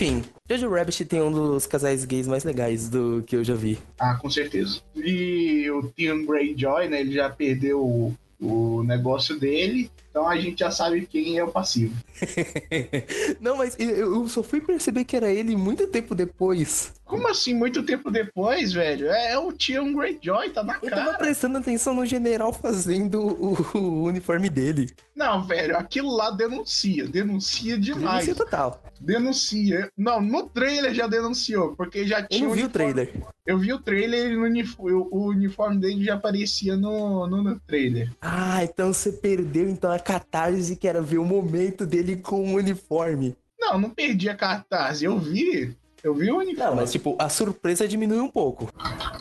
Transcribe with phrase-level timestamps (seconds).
[0.00, 3.76] Enfim, Jojo Rabbit tem um dos casais gays mais legais do que eu já vi.
[3.98, 4.80] Ah, com certeza.
[4.94, 7.00] E o Tim Greyjoy, né?
[7.00, 9.90] Ele já perdeu o, o negócio dele.
[10.10, 11.94] Então a gente já sabe quem é o passivo.
[13.40, 16.92] Não, mas eu, eu só fui perceber que era ele muito tempo depois.
[17.04, 19.08] Como assim, muito tempo depois, velho?
[19.08, 21.18] É, é o Tion Greyjoy, tá na Eu tava cara.
[21.18, 24.90] prestando atenção no general fazendo o, o uniforme dele.
[25.16, 27.06] Não, velho, aquilo lá denuncia.
[27.08, 28.26] Denuncia demais.
[28.26, 28.82] Denúncia total.
[29.00, 29.90] Denuncia.
[29.96, 32.48] Não, no trailer já denunciou, porque já Eu tinha.
[32.48, 33.12] não vi o trailer.
[33.46, 38.12] Eu vi o trailer e o, o uniforme dele já aparecia no, no, no trailer.
[38.20, 42.54] Ah, então você perdeu então a catarse que era ver o momento dele com o
[42.54, 43.36] uniforme.
[43.60, 45.02] Não, não perdi a cartaz.
[45.02, 45.76] Eu vi.
[46.02, 46.70] Eu vi o uniforme.
[46.70, 48.72] Não, mas tipo, a surpresa diminui um pouco.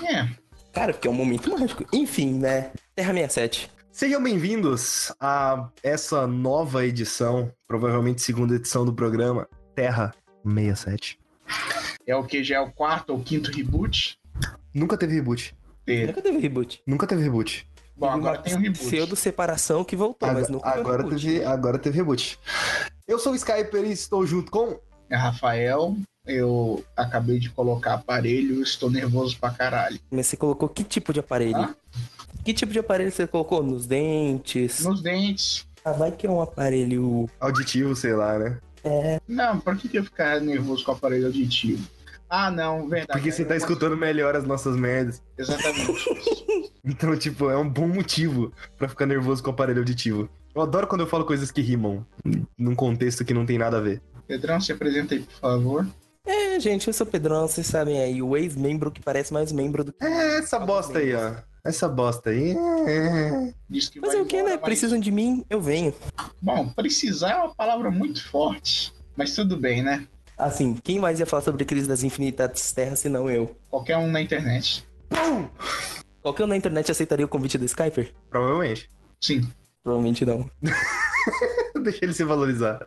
[0.10, 0.30] É.
[0.72, 1.84] Cara, porque é um momento mágico.
[1.92, 2.72] Enfim, né?
[2.96, 3.70] Terra 67.
[3.92, 10.14] Sejam bem-vindos a essa nova edição, provavelmente segunda edição do programa Terra
[10.46, 11.20] 67.
[12.06, 12.42] É o que?
[12.46, 14.18] Já é o quarto ou quinto reboot?
[14.74, 15.54] Nunca teve reboot.
[15.86, 16.06] É.
[16.06, 16.82] Nunca teve reboot.
[16.88, 17.68] Nunca teve reboot.
[17.98, 18.86] Bom, agora tem um reboot.
[18.86, 21.26] Pseudo-separação que voltou, mas Agora, nunca teve agora reboot.
[21.26, 22.40] teve, agora teve reboot.
[23.08, 24.80] Eu sou o Skyper e estou junto com.
[25.10, 30.00] É Rafael, eu acabei de colocar aparelho, estou nervoso pra caralho.
[30.12, 31.58] Mas você colocou que tipo de aparelho?
[31.58, 31.76] Hã?
[32.44, 33.64] Que tipo de aparelho você colocou?
[33.64, 34.82] Nos dentes?
[34.82, 35.66] Nos dentes.
[35.84, 37.30] Ah, vai que é um aparelho.
[37.40, 38.60] Auditivo, sei lá, né?
[39.28, 41.88] Não, por que, eu ficar nervoso com o aparelho auditivo?
[42.30, 43.20] Ah, não, verdade.
[43.20, 45.22] Porque você tá escutando melhor as nossas merdas.
[45.38, 46.37] Exatamente.
[46.84, 50.30] Então, tipo, é um bom motivo pra ficar nervoso com o aparelho auditivo.
[50.56, 52.06] Eu adoro quando eu falo coisas que rimam,
[52.58, 54.02] num contexto que não tem nada a ver.
[54.26, 55.88] Pedrão, se apresenta aí, por favor.
[56.26, 59.84] É, gente, eu sou o Pedrão, vocês sabem aí, o ex-membro que parece mais membro
[59.84, 60.04] do que.
[60.04, 61.36] É, essa bosta aí, ó.
[61.64, 62.52] Essa bosta aí.
[62.88, 63.54] é.
[63.70, 64.52] Diz que Mas é o que, né?
[64.52, 65.94] mas- Precisam de mim, eu venho.
[66.42, 68.94] Bom, precisar é uma palavra muito forte.
[69.16, 70.08] Mas tudo bem, né?
[70.38, 73.56] Assim, quem mais ia falar sobre crise das infinitas terras se não eu?
[73.70, 74.86] Qualquer um na internet.
[76.28, 78.14] Qualquer um na internet aceitaria o convite do Skyper?
[78.30, 78.92] Provavelmente.
[79.22, 79.50] Sim.
[79.82, 80.52] Provavelmente não.
[81.82, 82.86] Deixa ele se valorizar.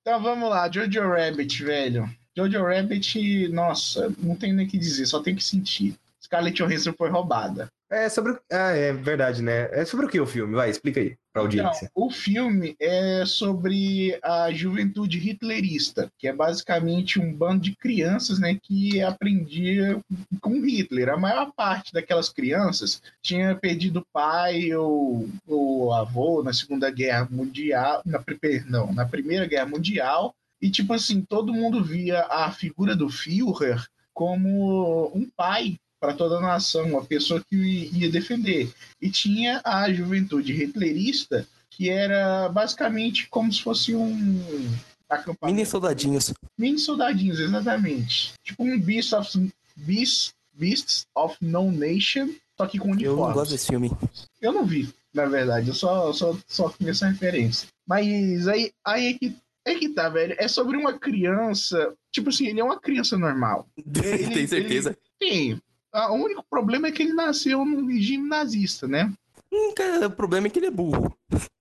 [0.00, 2.10] Então vamos lá, Jojo Rabbit, velho.
[2.36, 5.96] Jojo Rabbit, nossa, não tem nem o que dizer, só tem que sentir.
[6.20, 7.68] Scarlett Johansson foi roubada.
[7.92, 8.38] É sobre.
[8.50, 9.68] Ah, é verdade, né?
[9.70, 10.54] É sobre o que o filme?
[10.54, 11.90] Vai, explica aí pra audiência.
[11.92, 18.38] Então, o filme é sobre a juventude hitlerista, que é basicamente um bando de crianças,
[18.38, 20.00] né, que aprendia
[20.40, 21.10] com Hitler.
[21.10, 27.28] A maior parte daquelas crianças tinha perdido o pai ou o avô na Segunda Guerra
[27.30, 28.24] Mundial, na,
[28.66, 33.86] não, na Primeira Guerra Mundial, e tipo assim, todo mundo via a figura do Führer
[34.14, 37.54] como um pai para toda a nação, uma pessoa que
[37.92, 38.68] ia defender.
[39.00, 44.68] E tinha a juventude hitlerista, que era basicamente como se fosse um
[45.08, 45.46] acampamento.
[45.54, 46.32] Mini soldadinhos.
[46.58, 48.32] Mini soldadinhos, exatamente.
[48.42, 53.26] Tipo um Beast of, Beast, Beasts of No Nation, só que com Eu uniformes.
[53.28, 53.92] não gosto desse filme.
[54.40, 57.68] Eu não vi, na verdade, eu só, só, só conheço a referência.
[57.86, 60.34] Mas aí, aí é, que, é que tá, velho.
[60.36, 61.94] É sobre uma criança.
[62.10, 63.68] Tipo assim, ele é uma criança normal.
[64.02, 64.96] Ele- Tem certeza?
[65.20, 65.60] Tem.
[65.92, 69.12] Ah, O único problema é que ele nasceu num regime nazista, né?
[69.52, 71.14] Hum, cara, o problema é que ele é burro.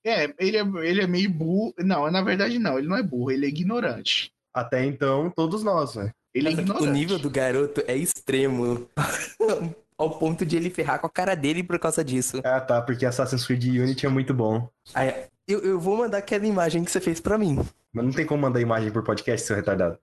[0.06, 1.74] É, ele é, ele é meio burro.
[1.80, 4.32] Não, na verdade não, ele não é burro, ele é ignorante.
[4.54, 6.12] Até então, todos nós, né?
[6.34, 6.88] Ele é ignorante.
[6.88, 8.88] o nível do garoto é extremo.
[9.98, 12.42] Ao ponto de ele ferrar com a cara dele por causa disso.
[12.44, 14.68] Ah, tá, porque Assassin's Creed Unity é muito bom.
[14.96, 17.60] Aí, eu, eu vou mandar aquela imagem que você fez pra mim.
[17.94, 20.00] Mas não tem como mandar imagem por podcast, seu retardado.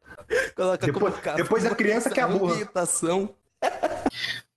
[0.54, 2.54] Coloca Depois- como capa, depois a criança que é a burra.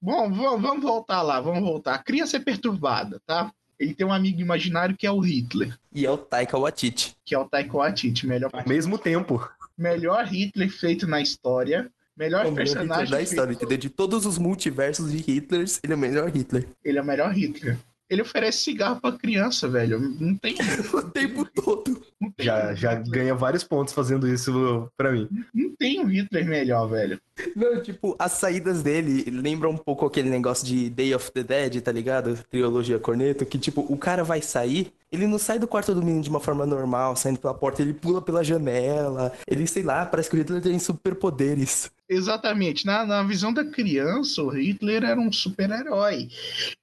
[0.01, 1.94] Bom, vamos, voltar lá, vamos voltar.
[1.95, 3.51] A criança é perturbada, tá?
[3.79, 7.16] Ele tem um amigo imaginário que é o Hitler, E é o Taika Waititi.
[7.25, 9.47] que é o Taika Waititi, melhor, Ao mesmo tempo.
[9.78, 13.78] melhor Hitler feito na história, melhor o personagem da história, feito- entendeu?
[13.78, 16.68] De todos os multiversos de Hitlers, ele é o melhor Hitler.
[16.83, 17.77] Ele é o melhor Hitler.
[18.12, 19.98] Ele oferece cigarro pra criança, velho.
[20.19, 20.56] Não tem.
[20.94, 22.02] O tempo todo.
[22.19, 25.30] Não tem Já, um já ganha vários pontos fazendo isso pra mim.
[25.54, 27.19] Não tem um Hitler melhor, velho.
[27.56, 31.81] Não, tipo, as saídas dele lembram um pouco aquele negócio de Day of the Dead,
[31.81, 32.38] tá ligado?
[32.50, 36.22] Trilogia Corneto, que tipo, o cara vai sair, ele não sai do quarto do menino
[36.22, 40.30] de uma forma normal, saindo pela porta, ele pula pela janela, ele, sei lá, parece
[40.30, 41.90] que o Hitler tem superpoderes.
[42.10, 42.86] Exatamente.
[42.86, 46.28] Na, na visão da criança, o Hitler era um super-herói.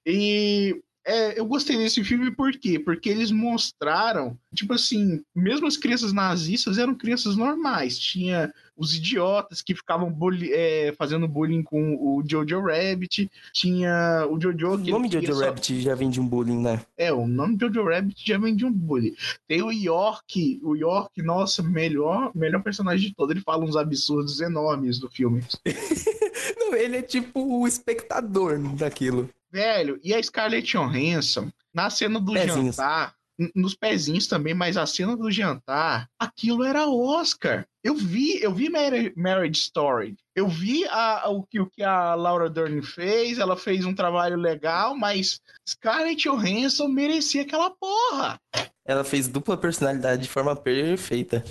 [0.05, 2.79] E é, eu gostei desse filme por quê?
[2.79, 7.99] Porque eles mostraram, tipo assim, mesmo as crianças nazistas eram crianças normais.
[7.99, 13.29] Tinha os idiotas que ficavam bully, é, fazendo bullying com o Jojo Rabbit.
[13.53, 16.27] Tinha o Jojo O que nome de queria Jojo só- Rabbit já vem de um
[16.29, 16.81] bullying, né?
[16.97, 19.17] É, o nome Jojo Rabbit já vem de um bullying.
[19.49, 23.31] Tem o York, o York, nossa, melhor, melhor personagem de todo.
[23.33, 25.43] Ele fala uns absurdos enormes do filme.
[26.59, 29.29] Não, ele é tipo o espectador daquilo.
[29.51, 32.77] Velho, e a Scarlett Johansson, na cena do Pezinhos.
[32.77, 33.15] jantar,
[33.55, 37.65] nos pezinhos também, mas a cena do jantar, aquilo era Oscar.
[37.85, 40.17] Eu vi, eu vi Mar- Marriage Story.
[40.35, 43.95] Eu vi a- a- o, que, o que a Laura Dern fez, ela fez um
[43.95, 48.39] trabalho legal, mas Scarlett Johansson merecia aquela porra.
[48.85, 51.45] Ela fez dupla personalidade de forma perfeita.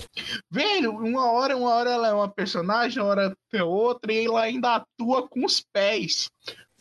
[0.52, 4.42] Velho, uma hora, uma hora ela é uma personagem, uma hora é outra, e ela
[4.42, 6.30] ainda atua com os pés.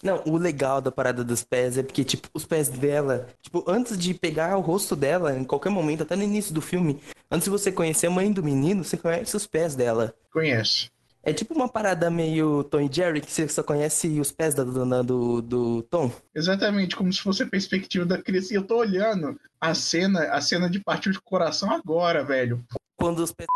[0.06, 3.99] Não, o legal da parada dos pés é porque, tipo, os pés dela, tipo, antes
[3.99, 7.50] de pegar o rosto dela, em qualquer momento, até no início do filme, antes de
[7.50, 10.14] você conhecer a mãe do menino, você conhece os pés dela.
[10.32, 10.93] Conhece?
[11.25, 14.62] É tipo uma parada meio Tom e Jerry, que você só conhece os pés da
[14.62, 16.12] dona do, do Tom.
[16.32, 18.52] Exatamente, como se fosse a perspectiva da criança.
[18.52, 22.64] E eu tô olhando a cena, a cena de partir de coração agora, velho.
[22.94, 23.49] Quando os pés.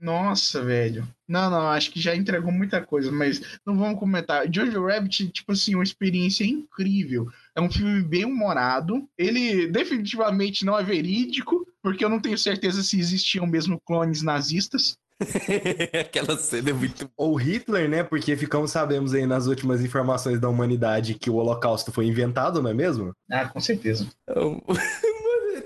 [0.00, 1.08] Nossa, velho.
[1.26, 4.46] Não, não, acho que já entregou muita coisa, mas não vamos comentar.
[4.52, 7.28] Jojo Rabbit, tipo assim, uma experiência incrível.
[7.54, 9.08] É um filme bem humorado.
[9.16, 14.96] Ele definitivamente não é verídico, porque eu não tenho certeza se existiam mesmo clones nazistas.
[15.98, 17.10] Aquela cena é muito.
[17.16, 18.02] Ou Hitler, né?
[18.02, 22.70] Porque ficamos sabemos aí nas últimas informações da humanidade que o Holocausto foi inventado, não
[22.70, 23.12] é mesmo?
[23.30, 24.06] Ah, com certeza.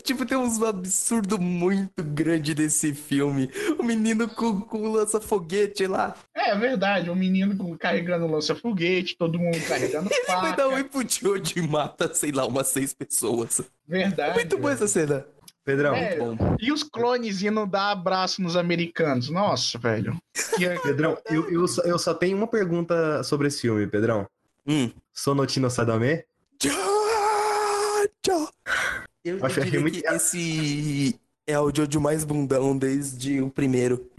[0.04, 3.50] Tipo, tem uns absurdo muito grande desse filme.
[3.78, 6.14] O menino com, com lança-foguete lá.
[6.34, 11.20] É verdade, um menino com- carregando lança-foguete, todo mundo carregando Vai dar um input
[11.56, 13.60] e mata, sei lá, umas seis pessoas.
[13.86, 14.34] Verdade.
[14.34, 15.24] Muito boa essa cena.
[15.62, 16.36] Pedrão, É, Bom.
[16.58, 19.28] E os clones indo dar abraço nos americanos.
[19.28, 20.16] Nossa, velho.
[20.56, 24.26] Que é- Pedrão, eu, eu, só, eu só tenho uma pergunta sobre esse filme, Pedrão.
[24.66, 24.90] Hum.
[25.12, 26.24] Sonotino Sadame?
[29.24, 33.50] Eu, eu Acho que diria muito- que esse é o Jojo mais bundão desde o
[33.50, 34.10] primeiro.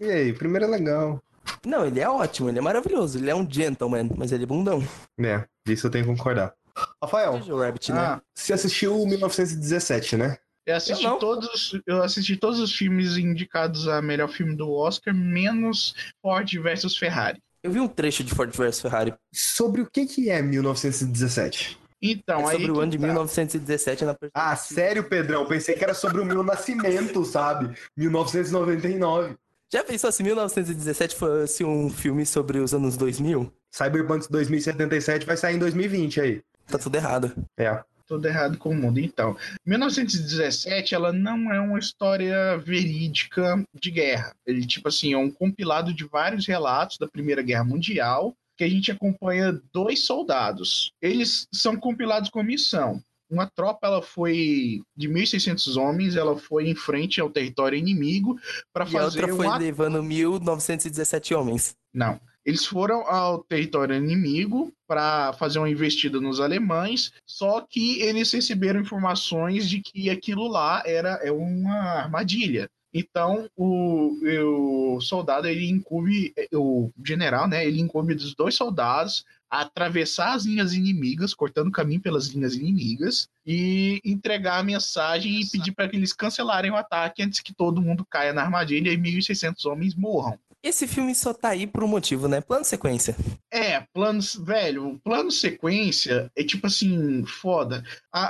[0.00, 1.22] E aí, primeiro é legal.
[1.66, 4.82] Não, ele é ótimo, ele é maravilhoso, ele é um gentleman, mas ele é bundão.
[5.18, 6.54] É, disso eu tenho que concordar.
[7.02, 7.98] Rafael, Jojo Rabbit, né?
[8.00, 10.36] Ah, você assistiu 1917, né?
[10.66, 15.14] eu assisti Eu todos, eu assisti todos os filmes indicados a melhor filme do Oscar,
[15.14, 17.40] menos Ford versus Ferrari.
[17.62, 19.14] Eu vi um trecho de Ford vs Ferrari.
[19.34, 21.78] Sobre o que, que é 1917?
[22.00, 23.06] Então, é aí sobre o ano de tá.
[23.06, 25.46] 1917 na Ah, sério, Pedrão?
[25.46, 27.76] Pensei que era sobre o meu nascimento, sabe?
[27.96, 29.36] 1999.
[29.70, 33.52] Já pensou se 1917 fosse um filme sobre os anos 2000?
[33.70, 36.42] Cyberpunk 2077 vai sair em 2020 aí.
[36.66, 37.32] Tá tudo errado.
[37.58, 37.82] É.
[38.06, 38.98] Tudo errado com o mundo.
[38.98, 39.36] Então,
[39.66, 44.34] 1917, ela não é uma história verídica de guerra.
[44.46, 48.68] Ele, tipo assim, é um compilado de vários relatos da Primeira Guerra Mundial que a
[48.68, 50.92] gente acompanha dois soldados.
[51.00, 53.00] Eles são compilados com missão.
[53.30, 58.36] Uma tropa, ela foi de 1.600 homens, ela foi em frente ao território inimigo
[58.72, 61.76] para E a fazer outra foi uma levando 1917 homens.
[61.94, 62.20] não.
[62.44, 68.80] Eles foram ao território inimigo para fazer uma investida nos alemães, só que eles receberam
[68.80, 72.66] informações de que aquilo lá era é uma armadilha.
[72.92, 77.66] Então o, o soldado ele incube o general, né?
[77.66, 83.28] Ele incube dos dois soldados a atravessar as linhas inimigas, cortando caminho pelas linhas inimigas
[83.46, 87.82] e entregar a mensagem e pedir para que eles cancelarem o ataque antes que todo
[87.82, 90.38] mundo caia na armadilha e 1.600 homens morram.
[90.62, 92.40] Esse filme só tá aí por um motivo, né?
[92.40, 93.16] Plano sequência.
[93.50, 97.84] É, planos, velho, plano sequência é tipo assim, foda.
[98.12, 98.22] A,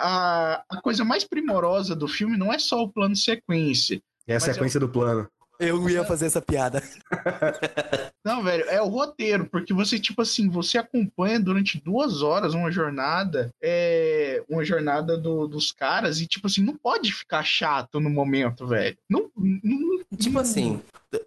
[0.56, 4.00] a, a coisa mais primorosa do filme não é só o plano sequência.
[4.28, 5.28] É a sequência do plano.
[5.60, 6.80] Eu ia fazer essa piada.
[8.24, 12.70] Não, velho, é o roteiro, porque você, tipo assim, você acompanha durante duas horas uma
[12.70, 18.10] jornada, é, uma jornada do- dos caras, e, tipo assim, não pode ficar chato no
[18.10, 18.96] momento, velho.
[19.10, 20.80] Não, não- Tipo assim,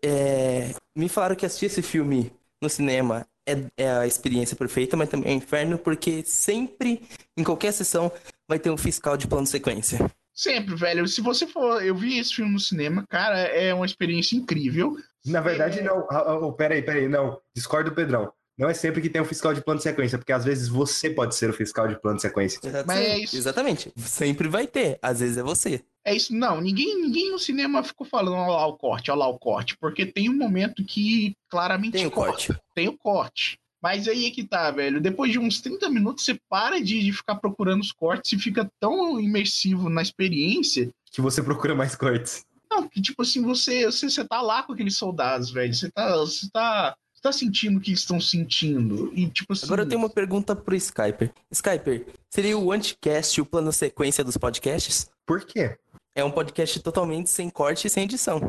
[0.03, 2.31] é, me falaram que assistir esse filme
[2.62, 7.01] no cinema é, é a experiência perfeita, mas também é um inferno, porque sempre,
[7.38, 8.12] em qualquer sessão,
[8.48, 10.10] vai ter um fiscal de plano sequência.
[10.41, 11.07] Sempre, velho.
[11.07, 11.86] Se você for.
[11.86, 14.98] Eu vi esse filme no cinema, cara, é uma experiência incrível.
[15.24, 16.00] Na verdade, não.
[16.10, 17.39] Ah, ah, oh, peraí, peraí, não.
[17.55, 18.33] Discordo do Pedrão.
[18.57, 21.12] Não é sempre que tem um fiscal de plano de sequência, porque às vezes você
[21.12, 22.60] pode ser o fiscal de plano de sequência.
[22.88, 23.38] Mas é isso.
[23.38, 23.93] Exatamente.
[23.98, 24.98] Sempre vai ter.
[25.00, 25.83] Às vezes é você.
[26.03, 26.60] É isso, não.
[26.60, 29.77] Ninguém, ninguém no cinema ficou falando, olha lá o corte, olha lá o corte.
[29.77, 32.51] Porque tem um momento que claramente Tem o corte.
[32.74, 33.60] Tem o corte.
[33.81, 35.01] Mas aí é que tá, velho.
[35.01, 38.69] Depois de uns 30 minutos, você para de, de ficar procurando os cortes e fica
[38.79, 40.89] tão imersivo na experiência.
[41.11, 42.45] Que você procura mais cortes.
[42.69, 45.73] Não, que tipo assim, você, você, você tá lá com aqueles soldados, velho.
[45.73, 46.15] Você tá.
[46.17, 46.95] Você tá.
[47.13, 49.11] Você tá sentindo o que estão sentindo.
[49.13, 49.65] E, tipo assim.
[49.65, 51.31] Agora eu tenho uma pergunta pro Skyper.
[51.51, 55.09] Skyper, seria o Anticast o plano sequência dos podcasts?
[55.25, 55.77] Por quê?
[56.15, 58.39] É um podcast totalmente sem corte e sem edição.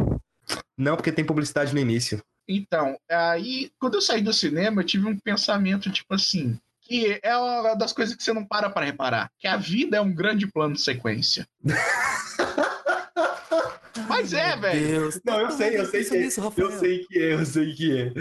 [0.76, 2.22] Não, porque tem publicidade no início.
[2.49, 7.37] Então, aí, quando eu saí do cinema, eu tive um pensamento, tipo assim, que é
[7.37, 10.46] uma das coisas que você não para para reparar, que a vida é um grande
[10.46, 11.46] plano de sequência.
[14.09, 14.88] Mas é, velho.
[14.88, 15.21] Deus.
[15.25, 16.26] Não, eu sei, eu sei que é.
[16.26, 18.12] Eu sei que é, eu sei que é.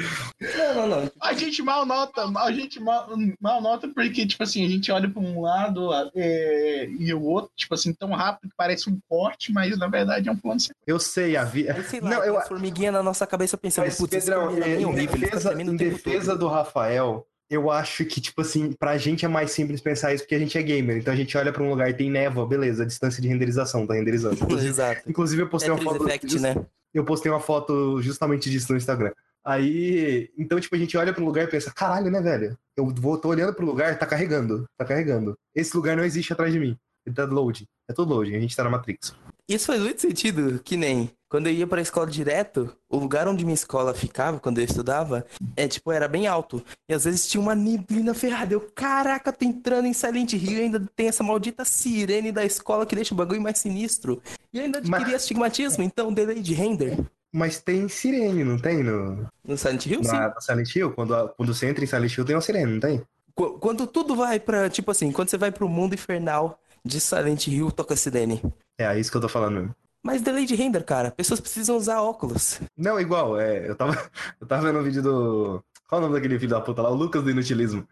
[0.57, 1.11] Não, não, não.
[1.21, 3.09] A gente mal nota, a gente mal,
[3.39, 7.51] mal nota porque, tipo assim, a gente olha para um lado é, e o outro,
[7.55, 10.63] tipo assim, tão rápido que parece um corte, mas na verdade é um plano de
[10.63, 10.83] sequência.
[10.87, 11.73] Eu sei, a vida.
[11.73, 14.93] Aí, sei lá, Não, eu, formiguinha na nossa cabeça pensando, putz, Pedrão, é é, em
[14.93, 19.81] defesa, em defesa do Rafael, eu acho que, tipo assim, pra gente é mais simples
[19.81, 20.97] pensar isso porque a gente é gamer.
[20.97, 23.93] Então a gente olha pra um lugar e tem névoa, beleza, distância de renderização, tá
[23.93, 24.37] renderizando.
[24.57, 25.01] Exato.
[25.07, 26.07] inclusive eu postei uma foto.
[26.07, 26.55] Effect, just- né?
[26.93, 29.11] Eu postei uma foto justamente disso no Instagram.
[29.43, 32.57] Aí, então, tipo, a gente olha pro lugar e pensa, caralho, né, velho?
[32.77, 35.37] Eu vou, tô olhando pro lugar, tá carregando, tá carregando.
[35.53, 36.77] Esse lugar não existe atrás de mim.
[37.05, 37.65] Ele tá loading.
[37.89, 39.15] É tudo loading, a gente tá na Matrix.
[39.49, 43.45] Isso faz muito sentido, que nem quando eu ia pra escola direto, o lugar onde
[43.45, 46.61] minha escola ficava, quando eu estudava, é tipo, era bem alto.
[46.89, 48.53] E às vezes tinha uma neblina ferrada.
[48.53, 52.85] Eu, caraca, tô entrando em Silent Hill e ainda tem essa maldita sirene da escola
[52.85, 54.21] que deixa o bagulho mais sinistro.
[54.53, 56.97] E eu ainda adquiri Mas- astigmatismo, então delay de render.
[57.33, 58.83] Mas tem sirene, não tem?
[58.83, 60.11] No, No Silent Hill, sim.
[60.11, 60.91] na, na Silent Hill?
[60.91, 63.01] Quando, a- quando você entra em Silent Hill, tem uma sirene, não tem?
[63.33, 67.47] Qu- Quando tudo vai pra, tipo assim, quando você vai pro mundo infernal de Silent
[67.47, 68.41] Hill, toca sirene.
[68.81, 69.73] É, é isso que eu tô falando.
[70.03, 72.59] Mas delay de render, cara, pessoas precisam usar óculos.
[72.75, 73.91] Não, igual, é, eu tava,
[74.41, 75.63] eu tava vendo um vídeo do.
[75.87, 76.89] Qual o nome daquele filho da puta lá?
[76.89, 77.87] O Lucas do Inutilismo.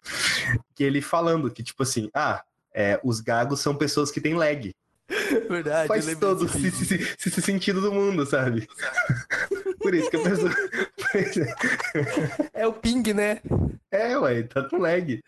[0.74, 2.42] Que ele falando que, tipo assim, ah,
[2.74, 4.74] é, os gagos são pessoas que têm lag.
[5.48, 8.66] Verdade, Faz todo esse- esse sentido do mundo, sabe?
[9.80, 10.50] Por isso que a pessoa.
[12.52, 13.40] É o ping, né?
[13.90, 15.20] É, ué, tá com lag.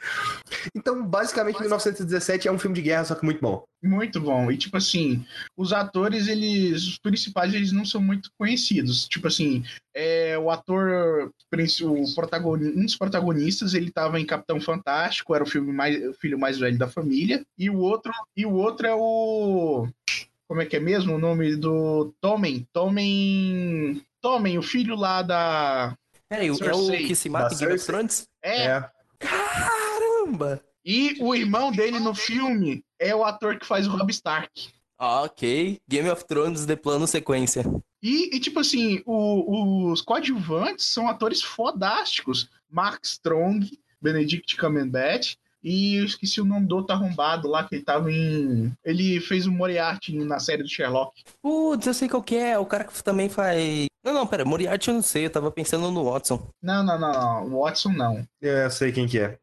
[0.74, 3.64] Então, basicamente, 1917 é um filme de guerra, só que muito bom.
[3.82, 4.50] Muito bom.
[4.52, 5.24] E, tipo assim,
[5.56, 6.86] os atores, eles.
[6.86, 9.08] Os principais, eles não são muito conhecidos.
[9.08, 11.32] Tipo assim, é, o ator.
[11.82, 16.14] O protagoni, um dos protagonistas, ele tava em Capitão Fantástico, era o, filme mais, o
[16.14, 17.44] filho mais velho da família.
[17.58, 19.88] E o outro, e o outro é o.
[20.46, 22.66] Como é que é mesmo o nome do Tommen?
[22.72, 24.02] Tommen.
[24.23, 25.95] Tommen, o filho lá da.
[26.29, 27.85] Peraí, é o que se mata em Game of.
[27.85, 28.26] Thrones?
[28.43, 28.62] É.
[28.69, 28.91] É.
[29.19, 30.62] Caramba!
[30.85, 34.69] E o irmão dele no filme é o ator que faz o Rob Stark.
[34.99, 37.64] Ok, Game of Thrones de plano sequência.
[38.02, 42.49] E, e, tipo assim, o- os coadjuvantes são atores fodásticos.
[42.71, 43.69] Mark Strong,
[44.00, 48.73] Benedict Cumberbatch e eu esqueci o nome do outro arrombado lá que ele tava em...
[48.85, 51.23] Ele fez o Moriarty na série do Sherlock.
[51.41, 53.87] Putz, eu sei qual que é, o cara que também faz...
[54.02, 56.44] Não, não, pera, Moriarty eu não sei, eu tava pensando no Watson.
[56.61, 57.61] Não, não, não, não.
[57.61, 58.26] Watson não.
[58.40, 59.38] Eu sei quem que é.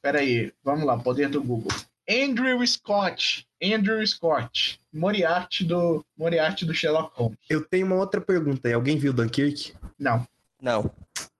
[0.00, 1.70] Pera aí, vamos lá, poder do Google.
[2.08, 3.46] Andrew Scott.
[3.62, 4.80] Andrew Scott.
[4.92, 7.38] Moriarty do, Moriarty do Sherlock Holmes.
[7.50, 8.72] Eu tenho uma outra pergunta aí.
[8.72, 9.74] Alguém viu Dunkirk?
[9.98, 10.26] Não.
[10.60, 10.90] Não.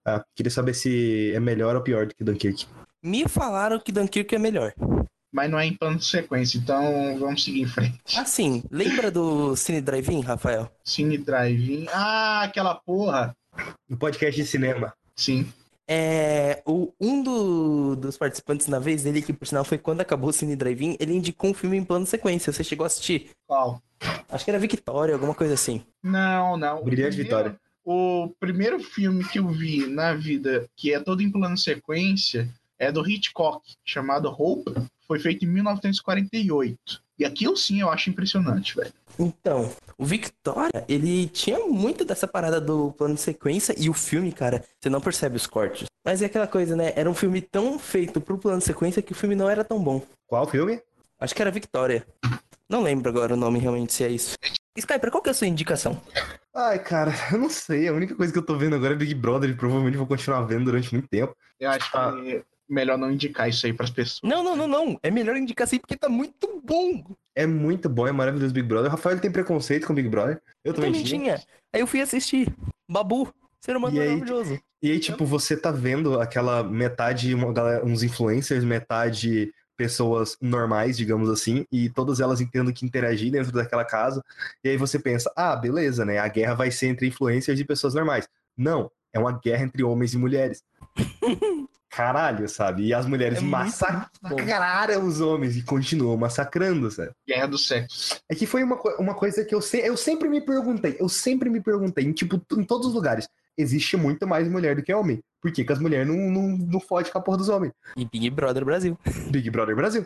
[0.05, 2.67] Ah, queria saber se é melhor ou pior do que Dunkirk.
[3.01, 4.73] Me falaram que Dunkirk é melhor.
[5.31, 7.99] Mas não é em plano de sequência, então vamos seguir em frente.
[8.17, 10.71] Assim, lembra do Cine Drive-In, Rafael?
[10.83, 11.85] Cine Drive-In.
[11.93, 13.35] Ah, aquela porra.
[13.87, 14.93] No podcast de cinema.
[15.15, 15.47] Sim.
[15.87, 20.29] É, o, um do- dos participantes na vez dele, que por sinal foi quando acabou
[20.29, 22.53] o Cine Drive-In, ele indicou um filme em plano sequência.
[22.53, 23.29] Você chegou a assistir?
[23.47, 23.81] Qual?
[24.29, 25.83] Acho que era Victoria, alguma coisa assim.
[26.01, 26.79] Não, não.
[26.79, 27.59] O Brilhante primeiro- Vitória.
[27.83, 32.91] O primeiro filme que eu vi na vida, que é todo em plano sequência, é
[32.91, 34.71] do Hitchcock, chamado Hope.
[35.09, 36.77] Foi feito em 1948.
[37.17, 38.93] E aquilo sim eu acho impressionante, velho.
[39.17, 44.31] Então, o Victoria, ele tinha muito dessa parada do plano de sequência e o filme,
[44.31, 45.87] cara, você não percebe os cortes.
[46.05, 46.93] Mas é aquela coisa, né?
[46.95, 49.83] Era um filme tão feito pro plano de sequência que o filme não era tão
[49.83, 49.99] bom.
[50.27, 50.79] Qual filme?
[51.19, 52.05] Acho que era Victoria.
[52.69, 54.35] Não lembro agora o nome realmente se é isso.
[54.77, 55.99] Skyper, qual que é a sua indicação?
[56.55, 57.87] Ai, cara, eu não sei.
[57.87, 60.43] A única coisa que eu tô vendo agora é Big Brother e provavelmente vou continuar
[60.43, 61.35] vendo durante muito tempo.
[61.59, 62.13] Eu acho Ah.
[62.13, 64.21] que melhor não indicar isso aí pras pessoas.
[64.23, 64.99] Não, não, não, não.
[65.01, 67.03] É melhor indicar assim porque tá muito bom.
[67.35, 68.89] É muito bom, é maravilhoso Big Brother.
[68.89, 70.41] O Rafael tem preconceito com Big Brother.
[70.63, 71.37] Eu Eu também também tinha.
[71.37, 71.47] tinha.
[71.73, 72.53] Aí eu fui assistir.
[72.89, 74.59] Babu, ser humano E aí, maravilhoso.
[74.81, 80.97] E aí, tipo, você tá vendo aquela metade, uma galera, uns influencers, metade pessoas normais,
[80.97, 84.21] digamos assim, e todas elas tendo que interagir dentro daquela casa.
[84.61, 86.17] E aí você pensa, ah, beleza, né?
[86.17, 88.27] A guerra vai ser entre influencers e pessoas normais.
[88.57, 90.63] Não, é uma guerra entre homens e mulheres.
[91.89, 92.85] caralho, sabe?
[92.85, 97.11] E as mulheres É massacraram os homens e continuam massacrando, sabe?
[97.27, 98.21] Guerra do sexo.
[98.29, 101.49] É que foi uma, uma coisa que eu, se, eu sempre me perguntei, eu sempre
[101.49, 103.27] me perguntei, em, tipo, em todos os lugares,
[103.57, 105.19] existe muito mais mulher do que homem.
[105.41, 107.73] Por que, que as mulheres não, não, não fodem com a porra dos homens?
[107.95, 108.97] E Big Brother Brasil.
[109.31, 110.05] Big Brother Brasil.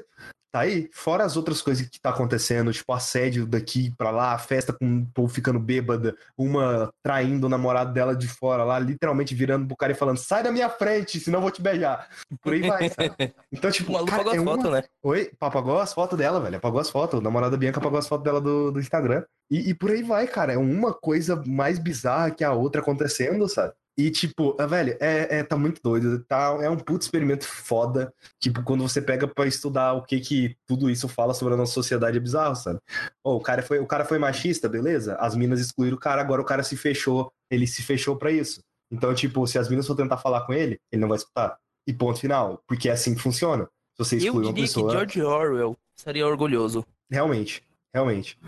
[0.54, 0.88] Tá aí.
[0.94, 5.06] Fora as outras coisas que tá acontecendo, tipo assédio daqui pra lá, festa com o
[5.12, 9.94] povo ficando bêbada, uma traindo o namorado dela de fora lá, literalmente virando pro cara
[9.94, 12.08] e falando: sai da minha frente, senão eu vou te beijar.
[12.40, 13.34] Por aí vai, sabe?
[13.52, 14.84] Então, tipo, O maluco cara, pagou é as uma- fotos, né?
[15.02, 16.58] Oi, apagou as fotos dela, velho.
[16.58, 17.20] Apagou as fotos.
[17.20, 19.24] O namorado da Bianca apagou as fotos dela do, do Instagram.
[19.50, 20.54] E, e por aí vai, cara.
[20.54, 23.74] É uma coisa mais bizarra que a outra acontecendo, sabe?
[23.98, 26.24] E, tipo, ah, velho, é, é- tá muito doido.
[26.26, 28.12] Tá, é um puto experimento foda.
[28.40, 31.74] Tipo, quando você pega pra estudar o que que tudo isso fala sobre a nossa
[31.74, 32.80] sociedade, é bizarro, sabe?
[33.24, 35.16] Ô, o, cara foi, o cara foi machista, beleza?
[35.16, 37.32] As minas excluíram o cara, agora o cara se fechou.
[37.52, 38.62] Ele se fechou pra isso.
[38.92, 41.58] Então, tipo, se as minas for tentar falar com ele, ele não vai escutar.
[41.88, 42.64] E ponto final.
[42.68, 43.66] Porque é assim que funciona.
[43.96, 44.88] Se você Eu exclui uma diria pessoa.
[44.88, 46.84] que George Orwell estaria orgulhoso.
[47.12, 47.62] Realmente,
[47.94, 48.40] realmente.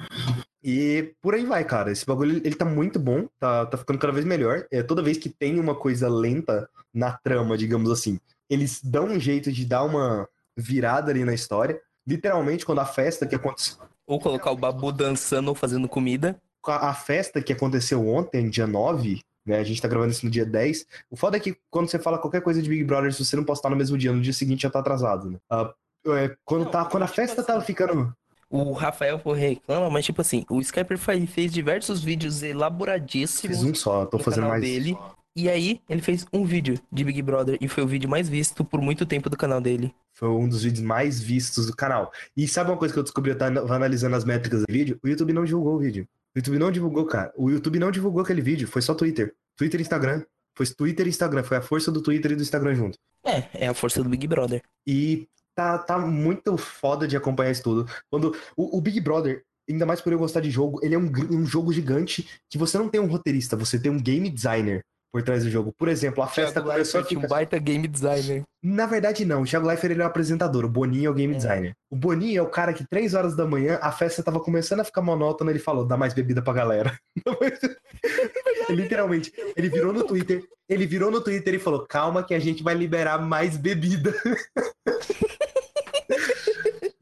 [0.68, 1.92] E por aí vai, cara.
[1.92, 4.66] Esse bagulho ele tá muito bom, tá, tá ficando cada vez melhor.
[4.72, 8.20] É, toda vez que tem uma coisa lenta na trama, digamos assim,
[8.50, 11.80] eles dão um jeito de dar uma virada ali na história.
[12.08, 13.78] Literalmente, quando a festa que aconteceu.
[14.08, 16.36] Ou colocar o Babu dançando ou fazendo comida.
[16.66, 19.60] A a festa que aconteceu ontem, dia 9, né?
[19.60, 20.88] A gente tá gravando isso no dia 10.
[21.12, 23.44] O foda é que quando você fala qualquer coisa de Big Brother, se você não
[23.44, 25.38] postar no mesmo dia, no dia seguinte já tá atrasado, né?
[25.48, 25.72] Ah,
[26.08, 28.16] é, quando, Não, tá, quando a festa tava ficando.
[28.50, 33.74] O Rafael reclama, mas tipo assim, o Skyper fa- fez diversos vídeos elaboradíssimos Fiz um
[33.74, 34.62] só, tô fazendo mais.
[34.62, 34.98] dele.
[35.36, 38.64] E aí, ele fez um vídeo de Big Brother e foi o vídeo mais visto
[38.64, 39.94] por muito tempo do canal dele.
[40.14, 42.10] Foi um dos vídeos mais vistos do canal.
[42.38, 44.98] E sabe uma coisa que eu descobri, eu tava analisando as métricas do vídeo?
[45.04, 46.08] O YouTube não divulgou o vídeo.
[46.34, 47.34] O YouTube não divulgou, cara.
[47.36, 49.34] O YouTube não divulgou aquele vídeo, foi só Twitter.
[49.58, 50.24] Twitter e Instagram.
[50.54, 52.98] Foi Twitter e Instagram, foi a força do Twitter e do Instagram junto.
[53.26, 54.62] É, é a força do Big Brother.
[54.88, 57.90] E tá, tá muito foda de acompanhar isso tudo.
[58.12, 61.12] Quando o, o Big Brother, ainda mais por eu gostar de jogo, ele é um,
[61.32, 64.82] um jogo gigante que você não tem um roteirista, você tem um game designer
[65.14, 65.74] por trás do jogo.
[65.78, 68.44] Por exemplo, a festa Thiago começou a Leifert, um baita game designer.
[68.62, 69.44] Na verdade, não.
[69.44, 70.66] O Thiago Leifert ele é o apresentador.
[70.66, 71.38] O Boninho é o game É.
[71.38, 71.74] designer.
[71.90, 74.84] O Boninho é o cara que, três horas da manhã, a festa tava começando a
[74.84, 75.52] ficar monótona.
[75.52, 77.00] Ele falou: dá mais bebida pra galera.
[78.70, 79.32] Literalmente.
[79.56, 80.44] Ele virou no Twitter.
[80.68, 84.14] Ele virou no Twitter e falou: calma, que a gente vai liberar mais bebida.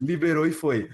[0.04, 0.90] Liberou e foi.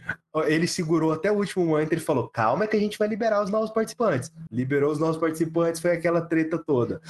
[0.46, 1.92] Ele segurou até o último momento.
[1.92, 4.30] Ele falou: calma, que a gente vai liberar os novos participantes.
[4.50, 7.00] Liberou os novos participantes, foi aquela treta toda.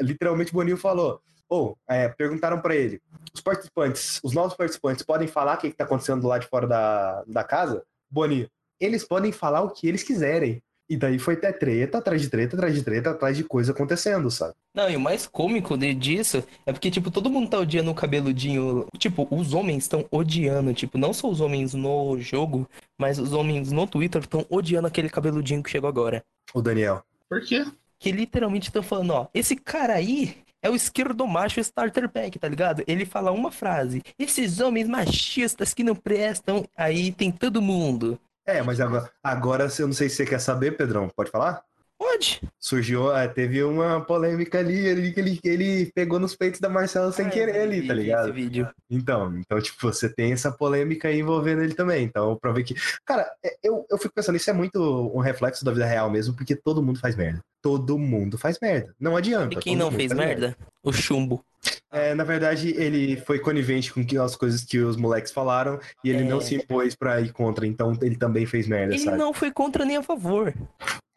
[0.00, 1.20] Literalmente, Boninho falou:
[1.50, 3.02] ou, é, perguntaram pra ele:
[3.34, 6.48] os participantes, os novos participantes podem falar o que, que tá acontecendo do lado de
[6.48, 7.84] fora da, da casa?
[8.10, 8.48] Boninho,
[8.80, 10.62] eles podem falar o que eles quiserem.
[10.90, 14.28] E daí foi até treta, atrás de treta, atrás de treta, atrás de coisa acontecendo,
[14.28, 14.54] sabe?
[14.74, 17.94] Não, e o mais cômico de- disso é porque, tipo, todo mundo tá odiando o
[17.94, 18.86] cabeludinho.
[18.98, 20.74] Tipo, os homens estão odiando.
[20.74, 25.08] Tipo, não só os homens no jogo, mas os homens no Twitter estão odiando aquele
[25.08, 26.24] cabeludinho que chegou agora.
[26.52, 27.04] O Daniel.
[27.28, 27.64] Por quê?
[27.98, 32.48] Que literalmente estão falando, ó, esse cara aí é o esquerdo macho starter pack, tá
[32.48, 32.82] ligado?
[32.86, 38.18] Ele fala uma frase, esses homens machistas que não prestam, aí tem todo mundo.
[38.56, 41.08] É, mas agora, agora eu não sei se você quer saber, Pedrão.
[41.14, 41.62] Pode falar?
[41.98, 42.40] Pode.
[42.58, 47.26] Surgiu, é, teve uma polêmica ali, ele, que ele pegou nos peitos da Marcela sem
[47.26, 48.32] Ah, querer ali, vi tá esse ligado?
[48.32, 48.68] vídeo.
[48.88, 52.02] Então, então, tipo, você tem essa polêmica aí envolvendo ele também.
[52.04, 52.74] Então, pra ver que.
[53.04, 54.80] Cara, é, eu, eu fico pensando, isso é muito
[55.14, 57.44] um reflexo da vida real mesmo, porque todo mundo faz merda.
[57.60, 58.94] Todo mundo faz merda.
[58.98, 59.52] Não adianta.
[59.52, 60.56] E quem não fez faz merda?
[60.82, 61.44] O chumbo.
[61.92, 66.10] É, na verdade, ele foi conivente com que- as coisas que os moleques falaram e
[66.10, 66.24] ele É.
[66.24, 69.16] não se impôs pra ir contra, então ele também fez merda, Ele sabe?
[69.18, 70.54] não foi contra nem a favor.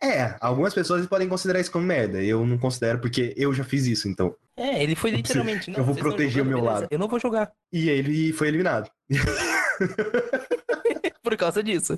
[0.02, 2.22] É, algumas pessoas podem considerar isso como merda.
[2.22, 4.36] Eu não considero porque eu já fiz isso, então.
[4.58, 5.72] É, ele foi literalmente.
[5.72, 6.88] eu Não, vou vocês tão proteger o jogando, meu beleza, lado.
[6.92, 7.52] Eu não vou jogar.
[7.72, 8.90] E ele foi eliminado.
[11.34, 11.98] Por causa disso.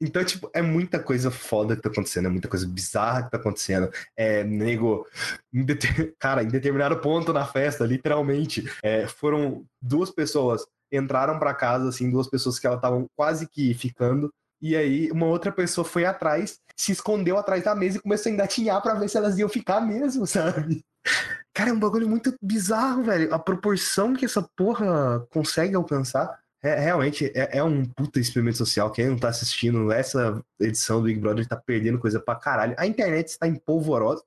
[0.00, 3.36] Então, tipo, é muita coisa foda que tá acontecendo, é muita coisa bizarra que tá
[3.36, 3.90] acontecendo.
[4.16, 5.06] É, nego,
[5.52, 11.52] em deter- cara, em determinado ponto na festa, literalmente, é, foram duas pessoas, entraram pra
[11.52, 14.30] casa, assim, duas pessoas que elas estavam quase que ficando,
[14.62, 18.32] e aí uma outra pessoa foi atrás, se escondeu atrás da mesa e começou a
[18.32, 20.82] engatinhar pra ver se elas iam ficar mesmo, sabe?
[21.54, 23.32] Cara, é um bagulho muito bizarro, velho.
[23.34, 26.38] A proporção que essa porra consegue alcançar.
[26.62, 28.90] É, realmente é, é um puta experimento social.
[28.90, 32.74] Quem não tá assistindo essa edição do Big Brother tá perdendo coisa pra caralho.
[32.78, 34.22] A internet está em polvorosa.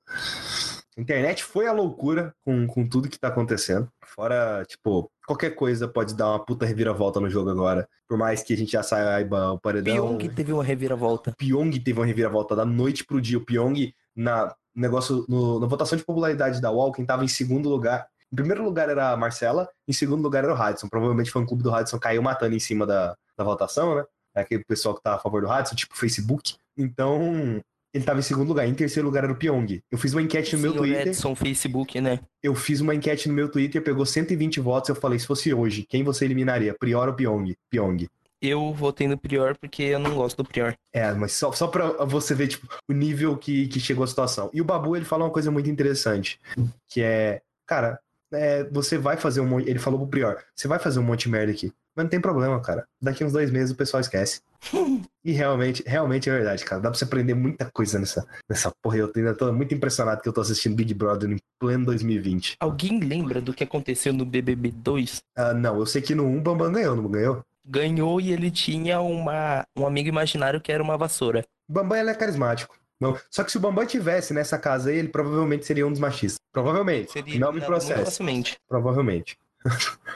[0.96, 3.88] A internet foi a loucura com, com tudo que tá acontecendo.
[4.04, 7.88] Fora, tipo, qualquer coisa pode dar uma puta reviravolta no jogo agora.
[8.08, 10.16] Por mais que a gente já saiba o paredão.
[10.18, 11.32] Pyong teve uma reviravolta.
[11.36, 13.38] Pyong teve uma reviravolta da noite pro dia.
[13.38, 17.68] O Pyong, na negócio, no- na votação de popularidade da UOL, quem tava em segundo
[17.68, 20.88] lugar Em primeiro lugar era a Marcela, em segundo lugar era o Hudson.
[20.88, 24.04] Provavelmente o fã-clube do Hudson caiu matando em cima da, da votação, né?
[24.34, 26.54] É aquele pessoal que tá a favor do Hudson, tipo Facebook.
[26.76, 27.60] Então,
[27.92, 28.66] ele tava em segundo lugar.
[28.66, 29.82] Em terceiro lugar era o Pyong.
[29.90, 31.08] Eu fiz uma enquete no meu Senhor Twitter.
[31.08, 32.20] Edson, Facebook, né?
[32.42, 34.88] Eu fiz uma enquete no meu Twitter, pegou 120 votos.
[34.88, 36.74] Eu falei, se fosse hoje, quem você eliminaria?
[36.78, 37.54] Prior ou Pyong?
[37.68, 38.06] Pyong.
[38.40, 40.74] Eu votei no Prior porque eu não gosto do Prior.
[40.94, 44.48] É, mas só, só pra você ver, tipo, o nível que, que chegou a situação.
[44.52, 46.40] E o Babu, ele fala uma coisa muito interessante,
[46.88, 48.00] que é, cara,
[48.32, 51.24] é, você vai fazer um monte, ele falou pro Prior, você vai fazer um monte
[51.24, 52.86] de merda aqui, mas não tem problema, cara.
[53.00, 54.40] Daqui uns dois meses o pessoal esquece.
[55.24, 56.80] e realmente, realmente é verdade, cara.
[56.80, 58.98] Dá pra você aprender muita coisa nessa, nessa porra.
[58.98, 62.56] Eu ainda tô muito impressionado que eu tô assistindo Big Brother em pleno 2020.
[62.60, 65.22] Alguém lembra do que aconteceu no BBB 2?
[65.36, 67.44] Ah, não, eu sei que no 1 Bambam ganhou, não ganhou?
[67.64, 71.44] Ganhou e ele tinha uma, um amigo imaginário que era uma vassoura.
[71.68, 72.79] Bambam ele é carismático.
[73.00, 73.18] Não.
[73.30, 76.38] Só que se o Bambam tivesse nessa casa aí, ele provavelmente seria um dos machistas.
[76.52, 77.12] Provavelmente.
[77.12, 78.58] Seria não me facilmente.
[78.68, 79.38] Provavelmente.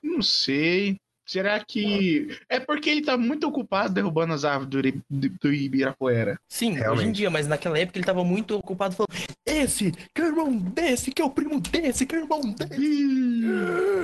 [0.03, 0.99] Não sei.
[1.27, 2.39] Será que.
[2.49, 6.39] É porque ele tá muito ocupado derrubando as árvores do, Ibirapuera.
[6.49, 7.17] Sim, hoje em Realmente.
[7.17, 9.13] dia, mas naquela época ele tava muito ocupado falando:
[9.47, 12.41] esse que é o irmão desse, que é o primo desse, que é o irmão
[12.43, 12.79] desse.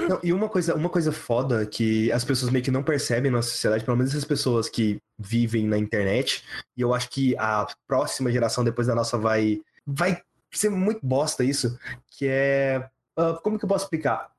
[0.08, 3.42] Não, e uma coisa, uma coisa foda que as pessoas meio que não percebem na
[3.42, 6.42] sociedade, pelo menos as pessoas que vivem na internet,
[6.76, 11.44] e eu acho que a próxima geração depois da nossa vai vai ser muito bosta
[11.44, 11.78] isso,
[12.10, 14.30] que é ah, como que eu posso explicar?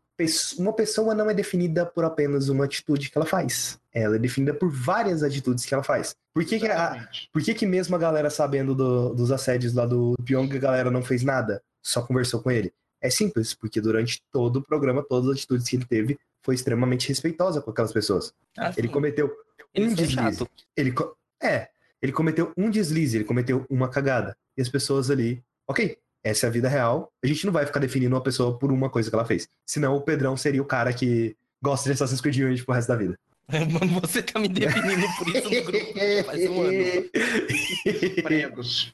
[0.58, 3.80] Uma pessoa não é definida por apenas uma atitude que ela faz.
[3.94, 6.16] Ela é definida por várias atitudes que ela faz.
[6.34, 9.86] Por que, que, a, por que, que mesmo a galera sabendo do- dos assédios lá
[9.86, 11.62] do Pyong, a galera não fez nada?
[11.84, 12.72] Só conversou com ele?
[13.02, 17.08] É simples, porque durante todo o programa, todas as atitudes que ele teve foi extremamente
[17.10, 18.34] respeitosa com aquelas pessoas.
[18.58, 19.32] Ah, Ele cometeu
[19.74, 20.38] eles um deslize.
[20.38, 20.50] chato.
[20.76, 20.94] Ele
[21.42, 21.70] é,
[22.02, 24.36] ele cometeu um deslize, ele cometeu uma cagada.
[24.58, 27.12] E as pessoas ali, ok, essa é a vida real.
[27.24, 29.48] A gente não vai ficar definindo uma pessoa por uma coisa que ela fez.
[29.66, 32.96] Senão o Pedrão seria o cara que gosta de Assassin's Creed Unity pro resto da
[32.96, 33.16] vida.
[34.02, 35.94] Você tá me definindo por isso no grupo
[36.26, 37.10] faz um ano.
[38.24, 38.94] Pregos.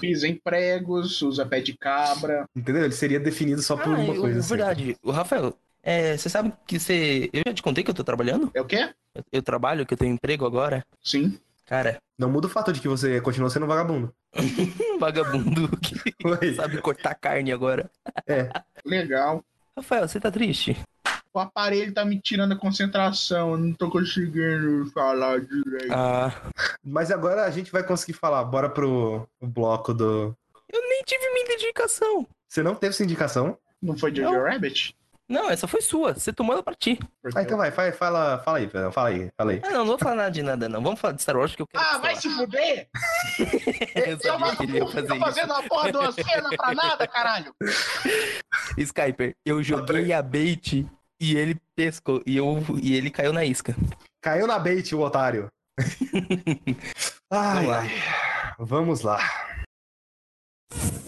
[0.00, 2.46] Pisa em pregos, usa pé de cabra.
[2.56, 2.82] Entendeu?
[2.84, 4.48] Ele seria definido só por Ah, uma eu- coisa assim.
[4.48, 4.96] verdade.
[5.04, 7.30] O Rafael, é, você sabe que você.
[7.32, 8.50] Eu já te contei que eu tô trabalhando?
[8.54, 8.90] É o quê?
[9.14, 10.84] Eu, eu trabalho, que eu tenho emprego agora.
[11.00, 11.38] Sim.
[11.66, 14.12] Cara, Não muda o fato de que você continua sendo vagabundo.
[15.00, 15.94] vagabundo que
[16.26, 16.54] Oi.
[16.54, 17.90] sabe cortar carne agora.
[18.84, 19.44] Legal.
[19.76, 20.76] Rafael, você tá triste?
[21.34, 23.52] O aparelho tá me tirando a concentração.
[23.52, 25.90] Eu não tô conseguindo falar direito.
[25.92, 26.30] Ah,
[26.84, 28.44] Mas agora a gente vai conseguir falar.
[28.44, 30.36] Bora pro o bloco do.
[30.70, 32.26] eu nem tive minha dedicação.
[32.48, 33.56] Você não teve essa indicação?
[33.80, 34.42] Não foi Jojo.
[34.42, 34.94] Rabbit?
[35.32, 36.12] Não, essa foi sua.
[36.12, 36.98] Você tomou ela pra ti.
[37.34, 38.68] Ah, então vai, fala, fala, fala aí.
[38.68, 39.62] Fala aí, fala aí.
[39.64, 40.82] Ah, não, não vou falar nada de nada, não.
[40.82, 41.82] Vamos falar de Star Wars que eu quero.
[41.82, 42.02] Ah, falar.
[42.02, 42.88] vai se fuder!
[43.96, 47.06] Eu sabia que ele ia fazer Tô fazendo uma porra de uma cena pra nada,
[47.06, 47.54] caralho!
[47.62, 48.42] isso.
[48.92, 50.86] Skyper, eu joguei a bait
[51.18, 52.22] e ele pescou.
[52.26, 53.74] E, eu, e ele caiu na isca.
[54.20, 55.48] Caiu na bait, o otário.
[57.30, 57.80] ai, Vamos lá.
[57.80, 57.90] ai.
[58.58, 59.18] Vamos lá.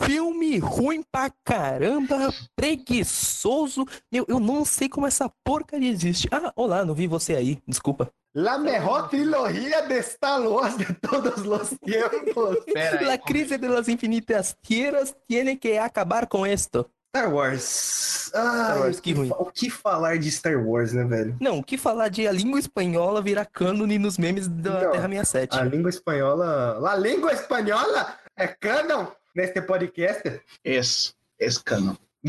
[0.04, 3.86] Filme ruim pra caramba, preguiçoso.
[4.12, 6.28] Meu, eu não sei como essa porcaria existe.
[6.30, 7.58] Ah, olá, não vi você aí.
[7.66, 8.10] Desculpa.
[8.36, 12.58] La mejor trilogía de Star Wars de todos los tiempos.
[13.00, 16.90] La crise de las infinitas tierras tiene que acabar com esto.
[17.14, 18.32] Star Wars.
[18.34, 19.30] Ai, Wars, o que ruim.
[19.38, 21.36] O que falar de Star Wars, né, velho?
[21.40, 25.08] Não, o que falar de a língua espanhola virar cânone nos memes da Não, Terra
[25.08, 25.56] 67?
[25.56, 26.76] A língua espanhola.
[26.80, 30.40] La língua espanhola é canon neste podcast.
[30.64, 31.12] Esse.
[31.38, 31.98] Esse cano.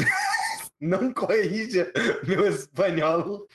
[0.79, 1.91] Não corrija
[2.27, 3.47] meu espanhol.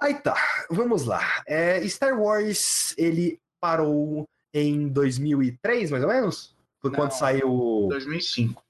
[0.00, 0.36] Aí tá,
[0.70, 1.42] vamos lá.
[1.46, 6.54] É, Star Wars, ele parou em 2003, mais ou menos?
[6.80, 6.98] Foi Não.
[6.98, 8.62] quando saiu 2005.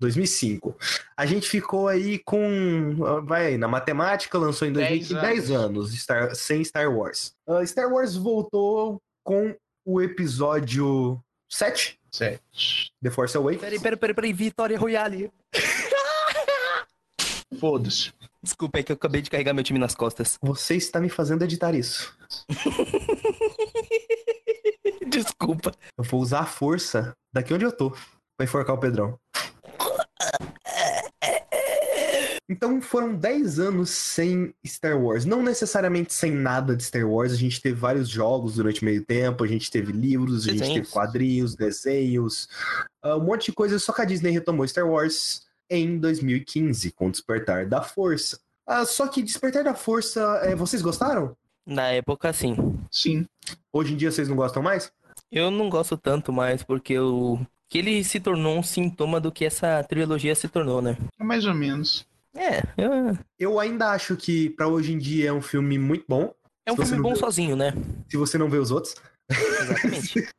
[0.00, 0.76] 2005.
[1.16, 2.96] A gente ficou aí com.
[3.24, 7.32] Vai aí, na matemática, lançou em 10 2010 anos, Star- sem Star Wars.
[7.46, 9.54] Ah, Star Wars voltou com
[9.84, 11.18] o episódio
[11.52, 12.90] 7, Sete.
[13.02, 13.60] The Force Awakens.
[13.60, 15.30] Peraí, peraí, peraí, peraí, Vitória Royale.
[17.60, 18.10] Foda-se.
[18.42, 20.38] Desculpa, é que eu acabei de carregar meu time nas costas.
[20.42, 22.16] Você está me fazendo editar isso.
[25.06, 25.72] Desculpa.
[25.98, 29.18] Eu vou usar a força daqui onde eu tô pra enforcar o Pedrão.
[32.52, 35.24] Então foram 10 anos sem Star Wars.
[35.24, 37.32] Não necessariamente sem nada de Star Wars.
[37.32, 39.42] A gente teve vários jogos durante o meio tempo.
[39.42, 40.74] A gente teve livros, a gente Desenhos.
[40.82, 42.48] teve quadrinhos, desenhos,
[43.02, 43.78] ah, um monte de coisa.
[43.78, 48.38] Só que a Disney retomou Star Wars em 2015 com Despertar da Força.
[48.66, 51.34] Ah, só que Despertar da Força, eh, vocês gostaram?
[51.66, 52.54] Na época, sim.
[52.90, 53.24] Sim.
[53.72, 54.92] Hoje em dia vocês não gostam mais?
[55.30, 57.38] Eu não gosto tanto mais porque o
[57.70, 60.98] que ele se tornou um sintoma do que essa trilogia se tornou, né?
[61.18, 62.06] É mais ou menos.
[62.34, 66.32] É, é, Eu ainda acho que pra hoje em dia é um filme muito bom,
[66.66, 67.72] é um filme bom viu- sozinho, né?
[68.08, 68.94] se você não vê os outros.
[69.30, 70.28] Exatamente.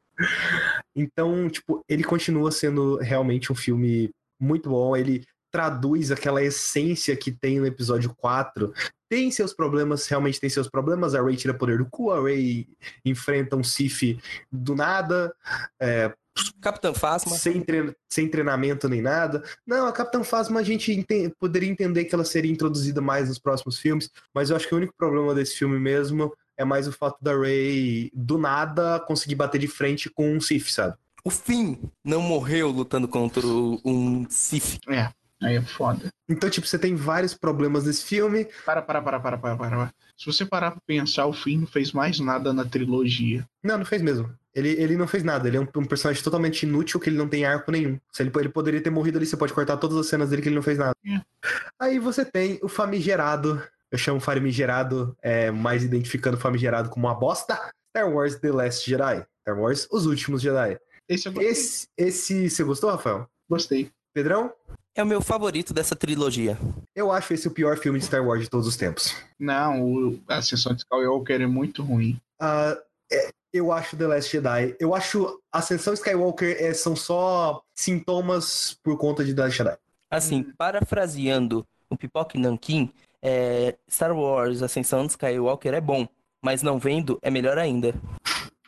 [0.95, 4.95] Então, tipo, ele continua sendo realmente um filme muito bom.
[4.95, 8.71] Ele traduz aquela essência que tem no episódio 4.
[9.09, 11.15] Tem seus problemas, realmente tem seus problemas.
[11.15, 12.67] A Ray tira poder do cu, a Ray
[13.03, 14.19] enfrenta um Sif
[14.51, 15.33] do nada,
[15.81, 16.13] é,
[16.61, 17.35] Capitão Phasma.
[17.37, 19.43] sem, trein- sem treinamento nem nada.
[19.67, 23.37] Não, a Capitã Phasma a gente enten- poderia entender que ela seria introduzida mais nos
[23.39, 26.91] próximos filmes, mas eu acho que o único problema desse filme mesmo é mais o
[26.91, 30.95] fato da Ray do nada conseguir bater de frente com um Sif, sabe?
[31.23, 34.77] O Finn não morreu lutando contra um Sif.
[34.89, 35.09] É,
[35.41, 36.11] aí é foda.
[36.27, 38.47] Então, tipo, você tem vários problemas nesse filme.
[38.65, 39.69] Para, para, para, para, para, para.
[39.77, 39.93] para.
[40.17, 43.47] Se você parar pra pensar, o Finn não fez mais nada na trilogia.
[43.63, 44.29] Não, não fez mesmo.
[44.53, 45.47] Ele, ele não fez nada.
[45.47, 47.99] Ele é um, um personagem totalmente inútil que ele não tem arco nenhum.
[48.11, 50.49] Se ele, ele poderia ter morrido ali, você pode cortar todas as cenas dele que
[50.49, 50.95] ele não fez nada.
[51.05, 51.21] É.
[51.79, 53.61] Aí você tem o famigerado.
[53.91, 57.59] Eu chamo famigerado, é, mais identificando o famigerado como uma bosta.
[57.89, 59.25] Star Wars The Last Jedi.
[59.41, 60.77] Star Wars Os Últimos Jedi.
[61.07, 61.29] Esse.
[61.39, 63.27] Esse, esse você gostou, Rafael?
[63.49, 63.91] gostei.
[64.13, 64.51] Pedrão?
[64.95, 66.57] É o meu favorito dessa trilogia.
[66.95, 69.15] Eu acho esse o pior filme de Star Wars de todos os tempos.
[69.39, 72.19] Não, o, a sessão de Skywalker é muito ruim.
[72.39, 72.77] Ah,
[73.11, 74.75] é, eu acho The Last Jedi.
[74.79, 79.77] Eu acho Ascensão Skywalker é, são só sintomas por conta de The Last Jedi.
[80.09, 86.07] Assim, parafraseando o Pipoque Nankin, é, Star Wars Ascensão de Skywalker é bom,
[86.41, 87.93] mas não vendo é melhor ainda.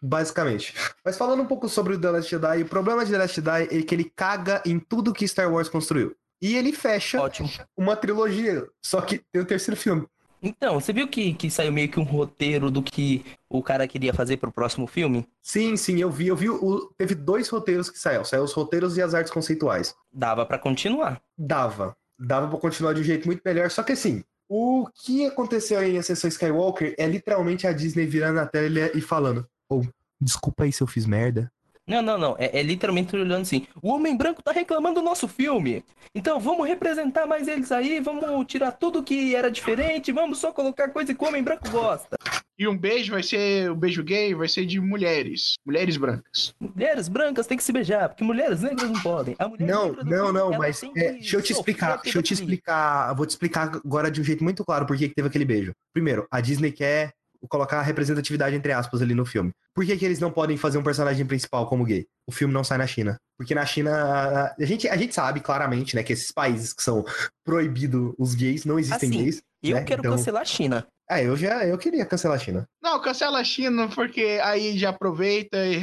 [0.02, 0.76] Basicamente.
[1.04, 3.64] Mas falando um pouco sobre o The Last Jedi, o problema de The Last Jedi
[3.64, 6.16] é que ele caga em tudo que Star Wars construiu.
[6.42, 7.50] E ele fecha Ótimo.
[7.76, 10.06] uma trilogia, só que tem o terceiro filme.
[10.46, 14.14] Então, você viu que, que saiu meio que um roteiro do que o cara queria
[14.14, 15.28] fazer pro próximo filme?
[15.42, 16.50] Sim, sim, eu vi, eu vi.
[16.52, 18.24] O, teve dois roteiros que saíram.
[18.24, 19.96] Saiu os roteiros e as artes conceituais.
[20.14, 21.20] Dava pra continuar.
[21.36, 21.98] Dava.
[22.20, 23.72] Dava pra continuar de um jeito muito melhor.
[23.72, 28.46] Só que assim, o que aconteceu em Ascensão Skywalker é literalmente a Disney virando a
[28.46, 29.82] tela e falando: Oh,
[30.22, 31.52] desculpa aí se eu fiz merda.
[31.88, 32.36] Não, não, não.
[32.40, 33.68] É, é literalmente olhando assim.
[33.82, 35.84] O Homem Branco tá reclamando do nosso filme.
[36.14, 40.90] Então vamos representar mais eles aí, vamos tirar tudo que era diferente, vamos só colocar
[40.90, 42.18] coisa que o Homem Branco gosta.
[42.58, 43.70] E um beijo vai ser.
[43.70, 45.56] O beijo gay vai ser de mulheres.
[45.66, 46.56] Mulheres brancas.
[46.60, 49.36] Mulheres brancas têm que se beijar, porque mulheres negras não podem.
[49.38, 52.24] A mulher Não, negra não, não, ela mas é, deixa eu te explicar, deixa eu
[52.24, 55.44] te explicar, vou te explicar agora de um jeito muito claro por que teve aquele
[55.44, 55.74] beijo.
[55.94, 57.12] Primeiro, a Disney quer
[57.48, 59.52] colocar a representatividade entre aspas ali no filme.
[59.74, 62.06] Por que, que eles não podem fazer um personagem principal como gay?
[62.28, 63.18] O filme não sai na China.
[63.38, 66.82] Porque na China, a- a gente, a gente sabe claramente, né, que esses países que
[66.82, 67.04] são
[67.44, 69.42] proibidos os gays, não existem Assim, gays.
[69.72, 69.84] Eu né?
[69.84, 70.88] quero Então- cancelar a China.
[71.10, 72.68] É, eu já, eu queria cancelar a China.
[72.82, 75.80] Não, cancela a China, porque aí já aproveita e.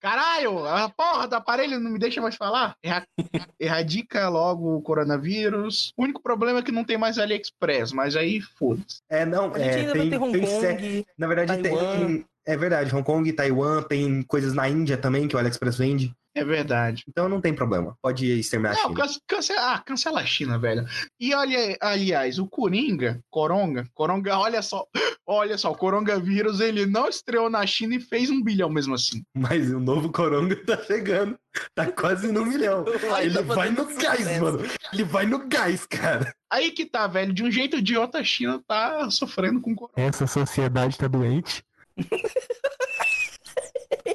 [0.00, 2.74] Caralho, a porra do aparelho não me deixa mais falar.
[2.82, 3.06] Erra-
[3.58, 5.92] Erradica logo o coronavírus.
[5.96, 8.98] O único problema é que não tem mais AliExpress, mas aí foda-se.
[9.08, 11.06] É, não, é, ainda tem, vai ter Hong tem Kong.
[11.16, 11.96] Na verdade, Taiwan.
[12.06, 12.26] tem.
[12.44, 16.12] É verdade, Hong Kong, Taiwan, tem coisas na Índia também que o AliExpress vende.
[16.34, 17.04] É verdade.
[17.08, 17.94] Então não tem problema.
[18.00, 18.94] Pode exterminar a Não, China.
[18.94, 20.84] cance- cancela, ah, cancela a China, velho.
[21.20, 24.86] E olha, aliás, o Coringa, Coronga, Coronga, olha só,
[25.26, 29.22] olha só, o coronavírus, ele não estreou na China e fez um bilhão mesmo assim.
[29.36, 31.36] Mas o novo Coronga tá chegando.
[31.74, 32.82] Tá quase no milhão.
[33.20, 34.60] Ele tá vai no gás, mano.
[34.90, 36.34] Ele vai no gás, cara.
[36.50, 39.74] Aí que tá, velho, de um jeito ou de outro a China tá sofrendo com
[39.74, 39.92] corona.
[39.98, 41.62] Essa sociedade tá doente.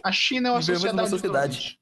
[0.04, 0.98] A China é uma Vivemos sociedade.
[0.98, 1.80] numa sociedade.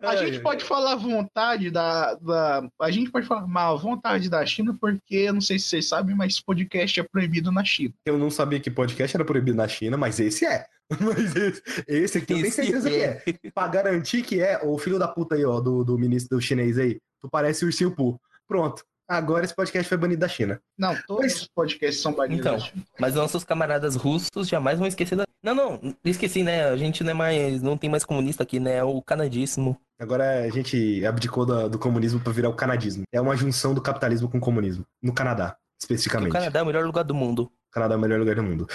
[0.00, 2.68] A gente pode falar à vontade da, da.
[2.80, 6.14] A gente pode falar mal à vontade da China, porque não sei se vocês sabem,
[6.14, 7.94] mas podcast é proibido na China.
[8.06, 10.66] Eu não sabia que podcast era proibido na China, mas esse é.
[11.00, 13.22] Mas esse, esse aqui eu tenho certeza que é.
[13.54, 16.78] Pra garantir que é, o filho da puta aí, ó, do, do ministro do chinês
[16.78, 18.20] aí, tu parece o Ursinho Poo.
[18.46, 18.84] Pronto.
[19.08, 20.58] Agora esse podcast foi banido da China.
[20.78, 22.58] Não, todos Mas- os podcasts são banidos Então.
[22.58, 22.82] China.
[22.98, 25.24] Mas nossos camaradas russos jamais vão esquecer da.
[25.42, 26.64] Não, não, esqueci, né?
[26.70, 27.60] A gente não é mais.
[27.62, 28.76] Não tem mais comunista aqui, né?
[28.76, 29.78] É o canadíssimo.
[30.00, 33.04] Agora a gente abdicou da- do comunismo pra virar o canadismo.
[33.12, 34.84] É uma junção do capitalismo com o comunismo.
[35.02, 35.58] No Canadá, Porque
[35.94, 36.30] especificamente.
[36.30, 37.50] o Canadá é o melhor lugar do mundo.
[37.74, 38.68] Canadá é o melhor lugar do mundo.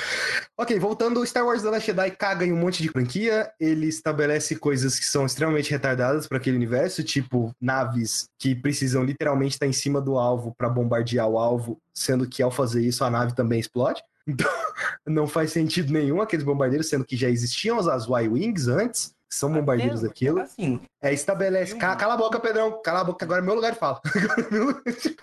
[0.58, 3.50] Ok, voltando, Star Wars The Last Jedi caga em um monte de franquia.
[3.58, 9.54] Ele estabelece coisas que são extremamente retardadas para aquele universo, tipo naves que precisam literalmente
[9.54, 13.10] estar em cima do alvo para bombardear o alvo, sendo que ao fazer isso a
[13.10, 14.04] nave também explode.
[14.28, 14.48] Então,
[15.08, 20.00] não faz sentido nenhum aqueles bombardeiros, sendo que já existiam as Y-Wings antes, são bombardeiros
[20.00, 20.42] Até- daquilo.
[20.42, 20.80] Assim.
[21.02, 21.76] É, estabelece.
[21.76, 22.82] Cala, cala a boca, Pedrão.
[22.82, 24.02] Cala a boca, agora é meu lugar de fala.
[24.16, 25.16] Agora é meu lugar de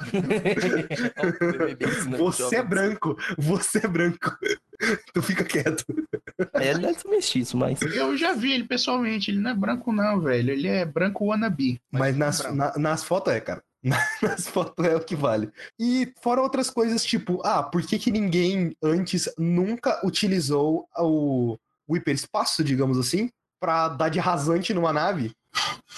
[2.19, 4.37] Você é branco, você é branco.
[5.15, 5.85] Tu fica quieto.
[6.55, 7.81] É, ele é mestiço, mas.
[7.81, 10.51] Eu já vi ele pessoalmente, ele não é branco não, velho.
[10.51, 11.81] Ele é branco wannabe.
[11.91, 12.57] Mas não é nas, branco.
[12.57, 13.63] na- nas fotos é, cara.
[14.23, 15.51] Nas fotos é o que vale.
[15.79, 21.57] E fora outras coisas, tipo, ah, por que, que ninguém antes nunca utilizou o,
[21.89, 23.31] o hiperespaço, digamos assim,
[23.67, 25.33] pra dar de rasante numa nave?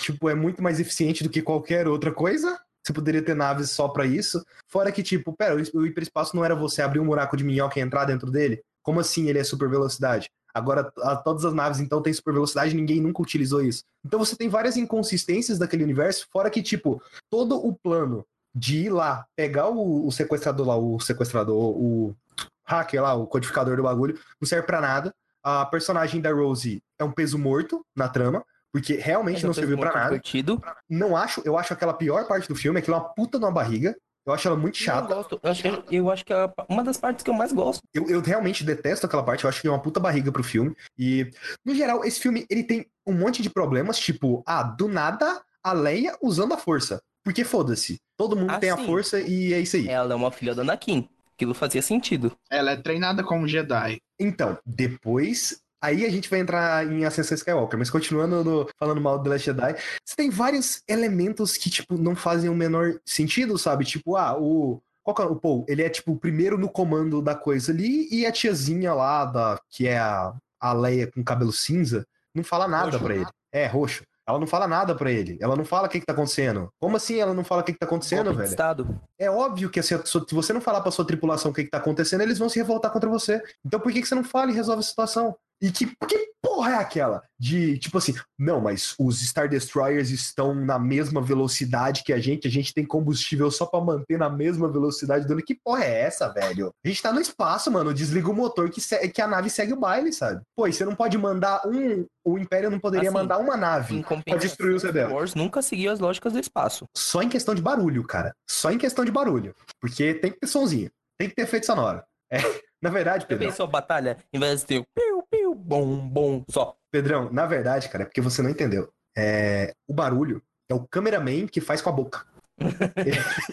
[0.00, 2.58] Tipo, é muito mais eficiente do que qualquer outra coisa.
[2.82, 4.42] Você poderia ter naves só pra isso.
[4.66, 7.82] Fora que, tipo, pera, o hiperespaço não era você abrir um buraco de minhoca e
[7.82, 8.62] entrar dentro dele?
[8.82, 10.30] Como assim ele é super velocidade?
[10.54, 13.82] Agora, a, todas as naves, então, têm super velocidade ninguém nunca utilizou isso.
[14.02, 18.90] Então você tem várias inconsistências daquele universo, fora que, tipo, todo o plano de ir
[18.90, 22.16] lá, pegar o, o sequestrador lá, o sequestrador, o
[22.64, 25.14] hacker lá, o codificador do bagulho, não serve para nada.
[25.50, 29.78] A personagem da Rosie é um peso morto na trama, porque realmente é não serviu
[29.78, 30.08] para nada.
[30.10, 30.62] Divertido.
[30.86, 33.96] Não acho, eu acho aquela pior parte do filme, aquilo é uma puta numa barriga.
[34.26, 35.10] Eu acho ela muito chata.
[35.10, 37.80] Eu, gosto, eu, acho, eu acho que é uma das partes que eu mais gosto.
[37.94, 40.76] Eu, eu realmente detesto aquela parte, eu acho que é uma puta barriga pro filme.
[40.98, 41.30] E,
[41.64, 45.72] no geral, esse filme ele tem um monte de problemas, tipo, ah, do nada a
[45.72, 47.00] Leia usando a força.
[47.24, 47.98] Porque foda-se.
[48.18, 48.82] Todo mundo ah, tem sim.
[48.82, 49.88] a força e é isso aí.
[49.88, 51.08] Ela é uma filha da Anakin.
[51.34, 52.36] Aquilo fazia sentido.
[52.50, 53.98] Ela é treinada como Jedi.
[54.18, 59.16] Então, depois Aí a gente vai entrar em Ascensão Skywalker, mas continuando no, falando mal
[59.16, 63.56] do The Last Jedi, você tem vários elementos que, tipo, não fazem o menor sentido,
[63.56, 63.84] sabe?
[63.84, 64.82] Tipo, ah, o.
[65.04, 65.64] Qual que é o Paul?
[65.68, 69.60] Ele é, tipo, o primeiro no comando da coisa ali, e a tiazinha lá, da,
[69.70, 72.04] que é a, a Leia com cabelo cinza,
[72.34, 73.26] não fala nada pra ele.
[73.52, 74.02] É, roxo.
[74.28, 75.38] Ela não fala nada para ele.
[75.40, 76.68] Ela não fala o que, que tá acontecendo.
[76.78, 78.46] Como assim ela não fala o que, que tá acontecendo, velho?
[78.46, 79.00] Estado.
[79.18, 79.96] É óbvio que se
[80.30, 82.92] você não falar pra sua tripulação o que, que tá acontecendo, eles vão se revoltar
[82.92, 83.42] contra você.
[83.64, 85.34] Então por que, que você não fala e resolve a situação?
[85.60, 87.22] E que, que porra é aquela?
[87.38, 92.46] De, tipo assim, não, mas os Star Destroyers estão na mesma velocidade que a gente,
[92.46, 96.28] a gente tem combustível só para manter na mesma velocidade do Que porra é essa,
[96.28, 96.72] velho?
[96.84, 99.80] A gente tá no espaço, mano, desliga o motor que, que a nave segue o
[99.80, 100.40] baile, sabe?
[100.56, 102.06] Pô, e você não pode mandar um...
[102.24, 105.14] O Império não poderia assim, mandar uma nave pra destruir os rebeldes.
[105.14, 106.84] Wars nunca seguiu as lógicas do espaço.
[106.96, 108.34] Só em questão de barulho, cara.
[108.48, 109.54] Só em questão de barulho.
[109.80, 110.90] Porque tem que ter somzinho.
[111.18, 112.02] Tem que ter efeito sonoro.
[112.30, 112.38] É,
[112.82, 113.46] na verdade, Pedro.
[113.46, 115.17] Pensou batalha, em vez de ter piu,
[115.58, 116.76] bom, bom, só.
[116.90, 118.90] Pedrão, na verdade, cara, é porque você não entendeu.
[119.16, 122.24] É, o barulho é o cameraman que faz com a boca.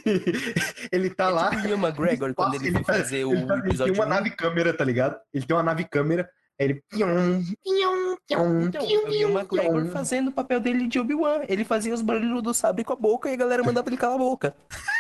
[0.06, 0.24] ele,
[0.92, 1.50] ele tá é lá.
[1.50, 3.92] Tipo o McGregor quando ele, ele fazer o ele, episódio.
[3.92, 4.10] Ele tem uma 1.
[4.10, 5.20] nave câmera, tá ligado?
[5.34, 6.30] Ele tem uma nave câmera.
[6.58, 6.82] Ele.
[6.94, 11.42] Então, eu vi o McGregor fazendo o papel dele de Obi-Wan.
[11.50, 14.16] Ele fazia os barulhos do sabre com a boca e a galera mandava ele calar
[14.16, 14.56] a boca.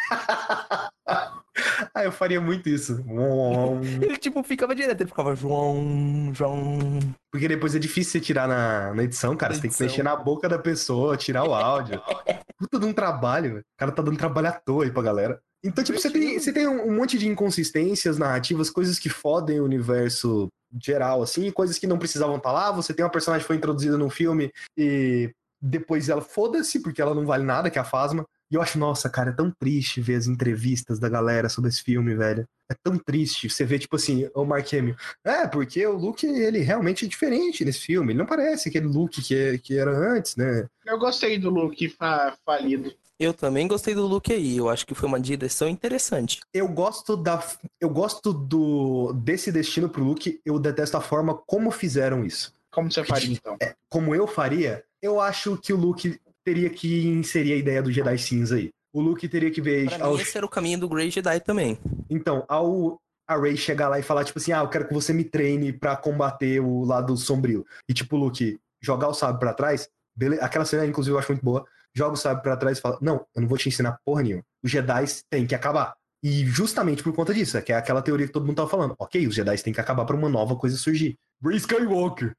[1.08, 3.02] ah, eu faria muito isso.
[4.02, 7.00] ele, tipo, ficava direto, ele ficava João, João.
[7.32, 9.54] Porque depois é difícil você tirar na, na edição, cara.
[9.54, 9.80] Na você edição.
[9.80, 12.02] tem que mexer na boca da pessoa, tirar o áudio.
[12.60, 15.40] Puta de um trabalho, O cara tá dando trabalho à toa aí pra galera.
[15.66, 19.66] Então, tipo, você tem, você tem um monte de inconsistências narrativas, coisas que fodem o
[19.66, 20.48] universo
[20.80, 22.72] geral, assim, coisas que não precisavam estar tá lá.
[22.72, 27.16] Você tem uma personagem que foi introduzida num filme e depois ela foda-se, porque ela
[27.16, 28.24] não vale nada, que é a Fasma.
[28.52, 31.82] E eu acho, nossa, cara, é tão triste ver as entrevistas da galera sobre esse
[31.82, 32.46] filme, velho.
[32.70, 33.50] É tão triste.
[33.50, 34.96] Você vê, tipo assim, o Mark Hamill.
[35.24, 38.12] É, porque o Luke, ele realmente é diferente nesse filme.
[38.12, 40.68] Ele não parece aquele Luke que, é, que era antes, né?
[40.86, 42.94] Eu gostei do Luke fa falido.
[43.20, 44.58] Eu também gostei do Luke aí.
[44.58, 46.42] Eu acho que foi uma direção interessante.
[46.54, 47.42] Eu gosto da.
[47.80, 50.40] Eu gosto do desse destino pro Luke.
[50.46, 52.54] Eu detesto a forma como fizeram isso.
[52.72, 53.56] Como você faria, então?
[53.62, 57.92] É, como eu faria, eu acho que o Luke teria que inserir a ideia do
[57.92, 58.70] Jedi cinza aí.
[58.94, 59.88] O Luke teria que ver.
[59.88, 60.16] Pra ao...
[60.16, 61.80] mim, esse era o caminho do Grey Jedi também.
[62.10, 65.12] Então, ao a Rey chegar lá e falar, tipo assim, ah, eu quero que você
[65.12, 67.66] me treine para combater o lado sombrio.
[67.90, 70.44] E, tipo, o Luke jogar o sábio para trás, beleza.
[70.44, 71.66] Aquela cena, inclusive, eu acho muito boa.
[71.96, 74.44] Joga o sábio para trás e fala: Não, eu não vou te ensinar porra nenhuma.
[74.64, 75.96] Os Jedi têm que acabar.
[76.22, 78.96] E justamente por conta disso, é que é aquela teoria que todo mundo tava falando.
[78.98, 81.18] Ok, os Jedi têm que acabar para uma nova coisa surgir.
[81.44, 82.36] Rey Skywalker.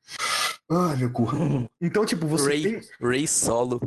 [0.71, 1.29] Ai, meu cu.
[1.81, 2.81] Então, tipo, você Ray, tem...
[3.01, 3.81] Ray Solo.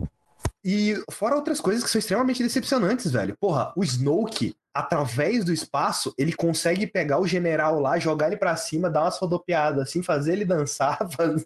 [0.63, 3.35] E fora outras coisas que são extremamente decepcionantes, velho.
[3.39, 8.55] Porra, o Snoke, através do espaço, ele consegue pegar o general lá, jogar ele pra
[8.55, 11.45] cima, dar umas rodopiadas, assim, fazer ele dançar, fazer...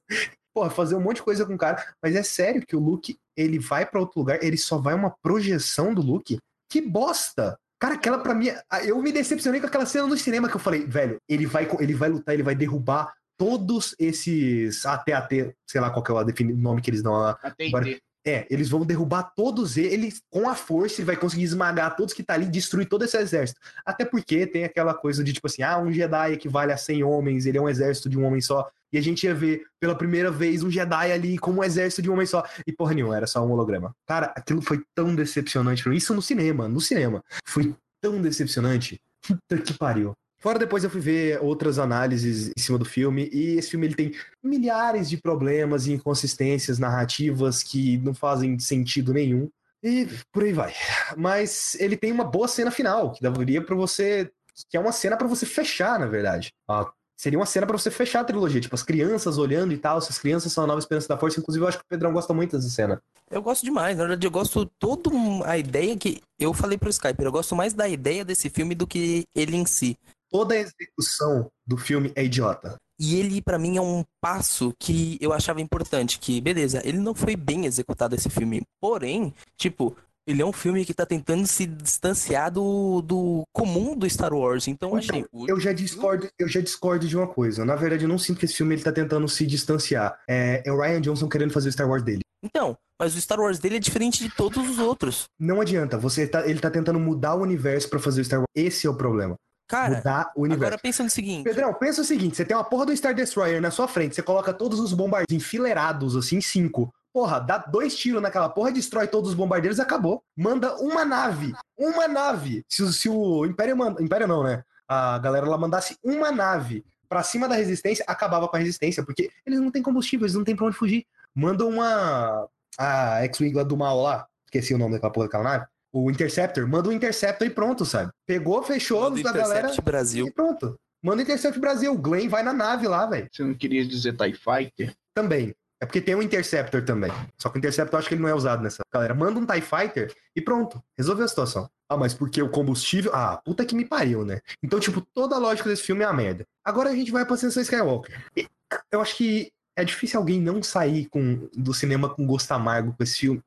[0.53, 1.83] Porra, fazer um monte de coisa com o cara.
[2.01, 5.15] Mas é sério que o Luke, ele vai para outro lugar, ele só vai uma
[5.21, 6.37] projeção do Luke?
[6.69, 7.57] Que bosta!
[7.79, 8.47] Cara, aquela pra mim.
[8.85, 11.93] Eu me decepcionei com aquela cena no cinema que eu falei, velho, ele vai, ele
[11.93, 16.89] vai lutar, ele vai derrubar todos esses AT-AT, sei lá qual é o nome que
[16.89, 17.37] eles dão lá.
[17.43, 18.01] AT&T.
[18.25, 22.23] É, eles vão derrubar todos eles com a força e vai conseguir esmagar todos que
[22.23, 23.59] tá ali, destruir todo esse exército.
[23.85, 27.45] Até porque tem aquela coisa de tipo assim, ah, um Jedi equivale a 100 homens,
[27.45, 28.69] ele é um exército de um homem só.
[28.93, 32.09] E a gente ia ver pela primeira vez um Jedi ali como um exército de
[32.09, 32.45] um homem só.
[32.65, 33.93] E porra nenhuma, era só um holograma.
[34.07, 35.89] Cara, aquilo foi tão decepcionante.
[35.95, 37.23] Isso no cinema, no cinema.
[37.43, 39.01] Foi tão decepcionante.
[39.27, 40.13] Puta que pariu.
[40.43, 43.95] Fora depois eu fui ver outras análises em cima do filme e esse filme ele
[43.95, 44.11] tem
[44.43, 49.49] milhares de problemas e inconsistências narrativas que não fazem sentido nenhum.
[49.81, 50.73] E por aí vai.
[51.15, 54.29] Mas ele tem uma boa cena final, que daria pra você.
[54.69, 56.53] Que é uma cena pra você fechar, na verdade.
[56.69, 58.59] Ah, seria uma cena pra você fechar a trilogia.
[58.59, 59.97] Tipo, as crianças olhando e tal.
[59.97, 61.39] Essas crianças são a nova esperança da força.
[61.39, 63.01] Inclusive, eu acho que o Pedrão gosta muito dessa cena.
[63.31, 65.09] Eu gosto demais, na verdade eu gosto toda
[65.45, 68.85] a ideia que eu falei pro Skype, eu gosto mais da ideia desse filme do
[68.85, 69.97] que ele em si.
[70.33, 72.75] Toda a execução do filme é idiota.
[72.99, 77.13] E ele, pra mim, é um passo que eu achava importante, que, beleza, ele não
[77.13, 78.63] foi bem executado esse filme.
[78.81, 79.95] Porém, tipo,
[80.27, 84.67] ele é um filme que tá tentando se distanciar do, do comum do Star Wars.
[84.67, 85.25] Então, Então, achei.
[85.31, 87.63] o- eu já discordo, eu já discordo de uma coisa.
[87.65, 90.17] Na verdade, eu não sinto que esse filme ele tá tentando se distanciar.
[90.29, 92.21] É, é o Ryan Johnson querendo fazer o Star Wars dele.
[92.43, 95.25] Então, mas o Star Wars dele é diferente de todos os outros.
[95.39, 98.47] Não adianta, você tá, ele tá tentando mudar o universo pra fazer o Star Wars.
[98.55, 99.35] Esse é o problema.
[99.73, 100.65] Cara, mudar o universo.
[100.65, 101.43] agora pensa no seguinte.
[101.43, 104.21] Pedrão, pensa o seguinte: você tem uma porra do Star Destroyer na sua frente, você
[104.21, 106.93] coloca todos os bombardeiros enfileirados, assim, cinco.
[107.11, 110.23] Porra, dá dois tiros naquela porra, destrói todos os bombardeiros acabou.
[110.35, 111.53] Manda uma nave.
[111.77, 112.65] Uma nave.
[112.67, 114.01] Se, o- se o Império manda.
[114.01, 114.63] Império não, né?
[114.87, 119.29] A galera lá mandasse uma nave pra cima da resistência, acabava com a resistência, porque
[119.45, 121.05] eles não têm combustível, eles não têm pra onde fugir.
[121.35, 122.47] Manda uma.
[122.79, 125.65] A X-Wing lá do mal lá, esqueci o nome daquela porra daquela nave.
[125.93, 128.11] O Interceptor, manda o Interceptor e pronto, sabe?
[128.25, 129.59] Pegou, fechou, do a galera.
[129.59, 130.27] Intercept Brasil.
[130.27, 130.75] E pronto.
[131.03, 131.93] Manda o Intercept Brasil.
[131.93, 133.27] O Glenn vai na nave lá, velho.
[133.31, 134.95] Você não queria dizer TIE Fighter?
[135.13, 135.53] Também.
[135.79, 137.11] É porque tem um Interceptor também.
[137.37, 138.81] Só que o Interceptor eu acho que ele não é usado nessa.
[138.91, 140.81] Galera, manda um TIE Fighter e pronto.
[140.97, 141.69] Resolveu a situação.
[141.87, 143.11] Ah, mas porque o combustível.
[143.13, 144.39] Ah, puta que me pariu, né?
[144.63, 146.43] Então, tipo, toda a lógica desse filme é uma merda.
[146.65, 148.25] Agora a gente vai pra Ascensão Skywalker.
[148.35, 148.47] E
[148.91, 153.03] Eu acho que é difícil alguém não sair com, do cinema com gosto amargo com
[153.03, 153.43] esse filme.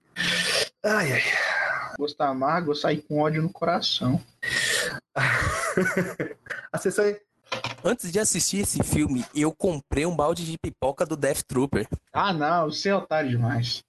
[0.84, 1.22] Ai, ai.
[1.98, 4.22] Gostar amargo, eu saí com ódio no coração.
[6.72, 7.04] A sessão.
[7.84, 11.86] Antes de assistir esse filme, eu comprei um balde de pipoca do Death Trooper.
[12.12, 13.84] Ah, não, você é otário demais.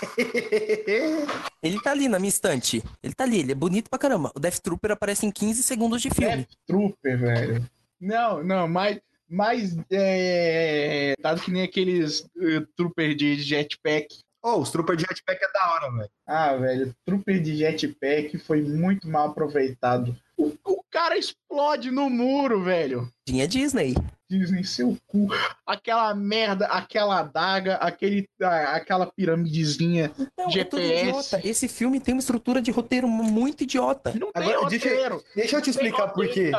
[1.62, 2.82] Ele tá ali na minha estante.
[3.02, 4.30] Ele tá ali, ele é bonito pra caramba.
[4.34, 6.36] O Death Trooper aparece em 15 segundos de filme.
[6.36, 7.70] Death Trooper, velho.
[8.00, 14.06] Não, não, mais, mais é, dado que nem aqueles eh, Trooper de jetpack.
[14.54, 16.10] Oh, os Trooper de Jetpack é da hora, velho.
[16.26, 20.16] Ah, velho, Trooper de jetpack foi muito mal aproveitado.
[20.36, 23.08] O, o cara explode no muro, velho.
[23.26, 23.94] Tinha Disney.
[24.28, 25.28] Disney, seu cu.
[25.64, 30.10] Aquela merda, aquela adaga, aquele, ah, aquela piramidezinha.
[30.36, 31.08] Não, é tudo GPS.
[31.08, 31.40] idiota.
[31.48, 34.12] Esse filme tem uma estrutura de roteiro muito idiota.
[34.18, 35.24] Não tem Agora, deixa- roteiro.
[35.34, 36.50] Deixa eu te explicar por quê.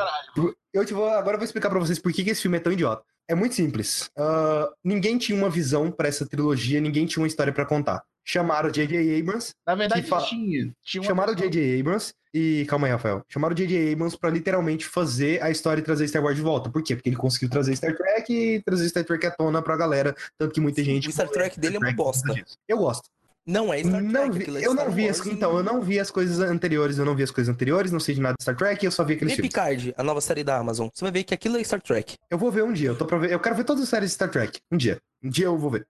[0.72, 2.60] Eu te vou, agora eu vou explicar pra vocês por que, que esse filme é
[2.60, 3.02] tão idiota.
[3.28, 4.08] É muito simples.
[4.16, 8.02] Ah, ninguém tinha uma visão pra essa trilogia, ninguém tinha uma história pra contar.
[8.24, 9.20] Chamaram o J.J.
[9.20, 10.70] Abrams, Na verdade, fa- tinha.
[10.82, 11.80] tinha uma chamaram o J.J.
[11.80, 13.22] Abrams e calma aí, Rafael.
[13.28, 13.92] Chamaram o J.J.
[13.92, 16.68] Abrams pra literalmente fazer a história e trazer Star Wars de volta.
[16.70, 16.94] Por quê?
[16.94, 20.52] Porque ele conseguiu trazer Star Trek e trazer Star Trek à tona pra galera, tanto
[20.52, 22.20] que muita gente O Star Trek dele é uma Trek bosta.
[22.22, 22.56] por causa disso.
[22.68, 23.08] Eu gosto.
[23.48, 24.12] Não é Star Trek.
[24.12, 27.04] Não vi- é eu não vi as, então, eu não vi as coisas anteriores, eu
[27.06, 29.14] não vi as coisas anteriores, não sei de nada de Star Trek, eu só vi
[29.14, 29.50] aqueles Vê filmes.
[29.50, 30.88] Picard, a nova série da Amazon.
[30.92, 32.16] Você vai ver que aquilo é Star Trek.
[32.30, 33.32] Eu vou ver um dia, eu tô ver.
[33.32, 34.60] Eu quero ver todas as séries de Star Trek.
[34.70, 34.98] Um dia.
[35.24, 35.86] Um dia eu vou ver.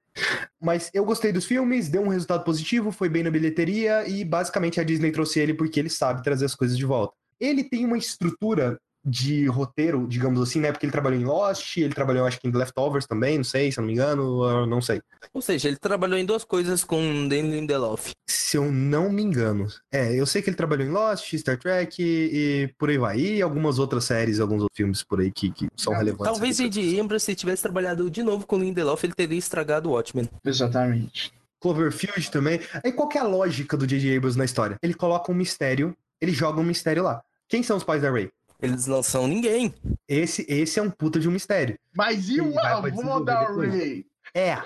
[0.63, 4.81] Mas eu gostei dos filmes, deu um resultado positivo, foi bem na bilheteria e basicamente
[4.81, 7.13] a Disney trouxe ele porque ele sabe trazer as coisas de volta.
[7.41, 10.73] Ele tem uma estrutura de roteiro, digamos assim, né?
[10.73, 13.73] Porque ele trabalhou em Lost, ele trabalhou, acho que em The Leftovers também, não sei,
[13.73, 15.01] se eu não me engano, eu não sei.
[15.33, 18.13] Ou seja, ele trabalhou em duas coisas com Danny Lindelof.
[18.29, 19.69] Se eu não me engano.
[19.93, 23.19] É, eu sei que ele trabalhou em Lost, Star Trek e, e por aí vai.
[23.19, 26.33] E algumas outras séries, alguns outros filmes por aí que, que são Não, relevantes.
[26.33, 27.01] Talvez J.J.
[27.01, 30.29] Abrams, se tivesse trabalhado de novo com o Lindelof, ele teria estragado o Watchmen.
[30.45, 31.33] Exatamente.
[31.61, 32.61] Cloverfield também.
[32.85, 34.17] Aí qual que é a lógica do J.J.
[34.17, 34.77] Abrams na história?
[34.83, 37.23] Ele coloca um mistério, ele joga um mistério lá.
[37.49, 38.31] Quem são os pais da Ray?
[38.61, 39.75] Eles não são ninguém.
[40.09, 41.79] Esse, esse é um puta de um mistério.
[41.95, 43.45] Mas e o avô da.
[43.45, 44.05] Ray?
[44.35, 44.59] É.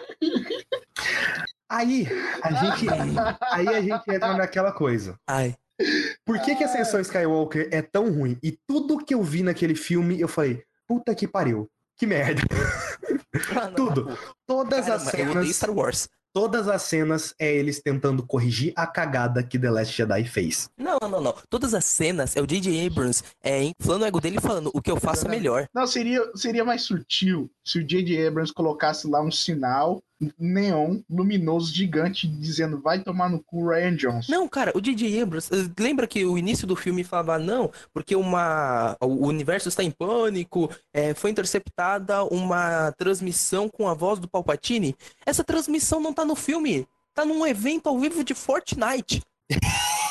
[1.68, 2.06] Aí
[2.42, 2.86] a gente,
[3.40, 5.18] aí a gente entra naquela coisa.
[5.26, 5.54] Ai.
[6.24, 8.38] Por que, que Ascensão Skywalker é tão ruim?
[8.42, 11.70] E tudo que eu vi naquele filme, eu falei, puta que pariu.
[11.96, 12.42] Que merda.
[13.56, 14.18] Ah, não, Tudo.
[14.46, 16.08] Todas as Caramba, eu odeio cenas, Star Wars.
[16.32, 20.70] Todas as cenas é eles tentando corrigir a cagada que The Last Jedi fez.
[20.76, 21.34] Não, não, não.
[21.48, 22.86] Todas as cenas é o J.J.
[22.86, 25.68] Abrams é, inflando o ego dele e falando o que eu faço é melhor.
[25.74, 28.26] Não, seria, seria mais sutil se o J.J.
[28.26, 30.02] Abrams colocasse lá um sinal
[30.38, 34.32] neon luminoso gigante dizendo vai tomar no cu Ryan Johnson.
[34.32, 35.22] Não, cara, o J.J.
[35.22, 39.82] Abrams, eh, lembra que o início do filme falava, não, porque uma, o universo está
[39.82, 44.96] em pânico, eh, foi interceptada uma transmissão com a voz do Palpatine.
[45.24, 49.22] Essa transmissão não tá no filme, tá num evento ao vivo de Fortnite.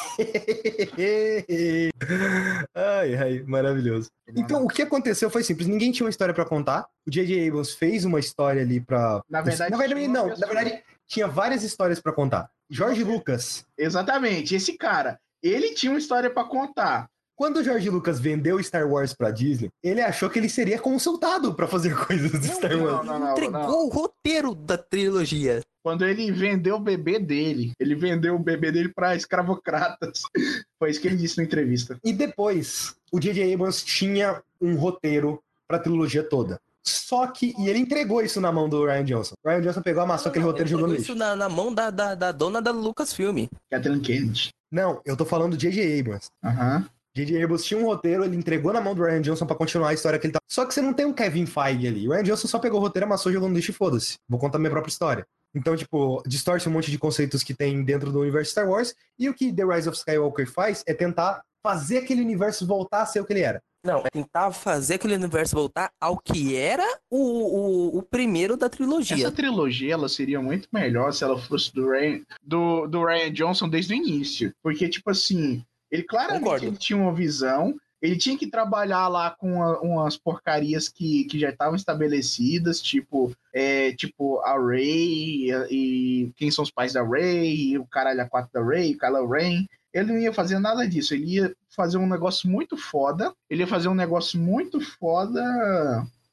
[2.75, 4.09] ai, ai, maravilhoso.
[4.35, 5.67] Então, o que aconteceu foi simples.
[5.67, 6.85] Ninguém tinha uma história pra contar.
[7.07, 7.47] O J.J.
[7.47, 9.21] Abrams fez uma história ali pra.
[9.29, 10.27] Na verdade, na verdade não.
[10.27, 12.49] Na verdade, tinha várias histórias pra contar.
[12.69, 13.65] Jorge Lucas.
[13.77, 15.19] Exatamente, esse cara.
[15.43, 17.07] Ele tinha uma história pra contar.
[17.35, 21.55] Quando o Jorge Lucas vendeu Star Wars pra Disney, ele achou que ele seria consultado
[21.55, 23.05] pra fazer coisas do Star não, Wars.
[23.07, 23.85] não, não, Entregou não.
[23.85, 25.61] o roteiro da trilogia.
[25.83, 30.21] Quando ele vendeu o bebê dele, ele vendeu o bebê dele pra escravocratas.
[30.77, 31.97] Foi isso que ele disse na entrevista.
[32.03, 33.53] E depois, o J.J.
[33.53, 36.59] Abrams tinha um roteiro pra trilogia toda.
[36.83, 39.35] Só que, e ele entregou isso na mão do Ryan Johnson.
[39.43, 41.11] O Ryan Johnson pegou, amassou aquele roteiro e jogou no lixo.
[41.11, 43.45] isso na, na mão da, da, da dona da Lucasfilm.
[43.69, 44.49] Kathleen Kennedy.
[44.71, 45.99] Não, eu tô falando do J.J.
[45.99, 46.27] Abrams.
[46.43, 46.85] Aham.
[47.13, 47.43] J.J.
[47.43, 50.17] Abrams tinha um roteiro, ele entregou na mão do Ryan Johnson pra continuar a história
[50.17, 50.39] que ele tá.
[50.47, 52.07] Só que você não tem um Kevin Feige ali.
[52.07, 54.15] O Ryan Johnson só pegou o roteiro, amassou, jogou no lixo e foda-se.
[54.29, 55.27] Vou contar minha própria história.
[55.53, 58.95] Então, tipo, distorce um monte de conceitos que tem dentro do universo Star Wars.
[59.19, 63.05] E o que The Rise of Skywalker faz é tentar fazer aquele universo voltar a
[63.05, 63.61] ser o que ele era.
[63.83, 68.69] Não, é tentar fazer aquele universo voltar ao que era o, o, o primeiro da
[68.69, 69.17] trilogia.
[69.17, 73.67] Essa trilogia ela seria muito melhor se ela fosse do Ryan, do, do Ryan Johnson
[73.67, 74.53] desde o início.
[74.61, 79.53] Porque, tipo assim, ele claramente ele tinha uma visão, ele tinha que trabalhar lá com
[79.53, 86.31] uma- umas porcarias que, que já estavam estabelecidas, tipo, é, tipo a Rey e, e
[86.35, 89.27] quem são os pais da Rey, e o caralho a quatro da Rey, o Kylo
[89.29, 89.65] Ren.
[89.93, 93.67] Ele não ia fazer nada disso, ele ia fazer um negócio muito foda, ele ia
[93.67, 95.43] fazer um negócio muito foda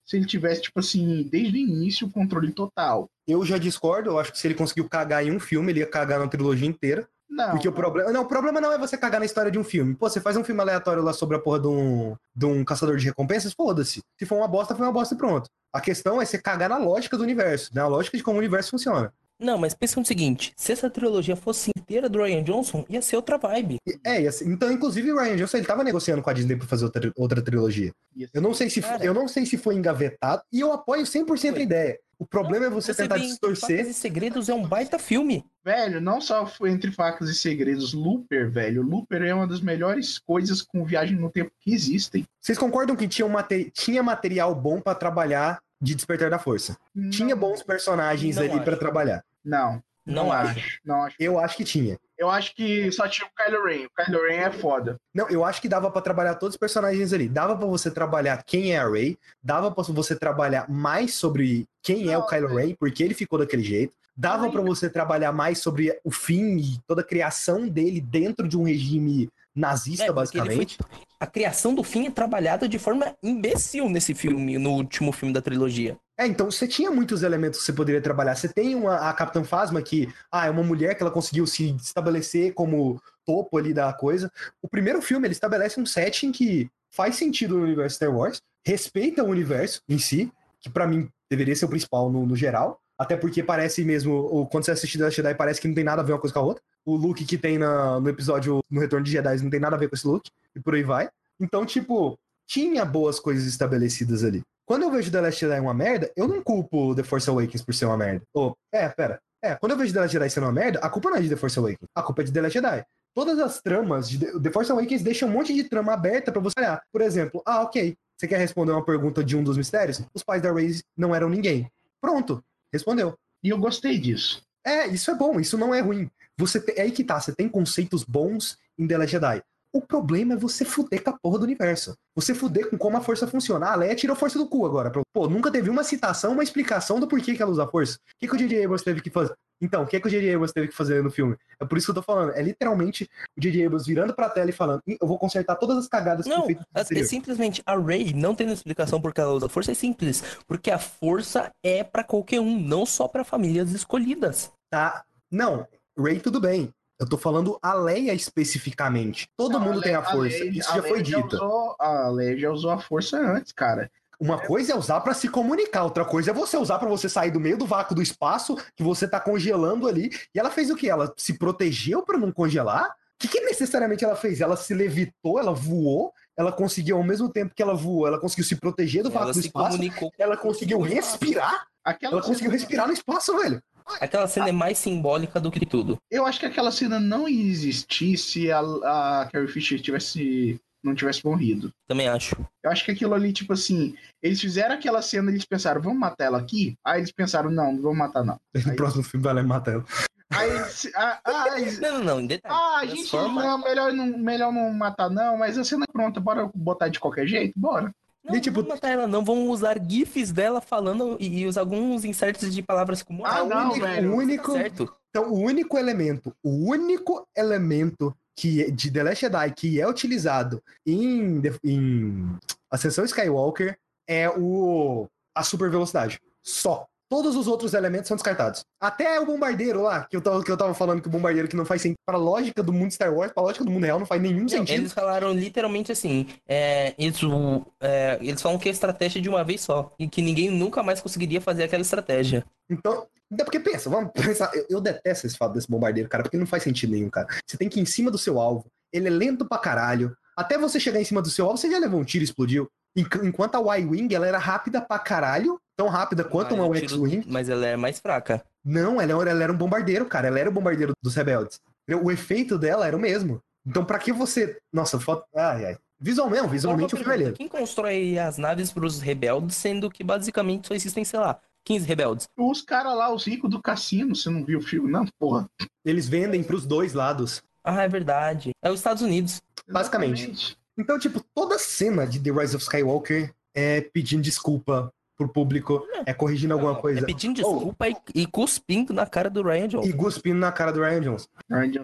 [0.07, 3.11] se ele tivesse, tipo assim, desde o início, o controle total.
[3.27, 5.87] Eu já discordo, eu acho que se ele conseguiu cagar em um filme, ele ia
[5.87, 7.07] cagar na trilogia inteira.
[7.29, 7.51] Não.
[7.51, 8.11] Porque o problema.
[8.11, 9.95] Não, o problema não é você cagar na história de um filme.
[9.95, 12.97] Pô, você faz um filme aleatório lá sobre a porra de um, de um caçador
[12.97, 14.01] de recompensas, foda-se.
[14.19, 15.49] Se for uma bosta, foi uma bosta e pronto.
[15.73, 18.71] A questão é você cagar na lógica do universo, na lógica de como o universo
[18.71, 19.13] funciona.
[19.41, 23.17] Não, mas pensa no seguinte: se essa trilogia fosse inteira do Ryan Johnson, ia ser
[23.17, 23.77] outra vibe.
[23.87, 26.57] E- É, e assim, então, inclusive, o Ryan Johnson ele tava negociando com a Disney
[26.57, 27.93] pra fazer outra, outra trilogia.
[28.35, 29.05] Eu não sei se Cara.
[29.05, 31.63] eu não sei se foi engavetado, e eu apoio 100% a Foi.
[31.63, 31.99] ideia.
[32.21, 33.77] O problema é você, tentar vê em distorcer.
[33.79, 35.45] Facas e Segredos é um baita filme.
[35.65, 38.83] Velho, não só foi entre facas e segredos, Looper, velho.
[38.83, 42.27] Looper é uma das melhores coisas com viagem no tempo que existem.
[42.43, 46.77] Vocês concordam que tinha, um mate- tinha material bom pra trabalhar de Despertar da Força?
[47.13, 49.23] Tinha Não- bons personagens Não ali pra trabalhar.
[49.45, 49.83] Não.
[50.07, 50.79] Não acho.
[50.85, 51.17] Não acho.
[51.21, 51.99] Eu acho que tinha.
[52.17, 53.85] Eu acho que só tinha o Kylo Ren.
[53.87, 54.97] O Kylo Ren é foda.
[55.15, 57.29] Não, eu acho que dava pra trabalhar todos os personagens ali.
[57.29, 62.11] Dava pra você trabalhar quem é a Rey, dava pra você trabalhar mais sobre quem
[62.11, 63.93] é o Não, Kylo Ren, porque ele ficou daquele jeito.
[64.17, 68.57] Dava pra você trabalhar mais sobre o fim e toda a criação dele dentro de
[68.57, 70.77] um regime nazista, É, basicamente.
[70.79, 70.87] foi-
[71.21, 75.43] A criação do fim é trabalhada de forma imbecil nesse filme, no último filme da
[75.43, 75.97] trilogia.
[76.21, 78.35] É, então você tinha muitos elementos que você poderia trabalhar.
[78.35, 81.77] Você tem uma, a Capitã Phasma, que ah, é uma mulher que ela conseguiu se
[81.77, 84.31] estabelecer como topo ali da coisa.
[84.61, 89.23] O primeiro filme, ele estabelece um setting que faz sentido no universo Star Wars, respeita
[89.23, 92.81] o universo em si, que pra mim deveria ser o principal no, no geral.
[92.99, 96.05] Até porque parece mesmo, quando você assiste The Jedi, parece que não tem nada a
[96.05, 96.63] ver uma coisa com a outra.
[96.85, 99.79] O look que tem na- no episódio No Retorno de Jedi não tem nada a
[99.79, 101.09] ver com esse look, e por aí vai.
[101.39, 102.19] Então, tipo,
[102.49, 104.43] tinha boas coisas estabelecidas ali.
[104.67, 107.75] Quando eu vejo The Last Jedi uma merda, eu não culpo The Force Awakens por
[107.75, 108.23] ser uma merda.
[108.35, 109.19] Ou, é, pera.
[109.43, 111.29] É, quando eu vejo The Last Jedi sendo uma merda, a culpa não é de
[111.29, 111.89] The Force Awakens.
[111.95, 112.85] A culpa é de The Last Jedi.
[113.15, 116.55] Todas as tramas de The Force Awakens deixam um monte de trama aberta pra você
[116.59, 116.83] olhar.
[116.93, 117.97] Por exemplo, ah, ok.
[118.17, 120.03] Você quer responder uma pergunta de um dos mistérios?
[120.13, 121.71] Os pais da Rey não eram ninguém.
[122.01, 122.43] Pronto.
[122.73, 123.15] Respondeu.
[123.43, 124.43] E eu gostei disso.
[124.67, 126.11] É, isso é bom, isso não é ruim.
[126.37, 129.43] Você te- é aí que tá, você tem conceitos bons em The Last Jedi.
[129.73, 131.95] O problema é você fuder com a porra do universo.
[132.17, 133.67] Você fuder com como a força funciona.
[133.69, 134.91] A Leia tirou a força do cu agora.
[135.13, 137.97] Pô, nunca teve uma citação, uma explicação do porquê que ela usa a força.
[137.97, 138.65] O que, que o J.J.
[138.65, 139.35] Abrams teve que fazer?
[139.61, 140.35] Então, o que, que o J.J.
[140.35, 141.37] Abrams teve que fazer no filme?
[141.61, 142.33] É por isso que eu tô falando.
[142.33, 143.67] É literalmente o J.J.
[143.67, 146.39] Abrams virando pra tela e falando: "Ih, eu vou consertar todas as cagadas que eu
[146.39, 149.47] Não, fiz no é anterior." simplesmente a Rey não tendo explicação por que ela usa
[149.47, 150.23] a força é simples.
[150.47, 154.51] Porque a força é pra qualquer um, não só pra famílias escolhidas.
[154.71, 155.05] Tá?
[155.31, 155.67] Não,
[155.99, 156.73] Ray tudo bem.
[156.99, 159.29] Eu tô falando a Leia especificamente.
[159.37, 160.39] Todo Não, mundo tem a Leia- força.
[160.39, 161.37] Leia- Isso a já foi Leia dito.
[161.37, 163.91] usou- a Leia já usou a força antes, cara.
[164.21, 167.31] Uma coisa é usar pra se comunicar, outra coisa é você usar pra você sair
[167.31, 170.11] do meio do vácuo do espaço que você tá congelando ali.
[170.35, 170.91] E ela fez o que?
[170.91, 172.87] Ela se protegeu pra não congelar?
[172.89, 174.41] O que, que necessariamente ela fez?
[174.41, 178.45] Ela se levitou, ela voou, ela conseguiu, ao mesmo tempo que ela voou, ela conseguiu
[178.45, 179.79] se proteger do vácuo Ela do se espaço.
[180.19, 181.67] Ela conseguiu respirar.
[181.85, 183.63] Aquela Ela conseguiu respirar no espaço, velho.
[184.01, 185.97] Aquela cena é mais simbólica do que tudo.
[186.11, 190.95] Eu acho que aquela cena não ia existir se a, a Carrie Fisher tivesse, não
[190.95, 191.73] tivesse morrido.
[191.89, 192.37] Também acho.
[192.63, 196.25] Eu acho que aquilo ali, tipo assim, eles fizeram aquela cena, eles pensaram, vamos matar
[196.25, 196.75] ela aqui?
[196.85, 198.39] Aí eles pensaram, não, não vamos matar, não.
[198.67, 199.85] No próximo filme vai lá e mata ela.
[200.31, 202.21] Aí eles, ah, ah, eles- Não, não, não.
[202.21, 202.55] Em detalhe.
[202.55, 206.21] ah, a gente não, melhor não, melhor não matar, não, mas a cena é pronta,
[206.21, 207.55] bora botar de qualquer jeito?
[207.57, 207.91] Bora.
[208.29, 209.25] Não, E, tipo- não matar ela, não.
[209.25, 213.25] Vamos usar GIFs dela falando e, e usar alguns inserts de palavras como.
[213.25, 214.13] Ah, o não, único, velho.
[214.13, 214.95] o único, Tá certo.
[215.11, 219.89] então, o único elemento, o único elemento que é- de The Last Jedi que é
[219.89, 222.37] utilizado em, em
[222.71, 223.77] Ascensão Skywalker
[224.07, 226.21] é o a super velocidade.
[226.43, 226.87] Só.
[227.11, 228.61] Todos os outros elementos são descartados.
[228.81, 231.57] Até o bombardeiro lá, que eu tava, que eu tava falando que o bombardeiro que
[231.57, 234.05] não faz sentido pra lógica do mundo Star Wars, pra lógica do mundo real, não
[234.07, 234.77] faz nenhum Não, sentido.
[234.81, 239.63] eles falaram literalmente assim: é, isso, é, eles falam que é estratégia de uma vez
[239.63, 239.93] só.
[239.99, 242.45] E que ninguém nunca mais conseguiria fazer aquela estratégia.
[242.71, 246.37] Então, ainda porque pensa, vamos pensar, eu, eu detesto esse fato desse bombardeiro, cara, porque
[246.37, 247.27] não faz sentido nenhum, cara.
[247.47, 250.15] Você tem que ir em cima do seu alvo, ele é lento pra caralho.
[250.37, 252.69] Até você chegar em cima do seu alvo, você já levou um tiro e explodiu.
[252.95, 257.25] Enqu- Enquanto a Y-Wing, ela era rápida pra caralho, tão rápida quanto uma X-Wing.
[257.29, 258.45] Mas ela é mais fraca.
[258.65, 260.27] Não, ela, era- ela era um bombardeiro, cara.
[260.27, 261.61] Ela era o bombardeiro dos rebeldes.
[262.03, 263.41] O efeito dela era o mesmo.
[263.65, 264.59] Então, pra que você.
[264.73, 265.25] Nossa, foto.
[265.35, 265.79] Ai, ai.
[266.01, 270.69] Visualmente, não, visualmente o filme é Quem constrói as naves pros rebeldes, sendo que basicamente
[270.69, 272.29] só existem, sei lá, 15 rebeldes?
[272.39, 274.91] Os caras lá, os ricos do cassino, você não viu o filme?
[274.91, 275.49] Não, porra.
[275.85, 277.43] Eles vendem pros dois lados.
[277.65, 278.51] Ah, é verdade.
[278.63, 279.41] É os Estados Unidos.
[279.69, 280.23] Basicamente.
[280.25, 280.59] Exatamente.
[280.79, 286.15] Então, tipo, toda cena de The Rise of Skywalker é pedindo desculpa pro público, é
[286.15, 287.01] corrigindo alguma Não, coisa.
[287.01, 289.89] É pedindo desculpa e, e cuspindo na cara do Ryan Johnson.
[289.89, 291.29] E cuspindo na cara do Ryan Johnson.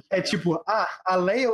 [0.09, 1.51] É tipo, ah, a Leia.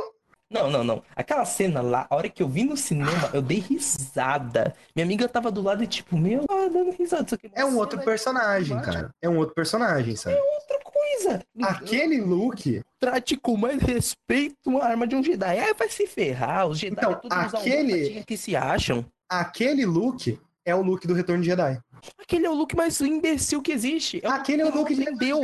[0.47, 1.01] Não, não, não.
[1.15, 4.75] Aquela cena lá, a hora que eu vi no cinema, eu dei risada.
[4.95, 7.23] Minha amiga tava do lado e tipo, meu, ah, dando risada.
[7.25, 9.09] Isso aqui É um outro cena personagem, cara.
[9.21, 10.35] É um outro personagem, sabe?
[10.35, 11.41] Outra coisa.
[11.63, 12.81] Aquele look.
[12.99, 15.57] Trate com mais respeito uma arma de um Jedi.
[15.57, 16.67] Aí vai se ferrar.
[16.67, 19.03] Os Jedi Então, é aquele- que se acham.
[19.29, 21.79] Aquele look é o look do Retorno de Jedi.
[22.19, 24.21] Aquele é o look mais imbecil que existe.
[24.23, 25.39] É Aquele é o que look não de entendeu.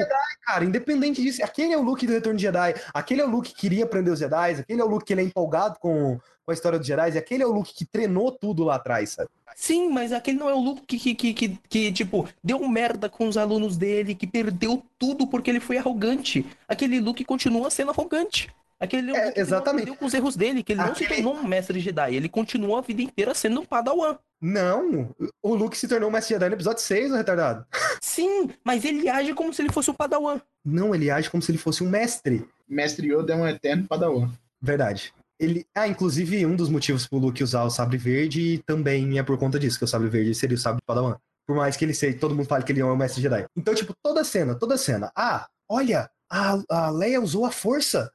[0.46, 2.74] Cara, independente disso, aquele é o look do Retorno de Jedi.
[2.94, 4.52] Aquele é o look que queria prender os Jedi.
[4.62, 7.12] Aquele é o look que ele é empolgado com, com a história dos Jedi.
[7.14, 9.30] E aquele é o look que treinou tudo lá atrás, sabe?
[9.56, 13.10] Sim, mas aquele não é o look que, que, que, que, que, tipo, deu merda
[13.10, 16.46] com os alunos dele, que perdeu tudo porque ele foi arrogante.
[16.68, 18.50] Aquele look continua sendo arrogante.
[18.80, 19.92] Aquele É, que não exatamente.
[19.96, 22.16] com os erros dele, que ele não se Aquele- tornou um mestre Jedi.
[22.16, 24.18] Ele continuou a vida inteira sendo um padawan.
[24.42, 27.66] Não, o Luke se tornou um Mestre Jedi no episódio 6, o retardado.
[28.02, 30.40] Sim, mas ele age como se ele fosse um padawan.
[30.64, 32.48] Não, ele age como se ele fosse um mestre.
[32.68, 34.30] Mestre Yoda é um eterno padawan.
[34.62, 35.14] Verdade.
[35.40, 39.38] Ele, ah, inclusive, um dos motivos pro Luke usar o sabre verde também é por
[39.38, 41.16] conta disso, que o sabre verde seria o sabre de Padawan.
[41.46, 43.46] Por mais que ele seja, todo mundo fale que ele é um mestre Jedi.
[43.56, 45.12] Então, tipo, toda cena, toda cena.
[45.16, 48.12] Ah, olha, a, a Leia usou a força.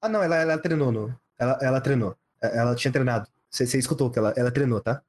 [0.00, 1.14] Ah, não, ela, ela treinou no.
[1.38, 2.16] Ela, ela treinou.
[2.42, 3.28] É, Ela tinha treinado.
[3.50, 5.02] Você você escutou que ela, ela treinou, tá?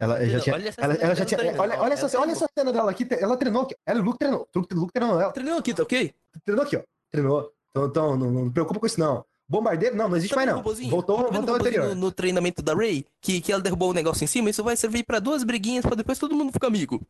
[0.00, 0.54] Ela já tinha.
[0.54, 1.60] Olha essa Ela, cena ela já dela tinha.
[1.60, 3.06] Olha, olha, essa, olha essa cena dela aqui.
[3.10, 3.76] Ela treinou aqui.
[3.84, 4.48] Ela, o Luke treinou.
[4.54, 5.32] O Luke treinou ela.
[5.32, 6.14] Treinou aqui, tá ok?
[6.44, 6.82] Treinou aqui, ó.
[7.10, 7.52] Treinou.
[7.70, 9.24] Então, então não, não preocupa com isso, não.
[9.48, 9.96] Bombardeiro?
[9.96, 10.90] Não, não existe Tá mais, o não.
[10.90, 11.88] Voltou, Tá voltou o ao anterior.
[11.88, 14.76] No, no treinamento da Rey, que, que ela derrubou o negócio em cima, isso vai
[14.76, 17.00] servir pra duas briguinhas pra depois todo mundo ficar amigo.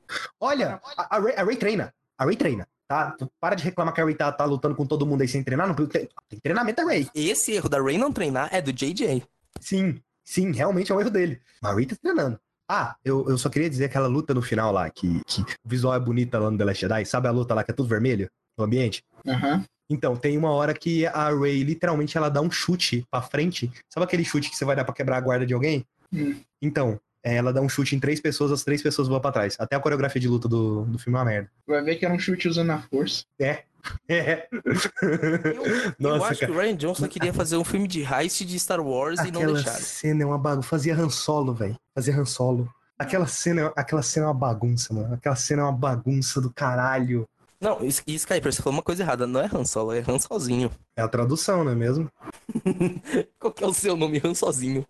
[0.40, 1.92] Olha, a, a, Ray, a Ray treina.
[2.16, 3.16] A Ray treina, tá?
[3.40, 5.66] Para de reclamar que a Ray tá, tá lutando com todo mundo aí sem treinar.
[5.66, 7.08] Não, tem, tem treinamento da Ray.
[7.12, 9.24] Esse erro da Rey não treinar é do JJ.
[9.60, 11.40] Sim, sim, realmente é um erro dele.
[11.60, 12.38] Mas a Ray tá treinando.
[12.68, 15.94] Ah, eu, eu só queria dizer aquela luta no final lá, que, que o visual
[15.94, 17.04] é bonita lá no The Last Jedi.
[17.06, 18.28] Sabe a luta lá que é tudo vermelho?
[18.58, 19.02] No ambiente?
[19.26, 19.64] Aham.
[19.90, 23.72] Então, tem uma hora que a Ray, literalmente, ela dá um chute pra frente.
[23.88, 25.82] Sabe aquele chute que você vai dar pra quebrar a guarda de alguém?
[26.12, 26.38] Hum.
[26.60, 29.56] Então, é, ela dá um chute em três pessoas, as três pessoas vão pra trás.
[29.58, 31.50] Até a coreografia de luta do, do filme é uma merda.
[31.66, 33.24] Vai ver que era um chute usando a força.
[33.40, 33.64] É.
[34.08, 34.48] É.
[34.52, 38.58] Eu, eu Nossa, acho que o Ryan Johnson queria fazer um filme de heist de
[38.58, 39.80] Star Wars e não Aquela deixaram.
[39.80, 40.68] cena é uma bagunça.
[40.68, 41.76] Fazia Han Solo, velho.
[41.94, 42.68] Fazia Han Solo.
[42.98, 45.14] Aquela cena, aquela cena é uma bagunça, mano.
[45.14, 47.26] Aquela cena é uma bagunça do caralho.
[47.60, 49.26] Não, e Skyper, você falou uma coisa errada.
[49.26, 50.70] Não é Han Solo, é Han sozinho.
[50.96, 52.08] É a tradução, não é mesmo?
[53.38, 54.86] Qual que é o seu nome, Han sozinho?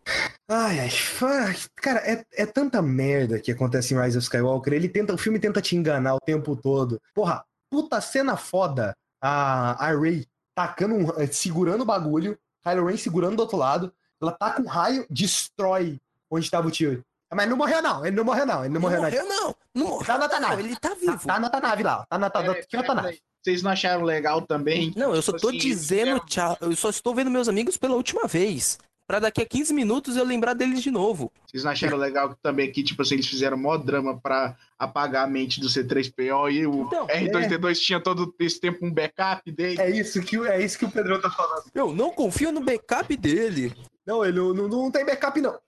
[0.47, 4.73] Ai, ai, cara, é, é tanta merda que acontece em Rise of Skywalker.
[4.75, 7.01] Ele tenta, o filme tenta te enganar o tempo todo.
[7.15, 8.95] Porra, puta cena foda.
[9.23, 13.93] A, a Rey tacando um, eh, segurando o bagulho, Kylo Ren segurando do outro lado.
[14.21, 15.99] Ela taca um raio, destrói
[16.31, 17.03] onde tava o tio.
[17.33, 18.05] Mas não morreu, não.
[18.07, 18.65] Ele não morreu, não.
[18.65, 19.11] Ele não, morreu, não.
[19.29, 19.55] não.
[19.75, 20.07] Não morreu.
[20.07, 20.63] Tá na outra Não, nave.
[20.63, 21.27] ele tá Tá, vivo.
[21.27, 22.07] tá na outra nave lá.
[22.09, 23.21] Tá na, tá, que outra peraí, nave?
[23.45, 24.93] Vocês não acharam legal também?
[24.97, 26.57] Não, eu só tô Assim, dizendo fizeram- tchau.
[26.61, 28.79] Eu só estou vendo meus amigos pela última vez.
[29.09, 31.33] Pra daqui a 15 minutos eu lembrar deles de novo.
[31.47, 35.27] Vocês não acharam legal também que, tipo assim, eles fizeram mó drama pra apagar a
[35.27, 39.81] mente do C3PO e o Então, R2D2 tinha todo esse tempo um backup dele?
[39.81, 41.65] É isso que, o- é isso que o Pedrão tá falando.
[41.75, 43.75] Eu não confio no backup dele.
[44.07, 45.59] Não, ele não, não, não tem backup, não.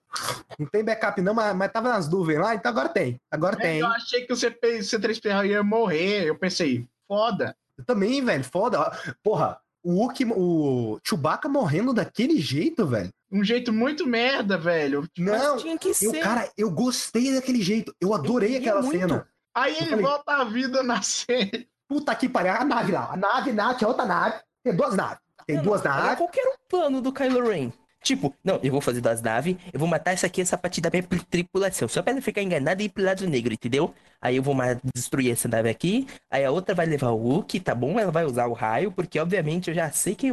[0.59, 3.19] Não tem backup, não, mas, mas tava nas nuvens lá, então agora tem.
[3.31, 3.79] Agora É, tem.
[3.79, 6.25] eu achei que o CP C3PO ia morrer.
[6.27, 7.57] Eu pensei, foda.
[7.79, 8.91] Eu também, velho, foda.
[9.23, 13.09] Porra, o Wookie, o Chewbacca morrendo daquele jeito, velho.
[13.31, 15.09] Um jeito muito merda, velho.
[15.17, 16.21] Não, Mas tinha que eu, ser.
[16.21, 17.95] cara, eu gostei daquele jeito.
[18.01, 18.99] Eu adorei queria aquela muito.
[19.01, 19.27] cena.
[19.55, 21.69] Aí Eu ele falei- volta à vida na série.
[21.89, 23.11] Puta que pariu, a nave lá.
[23.13, 24.37] A nave, na que é outra nave.
[24.65, 25.19] Tem duas naves.
[25.47, 26.19] Tem Não, duas não, olha naves.
[26.19, 27.73] Qual que era o plano do Kylo Ren?
[28.03, 30.89] Tipo, não, eu vou fazer duas naves, eu vou matar essa aqui, essa parte da
[30.89, 33.93] minha tripulação, só pra ela ficar enganada e ir pro lado negro, entendeu?
[34.23, 34.57] Aí eu vou
[34.95, 38.01] destruir essa nave aqui, aí a outra vai levar o Hulk, tá bom?
[38.01, 40.33] Ela vai usar o raio, porque obviamente eu já sei quem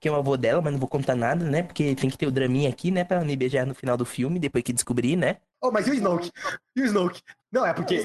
[0.00, 1.62] quem é o avô dela, mas não vou contar nada, né?
[1.62, 3.04] Porque tem que ter o draminha aqui, né?
[3.04, 5.36] Pra ela me beijar no final do filme, depois que descobrir, né?
[5.62, 6.30] Oh, mas e o Snoke?
[6.76, 7.20] E o Snoke?
[7.50, 8.04] Não, é porque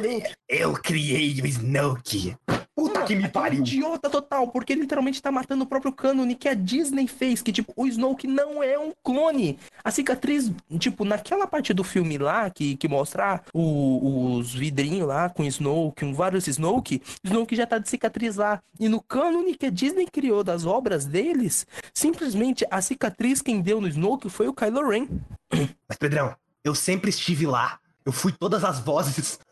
[0.49, 2.35] eu criei o Snoke.
[2.75, 3.59] Puta que me Aquele pariu.
[3.59, 7.51] idiota total, porque ele literalmente tá matando o próprio cânone que a Disney fez, que
[7.51, 9.59] tipo, o Snoke não é um clone.
[9.83, 15.29] A cicatriz, tipo, naquela parte do filme lá, que, que mostra o- os vidrinhos lá
[15.29, 18.59] com Snoke, com vários Snoke, Snoke já tá de cicatriz lá.
[18.79, 23.79] E no cânone que a Disney criou das obras deles, simplesmente a cicatriz quem deu
[23.79, 25.07] no Snoke foi o Kylo Ren.
[25.87, 27.79] Mas, Pedrão, eu sempre estive lá.
[28.03, 29.39] Eu fui todas as vozes.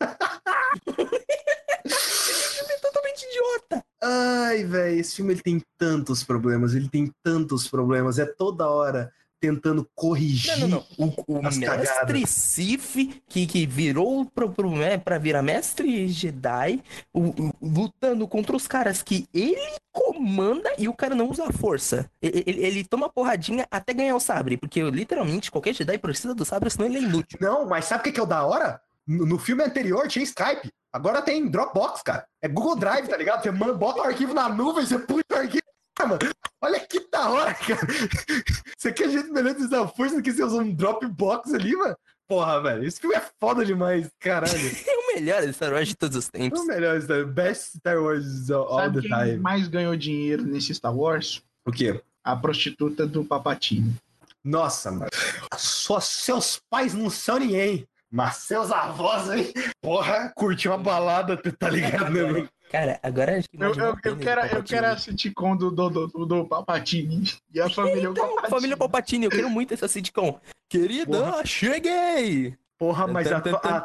[1.86, 3.84] Ele é totalmente idiota.
[4.02, 6.74] Ai, velho, esse filme ele tem tantos problemas.
[6.74, 8.18] Ele tem tantos problemas.
[8.18, 10.56] É toda hora tentando corrigir.
[10.58, 11.06] Não, não, não.
[11.26, 12.30] O, o mestre cagadas.
[12.30, 16.80] Sif, que, que virou pro, pro, né, pra virar mestre Jedi,
[17.12, 19.58] o- o- lutando contra os caras que ele
[19.90, 22.08] comanda e o cara não usa a força.
[22.22, 26.44] Ele, ele- ele toma porradinha até ganhar o sabre, porque literalmente qualquer Jedi precisa do
[26.44, 27.36] sabre, senão ele é inútil.
[27.40, 28.80] Não, mas sabe o que que é o da hora?
[29.06, 30.70] No, filme anterior tinha Skype.
[30.92, 32.26] Agora tem Dropbox, cara.
[32.40, 33.42] É Google Drive, tá ligado?
[33.42, 35.62] Você manda, bota o arquivo na nuvem, você puxa o arquivo.
[35.98, 36.20] Ah, mano,
[36.62, 37.80] olha que da hora, cara.
[38.78, 41.76] Você quer jeito melhor de usar a força do que você usar um Dropbox ali,
[41.76, 41.94] mano?
[42.26, 42.84] Porra, velho.
[42.84, 44.52] Esse filme é foda demais, caralho.
[44.88, 46.60] É o melhor Star Wars de todos os É tempos.
[46.60, 49.36] o melhor, Star- best Star Wars all, all Sabe the quem time.
[49.36, 51.42] mais ganhou dinheiro nesse Star Wars?
[51.66, 52.00] O quê?
[52.24, 53.94] A prostituta do Papatini.
[54.42, 55.10] Nossa, mano.
[55.56, 57.86] Só seus pais não são ninguém.
[58.12, 59.52] Mas seus avós, hein?
[59.80, 62.48] Porra, curtiu uma balada, tá ligado, né, mano?
[62.70, 66.26] Cara, agora acho que Eu, eu, eu quero, eu quero a sitcom do, do, do,
[66.26, 68.50] do Papatini e a família Então, Palpatine.
[68.50, 70.38] família Palpatine, eu quero muito essa sitcom.
[70.68, 72.54] Querida, cheguei!
[72.78, 73.84] Porra, mas a, tua- a,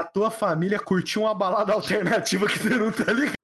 [0.00, 3.34] a tua família curtiu uma balada alternativa que você não tá ligado.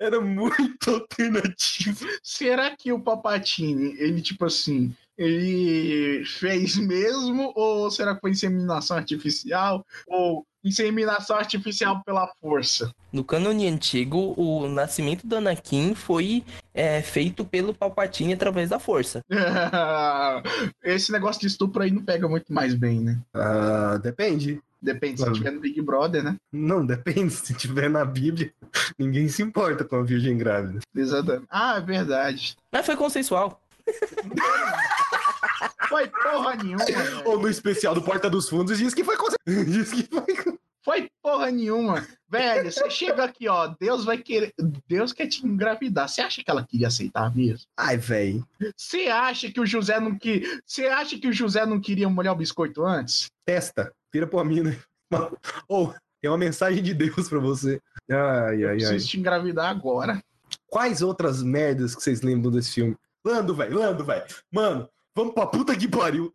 [0.00, 2.06] Era muito alternativa.
[2.22, 7.52] Será que o Papatini, ele, tipo assim, ele fez mesmo?
[7.54, 9.84] Ou será que foi inseminação artificial?
[10.06, 12.92] Ou inseminação artificial pela força?
[13.12, 16.44] No cânone antigo, o nascimento do Anakin foi
[16.74, 19.22] é, feito pelo Palpatine através da força.
[20.82, 23.18] Esse negócio de estupro aí não pega muito mais bem, né?
[23.32, 24.60] Ah, depende.
[24.80, 26.36] Depende se tiver no Big Brother, né?
[26.52, 27.32] Não, depende.
[27.32, 28.52] Se tiver na Bíblia,
[28.98, 30.80] ninguém se importa com a virgem grávida.
[30.94, 31.46] Exatamente.
[31.48, 32.56] Ah, é verdade.
[32.70, 33.60] Mas foi consensual.
[35.88, 36.84] Foi porra nenhuma.
[37.24, 39.16] Ou no especial do Porta dos Fundos diz que foi
[39.46, 42.06] diz que foi Foi porra nenhuma.
[42.28, 43.74] Velho, você chega aqui, ó.
[43.78, 44.52] Deus vai querer.
[44.88, 46.08] Deus quer te engravidar.
[46.08, 47.66] Você acha que ela queria aceitar mesmo?
[47.76, 48.46] Ai, velho.
[48.76, 52.34] Você acha que o José não que Você acha que o José não queria molhar
[52.34, 53.30] o biscoito antes?
[53.44, 53.92] Testa.
[54.12, 54.76] Vira pra mina.
[55.68, 57.80] Ou, tem uma mensagem de Deus pra você.
[58.10, 58.76] Ai, ai, ai.
[58.76, 60.22] Preciso te engravidar agora.
[60.68, 62.96] Quais outras merdas que vocês lembram desse filme?
[63.24, 64.24] Lando, velho, Lando, velho.
[64.52, 66.32] Mano, vamos pra puta que pariu.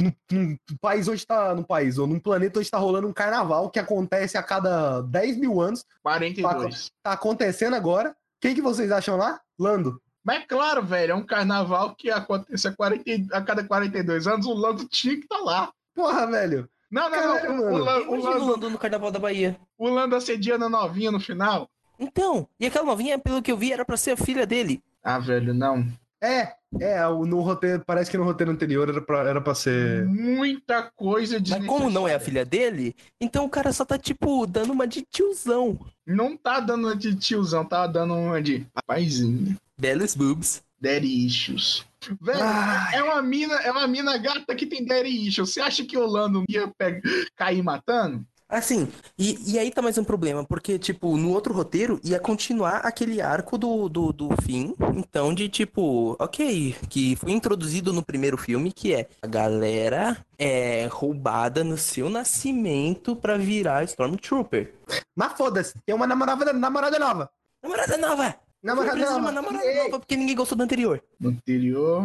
[0.00, 1.54] Num, num país onde tá.
[1.54, 5.36] Num país, ou num planeta onde tá rolando um carnaval que acontece a cada 10
[5.36, 5.84] mil anos.
[6.02, 6.90] 42.
[7.02, 8.16] Tá acontecendo agora.
[8.40, 9.40] Quem que vocês acham lá?
[9.58, 10.00] Lando.
[10.24, 14.46] Mas é claro, velho, é um carnaval que acontece a, 40 a cada 42 anos.
[14.46, 15.70] O Lando tinha que estar lá.
[15.94, 16.68] Porra, velho.
[16.90, 17.72] Não, não, Caralho, não.
[17.72, 17.78] O.
[17.78, 19.58] Lan- o, Lando, Lando no Carnaval da Bahia.
[19.78, 21.68] o Lando assediando a novinha no final.
[21.98, 24.82] Então, e aquela novinha, pelo que eu vi, era pra ser a filha dele.
[25.04, 25.86] Ah, velho, não.
[26.22, 30.06] É, é, o- no roteiro, parece que no roteiro anterior era pra, era pra ser.
[30.06, 31.50] Muita coisa de.
[31.50, 34.86] Mas como não é a filha dele, então o cara só tá, tipo, dando uma
[34.86, 35.78] de tiozão.
[36.06, 39.56] Não tá dando uma de tiozão, tá dando uma de papaizinho.
[39.76, 40.62] Belos boobs.
[40.80, 41.84] Daddy issues.
[42.20, 42.96] Velho, Ai.
[42.96, 45.50] é uma mina, é uma mina gata que tem daddy issues.
[45.52, 47.00] Você acha que o Lando ia pegar,
[47.36, 48.24] cair matando?
[48.52, 48.86] Assim,
[49.18, 53.18] e, e aí tá mais um problema, porque, tipo, no outro roteiro ia continuar aquele
[53.18, 58.70] arco do, do, do fim, então, de tipo, ok, que foi introduzido no primeiro filme,
[58.70, 64.74] que é a galera é roubada no seu nascimento pra virar Stormtrooper.
[65.16, 67.30] Mas foda-se, tem uma namorada, namorada nova.
[67.62, 68.41] Namorada nova!
[68.62, 69.32] Namorada Precisa de nova.
[69.32, 71.02] uma namorada nova, porque ninguém gostou do anterior.
[71.18, 72.02] No anterior,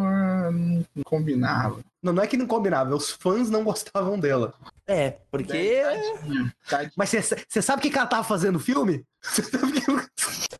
[0.51, 1.79] não combinava.
[2.01, 4.53] Não, não é que não combinava, os fãs não gostavam dela.
[4.87, 5.81] É, porque.
[5.83, 6.91] Tadinha, tadinha.
[6.95, 9.03] Mas você sabe o que, que ela tava fazendo no filme?
[9.21, 9.85] Cê sabe que-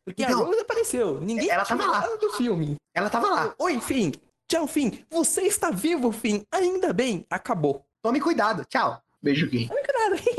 [0.05, 1.19] Porque a Então, Rose apareceu.
[1.19, 1.99] Ninguém ela tava lá.
[2.17, 2.75] do filme.
[2.93, 3.53] Ela tava lá.
[3.57, 4.11] Oi, Finn.
[4.47, 4.91] Tchau, Finn.
[5.09, 6.43] Você está vivo, Finn.
[6.51, 7.25] Ainda bem.
[7.29, 7.83] Acabou.
[8.01, 8.63] Tome cuidado.
[8.65, 9.01] Tchau.
[9.21, 9.67] Beijo gay.
[9.67, 10.15] Nada.
[10.15, 10.36] e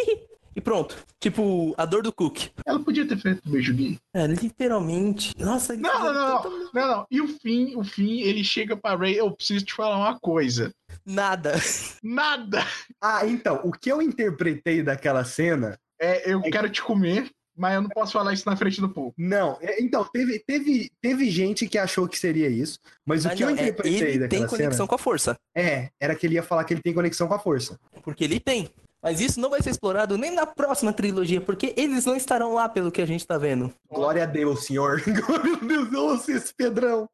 [0.68, 1.02] pronto.
[1.18, 2.50] Tipo, a dor do Cook.
[2.66, 3.98] Ela podia ter feito beijo gay.
[4.14, 5.32] É, literalmente.
[5.38, 7.06] Nossa, Não, não, não, não, não, não.
[7.10, 10.70] E o fim, o fim, ele chega pra Ray, eu preciso te falar uma coisa.
[11.06, 11.54] Nada.
[12.02, 12.66] Nada!
[13.02, 15.78] Ah, então, o que eu interpretei daquela cena.
[15.98, 19.14] É, eu quero te comer, mas eu não posso falar isso na frente do povo.
[19.16, 23.42] Não, é, então, teve, teve, teve gente que achou que seria isso, mas o que
[23.42, 24.88] não, eu é, interpretei ele tem daquela conexão cena.
[24.88, 25.36] com a força.
[25.56, 27.80] É, era que ele ia falar que ele tem conexão com a força.
[28.04, 28.70] Porque ele tem.
[29.02, 32.68] Mas isso não vai ser explorado nem na próxima trilogia, porque eles não estarão lá
[32.68, 33.72] pelo que a gente tá vendo.
[33.90, 35.00] Glória a Deus, senhor.
[35.62, 37.08] Meu Deus, ouça esse Pedrão.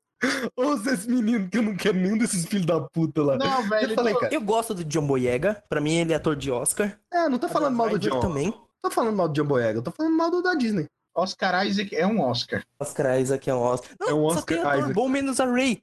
[0.56, 3.36] Ouça esse menino que eu não quero nenhum desses filhos da puta lá.
[3.36, 3.90] Não, velho.
[3.90, 4.34] Eu falei, cara.
[4.34, 5.62] Eu gosto do John Boyega.
[5.68, 6.98] Pra mim, ele é ator de Oscar.
[7.12, 8.20] É, não tô falando mal do John.
[8.20, 8.54] também.
[8.82, 10.86] Tô falando mal do John Boyega, eu tô falando mal do da Disney.
[11.14, 12.62] Oscar Isaac é um Oscar.
[12.80, 13.90] Oscar Isaac é um Oscar.
[14.00, 14.94] Não, É um só Oscar tem ator Isaac.
[14.94, 15.82] bom menos a Ray.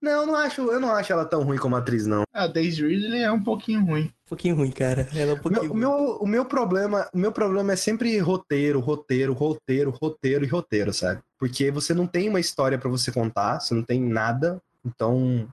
[0.00, 2.22] Não, eu não acho, eu não acho ela tão ruim como atriz, não.
[2.32, 4.12] A Daisy Ridley é um pouquinho ruim.
[4.32, 5.06] Um pouquinho ruim, cara.
[5.14, 8.18] Ela é um O pouquinho meu, meu, o meu problema, o meu problema é sempre
[8.18, 11.20] roteiro, roteiro, roteiro, roteiro e roteiro, sabe?
[11.38, 15.46] Porque você não tem uma história pra você contar, você não tem nada, então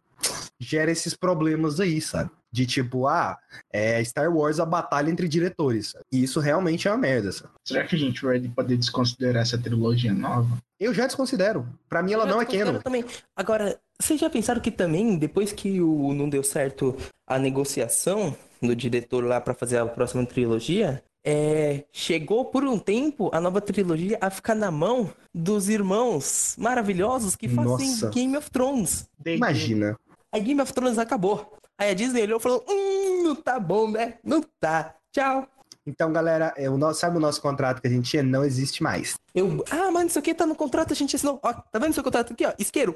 [0.58, 2.32] gera esses problemas aí, sabe?
[2.50, 3.38] De tipo, ah,
[3.70, 5.90] é Star Wars a batalha entre diretores.
[5.90, 6.06] sabe?
[6.10, 7.52] E isso realmente é uma merda, sabe?
[7.66, 10.58] Será que a gente vai poder desconsiderar essa trilogia nova?
[10.80, 11.68] Eu já desconsidero.
[11.90, 12.80] Pra mim ela Eu não é canon.
[12.80, 13.04] Também.
[13.36, 16.96] Agora, vocês já pensaram que também, depois que o, não deu certo
[17.28, 23.30] a negociação do diretor lá pra fazer a próxima trilogia, é, chegou por um tempo
[23.34, 28.10] a nova trilogia a ficar na mão dos irmãos maravilhosos que fazem Nossa.
[28.10, 29.08] Game of Thrones.
[29.26, 29.98] Imagina.
[30.32, 31.58] Aí Game of Thrones acabou.
[31.78, 34.16] Aí a Disney olhou e falou: Hum, não tá bom, né?
[34.24, 34.96] Não tá.
[35.12, 35.48] Tchau.
[35.86, 38.22] Então, galera, é, o nosso, sabe o nosso contrato que a gente tinha?
[38.22, 39.16] Não existe mais.
[39.34, 41.40] Eu, ah, mas isso aqui tá no contrato, a gente assinou.
[41.42, 42.54] Ó, tá vendo seu contrato aqui, ó?
[42.60, 42.96] Isqueiro.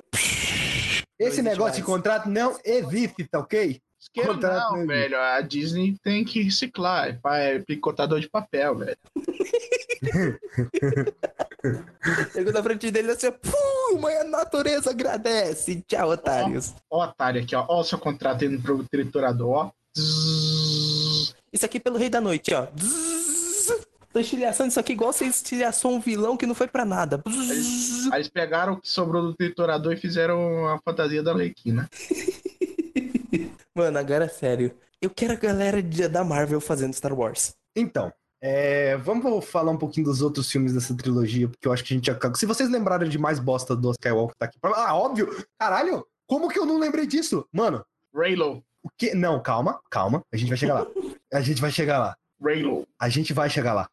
[1.20, 1.86] Esse negócio de mais.
[1.86, 3.80] contrato não existe, tá ok?
[3.99, 4.88] Isqueiro Contrato não, mesmo.
[4.88, 5.18] velho.
[5.18, 7.20] A Disney tem que reciclar.
[7.26, 8.97] É É picotador de papel, velho.
[12.34, 15.82] Chegou na frente dele assim, Pum, mas a natureza agradece.
[15.88, 16.74] Tchau, otários.
[16.89, 17.66] Ó, o otário aqui, ó.
[17.70, 19.72] Ó o seu contrato indo pro triturador, ó.
[21.53, 22.68] Isso aqui pelo Rei da Noite, ó.
[22.78, 23.12] Zzz.
[24.14, 27.20] Tô estilhaçando isso aqui igual você estilhaçou um vilão que não foi pra nada.
[28.11, 31.89] Aí eles pegaram o que sobrou do triturador e fizeram a fantasia da Arlequina.
[33.76, 34.78] Mano, agora é sério.
[35.01, 37.55] Eu quero a galera da Marvel fazendo Star Wars.
[37.76, 41.93] Então, é, vamos falar um pouquinho dos outros filmes dessa trilogia, porque eu acho que
[41.93, 42.20] a gente já.
[42.36, 44.59] Se vocês lembraram de mais bosta do Skywalker tá aqui.
[44.61, 45.43] Ah, óbvio!
[45.57, 46.05] Caralho!
[46.28, 47.47] Como que eu não lembrei disso?
[47.51, 47.84] Mano,
[48.14, 48.64] Raylo.
[48.84, 49.16] o que.
[49.16, 50.22] Não, calma, calma.
[50.32, 50.88] A gente vai chegar lá.
[51.34, 52.16] A gente vai chegar lá.
[52.44, 52.88] Raylo.
[53.00, 53.89] A gente vai chegar lá.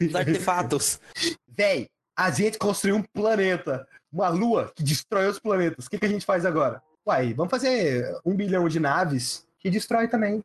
[0.00, 1.00] Os artefatos.
[1.48, 5.86] Véi, a gente construiu um planeta, uma lua que destrói os planetas.
[5.86, 6.82] O que, que a gente faz agora?
[7.06, 10.42] Uai, vamos fazer um bilhão de naves que destrói também.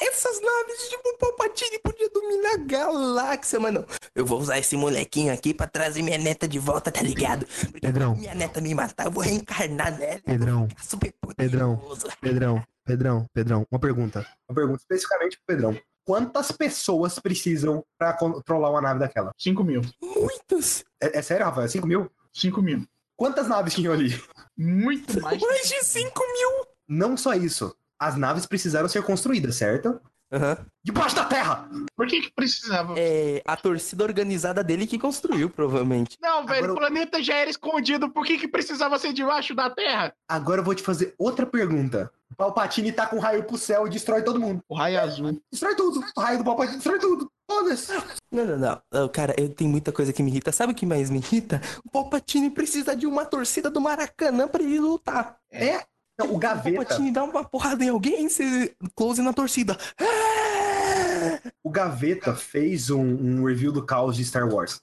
[0.00, 3.84] Essas naves, tipo, o Palpatine podia dominar a galáxia, mas não.
[4.14, 7.46] Eu vou usar esse molequinho aqui pra trazer minha neta de volta, tá ligado?
[7.46, 8.14] Porque Pedrão.
[8.14, 10.20] minha neta me matar, eu vou reencarnar nela.
[10.20, 11.82] Pedrão, super Pedrão.
[12.20, 14.26] Pedrão, Pedrão, Pedrão, uma pergunta.
[14.48, 15.78] Uma pergunta especificamente pro Pedrão.
[16.06, 19.32] Quantas pessoas precisam pra controlar uma nave daquela?
[19.36, 19.82] 5 mil.
[20.00, 20.84] Muitos.
[21.02, 21.68] É, é sério, Rafael?
[21.68, 22.08] 5 mil?
[22.32, 22.86] 5 mil.
[23.16, 24.18] Quantas naves tinham ali?
[24.56, 25.42] Muito mais.
[25.42, 26.66] Mais de 5 mil.
[26.88, 27.74] Não só isso.
[27.98, 30.00] As naves precisaram ser construídas, certo?
[30.30, 30.58] Aham.
[30.84, 31.68] Debaixo da terra!
[31.96, 32.94] Por que que precisava?
[32.96, 36.16] É a torcida organizada dele que construiu, provavelmente.
[36.20, 38.10] Não, velho, Agora- o planeta já era escondido.
[38.10, 40.12] Por que que precisava ser debaixo da Terra?
[40.28, 42.12] Agora eu vou te fazer outra pergunta.
[42.30, 44.62] O Palpatine tá com raio pro céu e destrói todo mundo.
[44.68, 45.40] O raio azul.
[45.50, 46.04] Destrói tudo.
[46.16, 47.30] O raio do Palpatine destrói tudo.
[47.48, 47.92] Foda-se.
[48.30, 49.08] Não, não, não.
[49.08, 50.50] Cara, eu tenho muita coisa que me irrita.
[50.50, 51.60] Sabe o que mais me irrita?
[51.84, 55.36] O Palpatine precisa de uma torcida do Maracanã pra ele lutar.
[55.50, 55.84] É.
[56.18, 56.76] Não, o O Gaveta.
[56.76, 59.76] Palpatine dá uma porrada em alguém, você close na torcida.
[60.00, 61.40] É!
[61.62, 64.80] O Gaveta fez um, um review do caos de Star Wars.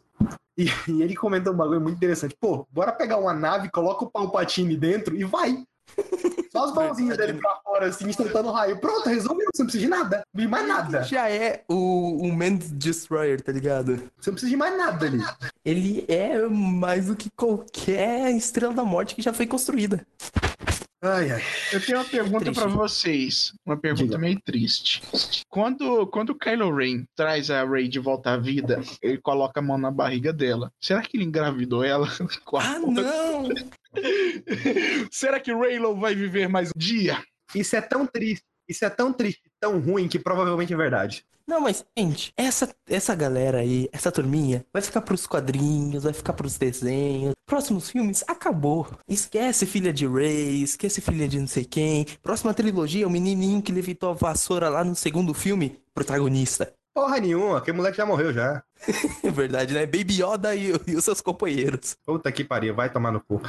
[0.57, 2.35] E, e ele comentou um bagulho muito interessante.
[2.39, 5.63] Pô, bora pegar uma nave, coloca o Palpatine dentro e vai.
[6.51, 8.79] Só as mãozinhas dele pra fora, assim, soltando raio.
[8.79, 9.47] Pronto, resolveu.
[9.53, 10.23] Você não precisa de nada.
[10.33, 11.03] De mais nada.
[11.03, 13.95] Já é o, o Man Destroyer, tá ligado?
[14.19, 15.23] Você não precisa de mais nada ali.
[15.65, 20.05] Ele é mais do que qualquer estrela da morte que já foi construída.
[21.05, 21.41] Ai, ai.
[21.73, 23.53] Eu tenho uma pergunta pra vocês.
[23.65, 24.17] Uma pergunta Diga.
[24.17, 25.01] meio triste.
[25.49, 29.63] Quando, quando o Kylo Ren traz a Rey de volta à vida, ele coloca a
[29.63, 30.71] mão na barriga dela.
[30.79, 32.07] Será que ele engravidou ela?
[32.45, 33.49] Com a Ah, não!
[35.11, 37.23] Será que Raylo vai viver mais um dia?
[37.55, 38.43] Isso é tão triste.
[38.67, 41.25] Isso é tão triste, tão ruim, que provavelmente é verdade.
[41.45, 46.31] Não, mas, gente, essa, essa galera aí, essa turminha, vai ficar pros quadrinhos, vai ficar
[46.31, 47.33] pros desenhos.
[47.45, 48.87] Próximos filmes, acabou.
[49.07, 52.05] Esquece filha de Ray, esquece filha de não sei quem.
[52.21, 56.73] Próxima trilogia, o menininho que levitou a vassoura lá no segundo filme, protagonista.
[56.93, 58.63] Porra nenhuma, aquele moleque já morreu já.
[59.33, 59.85] Verdade, né?
[59.85, 61.97] Baby Yoda e, e os seus companheiros.
[62.05, 63.41] Puta que pariu, vai tomar no cu.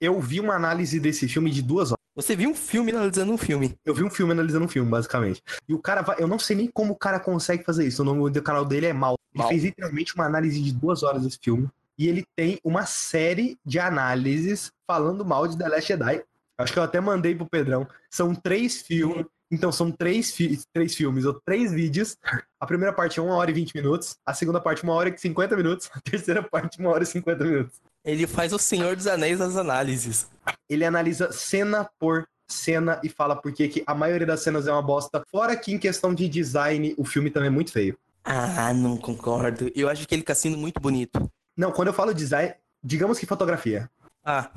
[0.00, 2.04] Eu vi uma análise desse filme de duas horas.
[2.14, 3.74] Você viu um filme analisando um filme.
[3.84, 5.42] Eu vi um filme analisando um filme, basicamente.
[5.68, 6.16] E o cara vai.
[6.18, 8.02] Eu não sei nem como o cara consegue fazer isso.
[8.02, 9.16] O nome do canal dele é Mal.
[9.34, 9.48] Ele Mal.
[9.48, 11.68] fez literalmente uma análise de duas horas desse filme.
[11.98, 16.22] E ele tem uma série de análises falando mal de The Last Jedi.
[16.58, 17.86] Acho que eu até mandei pro Pedrão.
[18.10, 19.26] São três filmes.
[19.54, 22.16] Então são três, fi- três filmes ou três vídeos.
[22.60, 24.16] A primeira parte é 1 hora e 20 minutos.
[24.26, 25.88] A segunda parte, 1 hora e 50 minutos.
[25.94, 27.76] A terceira parte, 1 hora e 50 minutos.
[28.04, 30.26] Ele faz o Senhor dos Anéis das análises.
[30.68, 34.72] ele analisa cena por cena e fala por que que a maioria das cenas é
[34.72, 35.22] uma bosta.
[35.30, 37.96] Fora que em questão de design, o filme também é muito feio.
[38.24, 39.70] Ah, não concordo.
[39.74, 41.30] Eu acho aquele cassino muito bonito.
[41.56, 43.88] Não, quando eu falo design, digamos que fotografia.
[44.24, 44.50] Ah,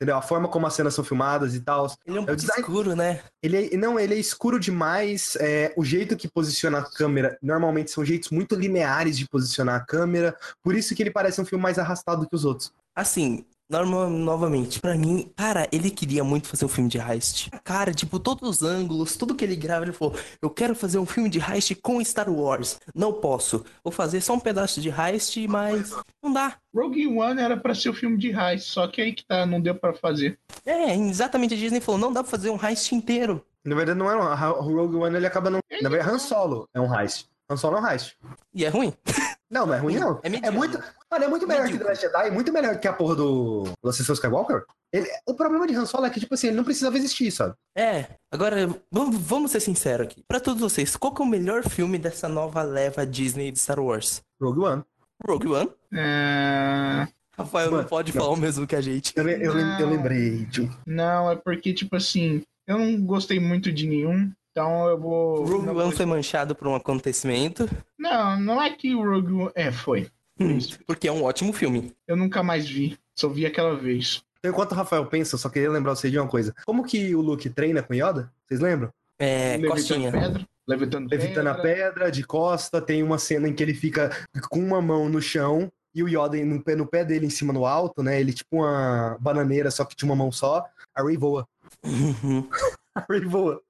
[0.00, 0.16] Entendeu?
[0.16, 1.86] A forma como as cenas são filmadas e tal.
[2.06, 3.20] ele é um o pouco design- escuro, né?
[3.42, 5.36] Ele é- não, ele é escuro demais.
[5.40, 9.84] é, o jeito que posiciona a câmera, normalmente são jeitos muito lineares de posicionar a
[9.84, 10.36] câmera.
[10.62, 12.72] Por isso que ele parece um filme mais arrastado que os outros.
[12.94, 17.50] Assim, norma- novamente, pra mim, cara, ele queria muito fazer um filme de heist.
[17.64, 21.06] Cara, tipo, todos os ângulos, tudo que ele grava, ele falou: Eu quero fazer um
[21.06, 22.78] filme de heist com Star Wars.
[22.94, 23.64] Não posso.
[23.84, 26.56] Vou fazer só um pedaço de heist, mas não dá.
[26.74, 29.60] Rogue One era pra ser o filme de heist, só que aí que tá, não
[29.60, 30.38] deu pra fazer.
[30.64, 33.44] É, exatamente a Disney falou: Não dá pra fazer um heist inteiro.
[33.64, 34.62] Na verdade, não é um.
[34.62, 35.60] Rogue One ele acaba não.
[35.82, 37.26] Na verdade, Han Solo é um heist.
[37.50, 38.16] Han Solo é um heist.
[38.54, 38.92] E é ruim.
[39.50, 40.20] Não, não é ruim, não.
[40.22, 40.78] É É, muito.
[41.10, 41.78] Mano, é muito melhor que Medíocre.
[41.78, 43.64] The Last Jedi, muito melhor que a porra do.
[43.82, 44.64] do Ascensão Skywalker.
[44.92, 47.54] Ele- o problema de Han Solo é que, tipo assim, ele não precisava existir, sabe?
[47.76, 50.22] É, agora vamos, ser sinceros aqui.
[50.28, 53.80] Pra todos vocês, qual que é o melhor filme dessa nova leva Disney de Star
[53.80, 54.20] Wars?
[54.40, 54.82] Rogue One.
[55.26, 55.70] Rogue One?
[55.94, 58.20] É, Rafael não Mano, pode não.
[58.22, 59.12] falar o mesmo que a gente.
[59.16, 59.90] Eu, eu eu Não.
[59.90, 60.70] lembrei de.
[60.86, 65.44] Não, é porque, tipo assim, eu não gostei muito de nenhum, então eu vou.
[65.44, 69.32] Rogue não, One vou- foi manchado por um acontecimento, não, não é que o Rogue
[69.32, 69.50] One.
[69.54, 70.08] É, foi.
[70.40, 70.78] Isso.
[70.86, 71.92] porque é um ótimo filme.
[72.06, 74.22] Eu nunca mais vi, só vi aquela vez.
[74.38, 76.54] Então, enquanto o Rafael pensa, eu só queria lembrar vocês de uma coisa.
[76.64, 78.30] Como que o Luke treina com Yoda?
[78.46, 78.88] Vocês lembram?
[79.18, 80.12] É, levitando costinha.
[80.12, 81.92] pedra, levitando, Levitando a pedra.
[81.92, 84.10] pedra, de costa, tem uma cena em que ele fica
[84.48, 87.52] com uma mão no chão e o Yoda no pé, no pé dele em cima
[87.52, 88.20] no alto, né?
[88.20, 90.64] Ele tipo uma bananeira, só que de uma mão só.
[90.94, 91.44] A Rey voa.
[91.84, 92.48] Uhum.
[92.94, 93.60] A Rey voa.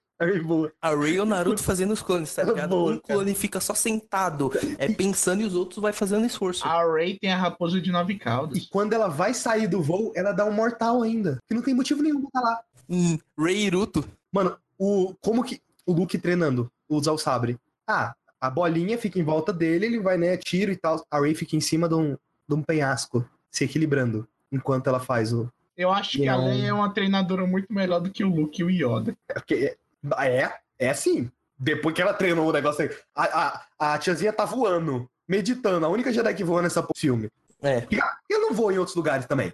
[0.81, 2.71] A Rey e o Naruto fazendo os clones, tá ligado?
[2.71, 6.67] Boa, Um clone fica só sentado, é pensando e os outros vai fazendo esforço.
[6.67, 8.67] A Ray tem a raposa de nove E caudas.
[8.67, 11.39] quando ela vai sair do voo, ela dá um mortal ainda.
[11.47, 12.61] Que não tem motivo nenhum pra estar lá.
[12.91, 14.05] Hum, Rey Iruto.
[14.33, 17.57] Mano, o, como que o Luke treinando usar o sabre?
[17.87, 21.05] Ah, a bolinha fica em volta dele, ele vai, né, tiro e tal.
[21.11, 22.17] A Rey fica em cima de um,
[22.49, 25.49] de um penhasco, se equilibrando, enquanto ela faz o.
[25.77, 26.37] Eu acho que a.
[26.37, 29.17] Leia é uma treinadora muito melhor do que o Luke e o Yoda.
[29.29, 29.77] É, porque-
[30.21, 31.31] é, é assim.
[31.59, 35.85] Depois que ela treinou o negócio aí, a, a, a tiazinha tá voando, meditando.
[35.85, 37.29] A única Jedi que voa nessa filme.
[37.61, 39.53] É, ah, Eu não vou em outros lugares também.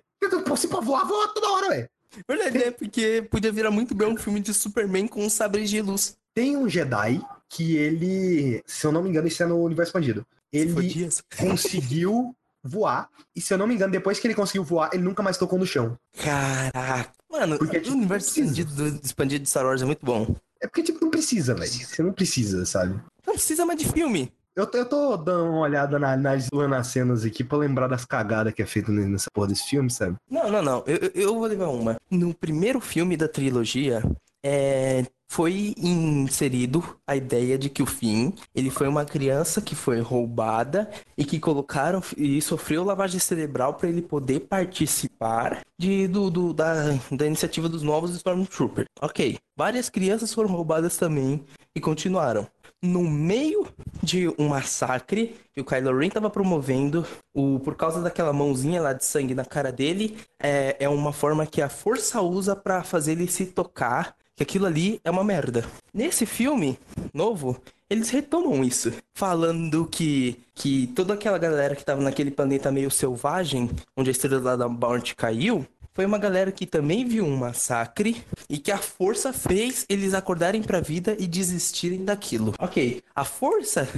[0.56, 1.88] Se pra voar, voa toda hora, velho.
[2.28, 2.70] verdade, né?
[2.70, 6.16] Porque podia virar muito bem um filme de Superman com sabres de luz.
[6.34, 10.26] Tem um Jedi que ele, se eu não me engano, isso é no universo expandido.
[10.52, 10.74] Ele
[11.38, 13.08] conseguiu voar.
[13.34, 15.58] E se eu não me engano, depois que ele conseguiu voar, ele nunca mais tocou
[15.58, 15.98] no chão.
[16.22, 17.12] Caraca.
[17.40, 18.60] Mano, Porque, o tipo, universo precisa.
[18.60, 20.36] expandido, do- expandido de Star Wars é muito bom.
[20.60, 21.70] É porque, tipo, não precisa, velho.
[21.70, 22.94] Você não precisa, sabe?
[23.26, 24.32] Não precisa mais de filme.
[24.56, 28.52] Eu eu tô dando uma olhada na análise nas cenas aqui pra lembrar das cagadas
[28.54, 30.16] que é feita nessa porra desse filme, sabe?
[30.30, 30.84] Não, não, não.
[30.86, 31.96] Eu- eu vou levar uma.
[32.10, 34.00] No primeiro filme da trilogia,
[34.44, 39.98] é, foi inserido a ideia de que o Finn, ele foi uma criança que foi
[40.00, 40.88] roubada
[41.18, 46.74] e que colocaram e sofreu lavagem cerebral para ele poder participar de, do, do- da,
[47.10, 48.86] da iniciativa dos novos Stormtroopers.
[49.00, 49.38] Ok.
[49.56, 51.44] Várias crianças foram roubadas também
[51.74, 52.46] e continuaram.
[52.84, 53.66] No meio
[54.02, 58.92] de um massacre que o Kylo Ren tava promovendo, o, por causa daquela mãozinha lá
[58.92, 63.12] de sangue na cara dele, é, é uma forma que a força usa pra fazer
[63.12, 65.64] ele se tocar, que aquilo ali é uma merda.
[65.94, 66.78] Nesse filme
[67.14, 67.56] novo,
[67.88, 73.70] eles retomam isso, falando que, que toda aquela galera que tava naquele planeta meio selvagem,
[73.96, 78.58] onde a estrela da Bounty caiu, foi uma galera que também viu um massacre e
[78.58, 82.52] que a força fez eles acordarem pra vida e desistirem daquilo.
[82.58, 83.88] Ok, a força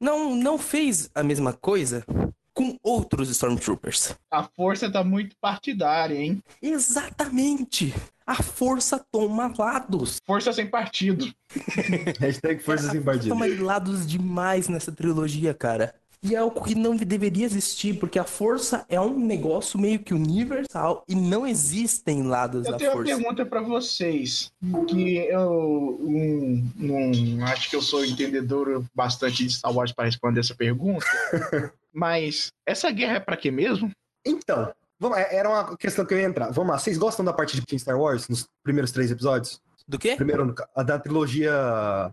[0.00, 2.02] não, não fez a mesma coisa
[2.54, 4.14] com outros Stormtroopers.
[4.30, 6.40] A força tá muito partidária, hein?
[6.62, 7.92] Exatamente.
[8.26, 10.18] A força toma lados.
[10.24, 11.30] Força sem partido.
[12.20, 13.28] Hashtag força sem partido.
[13.28, 15.94] Toma lados demais nessa trilogia, cara.
[16.26, 20.14] E é algo que não deveria existir, porque a força é um negócio meio que
[20.14, 23.14] universal e não existem lados Eu da tenho uma força.
[23.16, 24.50] pergunta pra vocês,
[24.88, 25.98] que eu
[26.78, 31.04] não, não acho que eu sou entendedor bastante de Star Wars para responder essa pergunta,
[31.92, 33.90] mas essa guerra é pra quê mesmo?
[34.26, 36.50] Então, vamos, é- era uma questão que eu ia entrar.
[36.50, 39.60] Vamos lá, vocês gostam da parte de Star Wars nos primeiros três episódios?
[39.86, 40.16] Do quê?
[40.16, 41.52] Primeiro, a da trilogia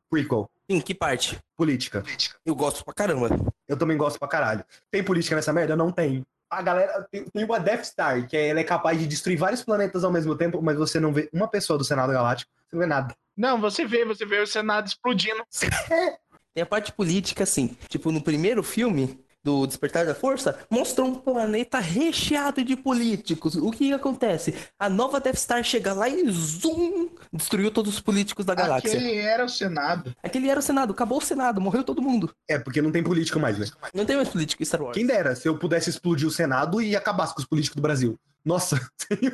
[0.09, 1.38] prequel, Em que parte?
[1.57, 2.03] política.
[2.45, 3.30] Eu gosto pra caramba.
[3.67, 4.63] Eu também gosto pra caralho.
[4.89, 5.76] Tem política nessa merda?
[5.76, 6.24] Não tem.
[6.49, 9.63] A galera tem, tem uma Death Star, que é- ela é capaz de destruir vários
[9.63, 12.80] planetas ao mesmo tempo, mas você não vê uma pessoa do Senado Galáctico, você não
[12.82, 13.15] vê nada.
[13.38, 15.43] Não, você vê, você vê o Senado explodindo.
[16.53, 17.78] Tem a parte política, assim.
[17.88, 23.55] Tipo, no primeiro filme do Despertar da Força, mostrou um planeta recheado de políticos.
[23.55, 24.53] O que, que acontece?
[24.77, 27.09] A nova Death Star chega lá e zoom!
[27.33, 28.91] Destruiu todos os políticos da galáxia.
[28.91, 30.15] Aquele era o Senado.
[30.21, 32.33] Aquele era o Senado, acabou o Senado, morreu todo mundo.
[32.47, 33.65] É, porque não tem político mais, né?
[33.93, 34.95] Não tem mais político em Star Wars.
[34.95, 38.19] Quem dera se eu pudesse explodir o Senado e acabasse com os políticos do Brasil.
[38.45, 39.31] Nossa, seria.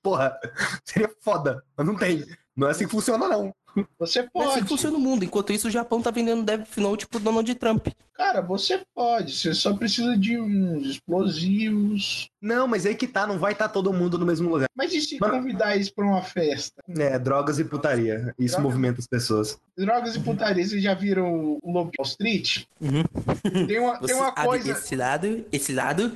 [0.00, 0.38] Porra,
[0.84, 1.62] seria foda.
[1.76, 2.24] Mas não tem.
[2.56, 3.52] Não é assim que funciona, não.
[3.98, 4.62] Você pode.
[4.62, 5.24] que funciona o mundo.
[5.24, 7.88] Enquanto isso, o Japão tá vendendo Death Note pro Donald Trump.
[8.14, 9.32] Cara, você pode.
[9.36, 12.28] Você só precisa de uns explosivos.
[12.42, 14.68] Não, mas aí que tá, não vai estar todo mundo no mesmo lugar.
[14.74, 16.82] Mas e se Mano- convidar isso pra uma festa?
[16.98, 18.34] É, drogas e putaria.
[18.38, 18.62] Isso Drogas.
[18.62, 19.58] movimenta as pessoas.
[19.76, 22.64] Drogas e putaria, vocês já viram o Lobo de Wall Street?
[22.80, 23.66] Uhum.
[23.66, 24.72] Tem uma, Você tem uma coisa.
[24.72, 26.12] esse lado, esse lado.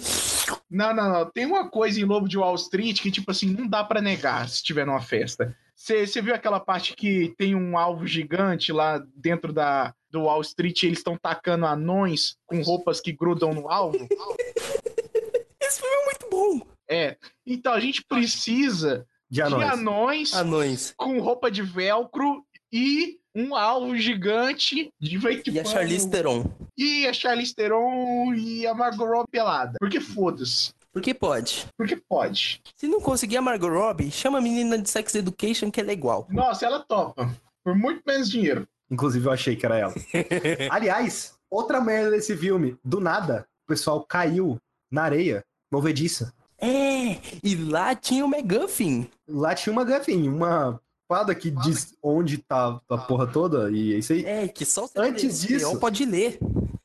[0.71, 1.31] Não, não, não.
[1.31, 4.49] Tem uma coisa em Lobo de Wall Street que, tipo assim, não dá pra negar
[4.49, 5.55] se estiver numa festa.
[5.83, 10.81] Você viu aquela parte que tem um alvo gigante lá dentro da, do Wall Street
[10.81, 13.99] e eles estão tacando anões com roupas que grudam no alvo?
[15.61, 16.67] Esse filme é muito bom.
[16.89, 17.17] É.
[17.45, 19.73] Então a gente precisa De de anões.
[19.73, 20.95] anões Anões.
[20.97, 25.19] com roupa de velcro e um alvo gigante de
[25.51, 26.45] E a Charlize Theron.
[26.79, 29.79] E a Charlize Theron e a Margot Robbie pelada.
[29.81, 30.73] Porque foda-se.
[30.93, 31.67] Porque pode.
[31.77, 32.61] Porque pode.
[32.77, 35.95] Se não conseguir a Margot Robbie, chama a menina de Sex Education que ela é
[35.95, 36.27] igual.
[36.31, 37.35] Nossa, ela topa.
[37.65, 38.69] Por muito menos dinheiro.
[38.91, 39.95] Inclusive, eu achei que era ela.
[40.71, 42.77] Aliás, outra merda desse filme.
[42.85, 44.59] Do nada, o pessoal caiu
[44.91, 46.33] na areia, movediça.
[46.59, 49.09] É, e lá tinha o McGuffin.
[49.27, 53.99] Lá tinha uma gafinha, uma espada que diz onde tá a porra toda, e é
[53.99, 54.25] isso aí.
[54.25, 56.39] É, que só o Antes disso- pode ler.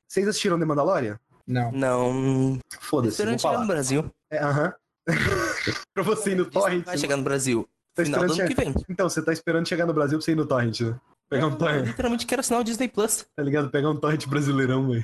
[0.07, 1.19] Vocês assistiram The Mandalorian?
[1.47, 1.71] Não.
[1.71, 2.59] Não.
[2.79, 3.67] Foda-se, vou Esperando chegar no.
[3.67, 4.11] Brasil.
[4.31, 4.73] É, Aham.
[5.93, 6.85] pra você ir no Torrent.
[6.85, 7.67] Vai chegar no Brasil.
[7.95, 8.85] Tá Final do ano esperando que vem.
[8.89, 10.99] Então, você tá esperando chegar no Brasil pra você ir no Torrent, né?
[11.29, 13.25] Pegar um Eu Torrent, literalmente quero assinar o Disney Plus.
[13.35, 13.69] tá ligado?
[13.69, 15.03] Pegar um Torrent brasileirão, velho.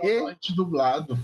[0.00, 1.18] Totalmente dublado.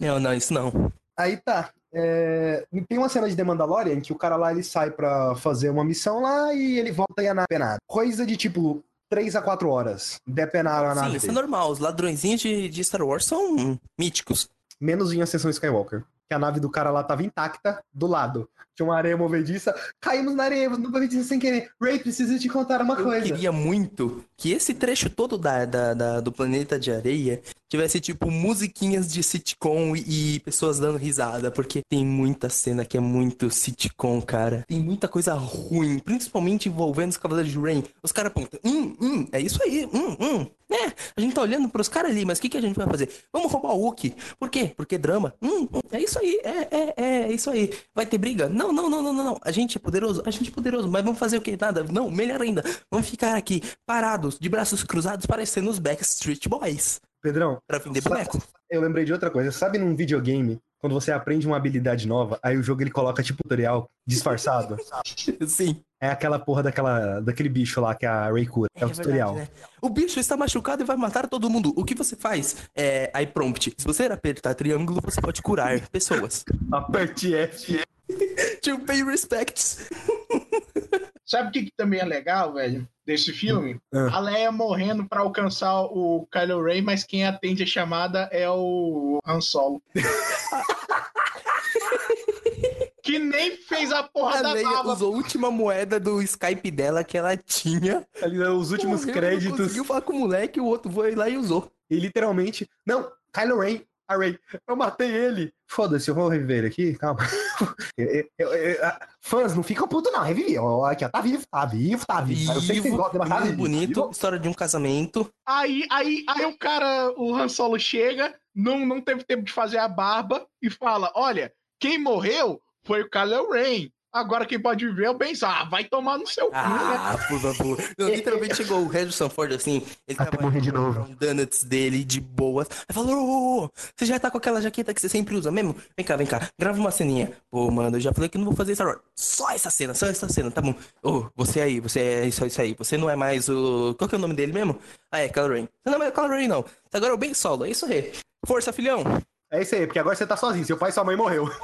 [0.00, 0.92] Não, não, isso não.
[1.18, 1.70] Aí tá.
[1.94, 5.70] É, Tem uma cena de The Mandalorian que o cara lá ele sai pra fazer
[5.70, 7.78] uma missão lá e ele volta e é penada.
[7.86, 10.20] Coisa de tipo 3 a 4 horas.
[10.26, 11.16] Depenaram a Sim, nave.
[11.18, 11.70] isso é normal.
[11.70, 14.48] Os ladrõezinhos de, de Star Wars são míticos.
[14.80, 16.04] Menos em Ascensão Skywalker.
[16.28, 18.48] Que a nave do cara lá tava intacta do lado.
[18.76, 19.74] Tinha uma areia movediça.
[20.00, 21.70] Caímos na areia movediça sem querer.
[21.80, 23.26] Ray, preciso te contar uma Eu coisa.
[23.26, 28.30] queria muito que esse trecho todo da, da- da- do Planeta de Areia tivesse, tipo,
[28.30, 33.50] musiquinhas de sitcom e, e pessoas dando risada, porque tem muita cena que é muito
[33.50, 34.62] sitcom, cara.
[34.68, 37.82] Tem muita coisa ruim, principalmente envolvendo os Cavaleiros de Rain.
[38.02, 40.46] Os caras apontam, hum, hum, é isso aí, hum, hum.
[40.68, 42.86] É, a gente tá olhando pros caras ali, mas o que, que a gente vai
[42.88, 43.08] fazer?
[43.32, 44.14] Vamos roubar o Wookie.
[44.38, 44.72] Por quê?
[44.76, 45.32] Porque drama.
[45.40, 47.72] Hum, hum, é isso aí, é, é, é, é isso aí.
[47.94, 48.48] Vai ter briga?
[48.48, 49.38] Não, não, não, não, não, não.
[49.42, 51.56] A gente é poderoso, a gente é poderoso, mas vamos fazer o quê?
[51.60, 51.84] Nada.
[51.84, 52.62] Não, melhor ainda.
[52.90, 57.00] Vamos ficar aqui, parados, de braços cruzados, parecendo os Backstreet Boys.
[57.22, 58.40] Pedrão, Pra vender boneco.
[58.70, 59.50] eu lembrei de outra coisa.
[59.50, 63.42] Sabe num videogame, quando você aprende uma habilidade nova, aí o jogo ele coloca tipo
[63.42, 64.76] tutorial disfarçado?
[65.48, 65.80] Sim.
[66.00, 68.68] É aquela porra daquela, daquele bicho lá que a Ray cura.
[68.74, 69.34] É, o verdade, tutorial.
[69.34, 69.48] né?
[69.80, 71.72] O bicho está machucado e vai matar todo mundo.
[71.74, 72.68] O que você faz?
[72.76, 73.72] É, aí prompt.
[73.78, 76.44] Se você apertar triângulo, você pode curar pessoas.
[76.70, 77.80] Aperte F.
[78.62, 79.88] to pay respects.
[81.26, 83.80] Sabe o que, que também é legal, velho, desse filme?
[83.92, 84.16] Ah.
[84.16, 89.18] A Leia morrendo pra alcançar o Kylo Ren, mas quem atende a chamada é o
[89.26, 89.82] Han Solo.
[93.02, 94.92] que nem fez a porra A da Leia baba.
[94.92, 98.06] usou a última moeda do Skype dela que ela tinha.
[98.22, 99.58] Ali né, os últimos Morreu, créditos.
[99.58, 101.68] Conseguiu falar com o moleque, o outro foi lá e usou.
[101.90, 102.70] E literalmente.
[102.86, 104.38] Não, Kylo Ren A Ray,
[104.68, 105.52] eu matei ele.
[105.68, 107.18] Foda-se, eu vou reviver ele aqui, calma.
[107.98, 108.78] Eu- eu- eu-
[109.22, 110.58] fãs, não ficam putos não, revivi.
[110.58, 112.52] Aqui, ó, tá vivo, tá vivo, tá vivo.
[112.52, 113.56] Eu sei que vocês Vivo, gostam, mas tá vivo.
[113.56, 115.30] bonito, história de um casamento.
[115.48, 119.78] Aí, aí, aí o cara, o Han Solo chega, não, não teve tempo de fazer
[119.78, 121.50] a barba e fala: Olha,
[121.80, 123.88] quem morreu foi o Kylo Ren.
[124.16, 125.52] Agora quem pode viver é o Ben Solo.
[125.52, 126.60] Ah, vai tomar no seu cu, né?
[126.60, 127.78] Ah, por favor.
[127.98, 131.02] Não, literalmente chegou o Harrison Ford assim, ele Até tava morrer de novo.
[131.02, 132.66] um donuts dele de boas.
[132.88, 135.50] Aí falou, ô, ô, ô, você já tá com aquela jaqueta que você sempre usa
[135.50, 135.76] mesmo?
[135.96, 137.32] Vem cá, vem cá, grava uma ceninha.
[137.50, 139.00] Pô, mano, eu já falei que não vou fazer Star Wars.
[139.14, 140.74] Só essa cena, só essa cena, tá bom.
[141.02, 142.74] Ô, você aí, você é isso, isso aí.
[142.78, 143.94] Você não é mais o...
[143.98, 144.78] Qual que é o nome dele mesmo?
[145.10, 145.62] Ah, é, Kylo Ren.
[145.82, 146.64] Você não é mais o Kylo Ren, não.
[146.92, 148.12] Agora é o Ben Solo, é isso aí.
[148.46, 149.02] Força, filhão.
[149.50, 150.64] É isso aí, porque agora você tá sozinho.
[150.64, 151.48] Seu pai e sua mãe morreu.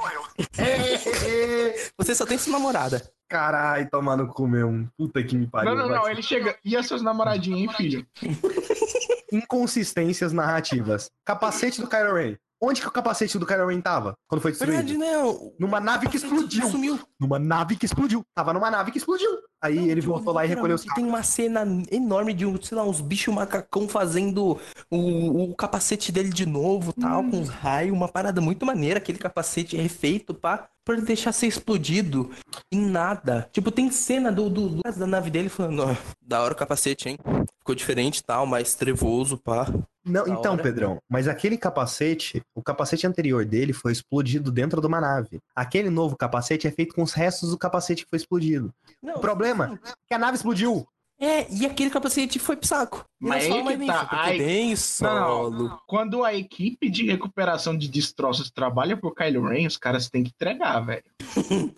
[1.97, 3.01] Você só tem sua namorada.
[3.27, 4.89] Caralho, tomar no cu mesmo.
[4.97, 5.75] Puta que me pariu.
[5.75, 6.09] Não, não, não.
[6.09, 6.57] Ele chega.
[6.63, 8.07] E as suas namoradinhas, hein, filho?
[9.31, 11.11] Inconsistências narrativas.
[11.25, 12.37] Capacete do Kylo Ren.
[12.65, 14.13] Onde que o capacete do Kylo Ren tava?
[14.27, 14.77] Quando foi destruído?
[14.77, 15.11] Verdade, né?
[15.59, 16.69] Numa nave que explodiu.
[16.69, 16.99] Sumiu.
[17.19, 18.23] Numa nave que explodiu.
[18.33, 19.29] Tava numa nave que explodiu.
[19.61, 22.77] Aí ele Tipo, voltou lá e recolheu os Tem uma cena enorme de, um, sei
[22.77, 24.59] lá, uns bichos macacão fazendo
[24.89, 27.31] o, o capacete dele de novo, tal, Hum.
[27.31, 28.97] com uns raios, uma parada muito maneira.
[28.97, 32.31] Aquele capacete é feito pra, pra ele deixar ser explodido
[32.71, 33.49] em nada.
[33.51, 37.09] Tipo, tem cena do, do, do- da nave dele falando, ó, da hora o capacete,
[37.09, 37.17] hein?
[37.59, 39.65] Ficou diferente e tal, mais trevoso, pá.
[40.05, 40.63] Não, Da então, hora.
[40.63, 45.39] Pedrão, mas aquele capacete, o capacete anterior dele foi explodido dentro de uma nave.
[45.55, 48.73] Aquele novo capacete é feito com os restos do capacete que foi explodido.
[49.01, 50.85] Não, O problema é que a nave explodiu.
[51.19, 53.05] É, e aquele capacete foi pro saco.
[53.17, 55.79] Mas não aí fala mais que tá, aí- bem solo.
[55.87, 60.31] Quando a equipe de recuperação de destroços trabalha pro Kylo Ren, os caras têm que
[60.31, 61.03] entregar, velho.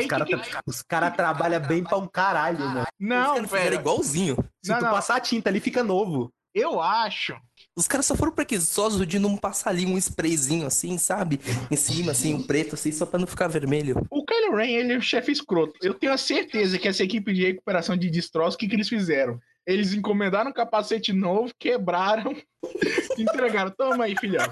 [0.00, 0.36] Os caras que
[0.66, 2.82] os cara trabalham bem pra um caralho, né?
[2.82, 3.80] Os Não, caras fizeram velho.
[3.80, 4.36] igualzinho.
[4.62, 4.90] Se Não, tu não.
[4.92, 6.30] passar a tinta ali, fica novo.
[6.54, 7.36] Eu acho.
[7.76, 11.40] Os caras só foram preguiçosos de não passar ali um sprayzinho assim, sabe?
[11.68, 13.96] Em cima, assim, um preto, assim, só pra não ficar vermelho.
[14.10, 15.72] O Kylo Ren, ele é o chefe escroto.
[15.82, 18.88] Eu tenho a certeza que essa equipe de recuperação de destroços, o que, que eles
[18.88, 19.40] fizeram?
[19.66, 22.36] Eles encomendaram um capacete novo, quebraram,
[23.18, 23.72] entregaram.
[23.76, 24.46] Toma aí, filhão.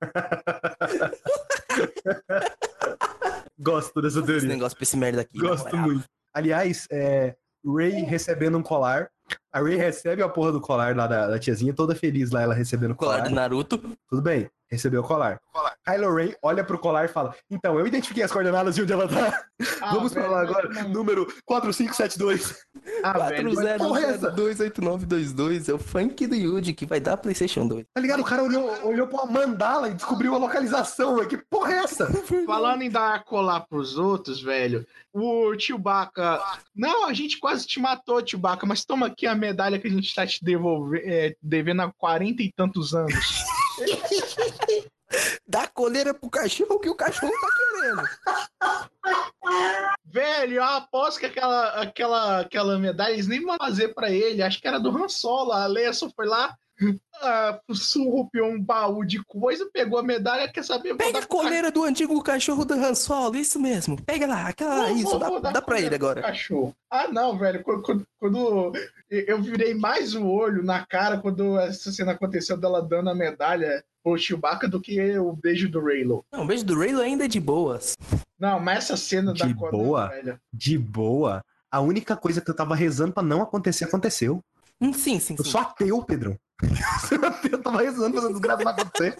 [3.58, 4.48] Gosto dessa Esse teoria.
[4.48, 5.38] negócio pra esse merda aqui.
[5.38, 6.04] Gosto muito.
[6.32, 7.34] Aliás, é,
[7.66, 9.10] Ray recebendo um colar.
[9.52, 12.54] A Ray recebe a porra do colar lá da, da tiazinha, toda feliz lá, ela
[12.54, 13.28] recebendo o Colar colar.
[13.28, 13.78] do Naruto.
[14.08, 15.40] Tudo bem, recebeu o colar.
[15.84, 19.08] Kylo Ren olha pro colar e fala: Então, eu identifiquei as coordenadas de onde ela
[19.08, 19.44] tá.
[19.80, 20.68] Ah, Vamos velho, falar mas agora.
[20.82, 22.56] não- Número 4572.
[23.02, 24.30] Ah, velho, mas porra é essa?
[24.30, 27.86] 28922 é o funk do Yuji que vai dar PlayStation 2.
[27.94, 28.20] Tá ligado?
[28.20, 31.16] O cara olhou, olhou pra uma mandala e descobriu a localização.
[31.16, 31.28] velho.
[31.28, 32.06] Que porra é essa?
[32.46, 36.40] Falando em dar colar pros outros, velho, o Chewbacca.
[36.74, 40.14] Não, a gente quase te matou, Chewbacca, mas toma aqui a medalha que a gente
[40.14, 43.14] tá te devolver, é, devendo há 40 e tantos anos.
[45.46, 48.02] Dá coleira pro cachorro que o cachorro tá querendo.
[50.04, 54.42] Velho, eu aposto que aquela, aquela, aquela medalha eles nem vão fazer pra ele.
[54.42, 55.52] Acho que era do Han Solo.
[55.52, 56.54] A Leia só foi lá,
[57.22, 60.94] ah, surrupiou um baú de coisa, pegou a medalha, quer saber?
[60.96, 64.00] Pega a coleira do antigo cachorro do Han Solo, isso mesmo.
[64.02, 66.22] Pega lá, aquela, Vou- isso, vou- dá, vou dá pra ele agora.
[66.22, 66.74] Cachorro.
[66.90, 67.62] Ah, não, velho.
[67.62, 68.72] Quando, quando- quando
[69.10, 73.82] eu virei mais o olho na cara quando essa cena aconteceu dela dando a medalha
[74.02, 76.24] pro Chewbacca do que o beijo do Raylo.
[76.32, 77.96] Não, o beijo do Raylo ainda é de boas.
[78.38, 80.06] Não, mas essa cena da De Conan, boa?
[80.08, 80.40] velho.
[80.52, 81.44] De boa.
[81.70, 84.40] A única coisa que eu tava rezando pra não acontecer, aconteceu.
[84.80, 85.50] Hum, sim, sim, Eu sim.
[85.50, 86.38] sou ateu, Pedro.
[87.52, 89.16] Eu tava rezando pra essa desgraça não acontecer.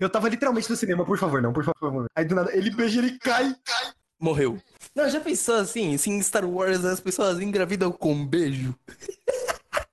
[0.00, 2.06] Eu tava literalmente no cinema, por favor, não, por favor.
[2.16, 3.54] Aí do nada, ele beija, ele cai.
[4.20, 4.58] Morreu.
[4.94, 8.74] Não, já pensou assim, se em Star Wars as pessoas engravidam com um beijo?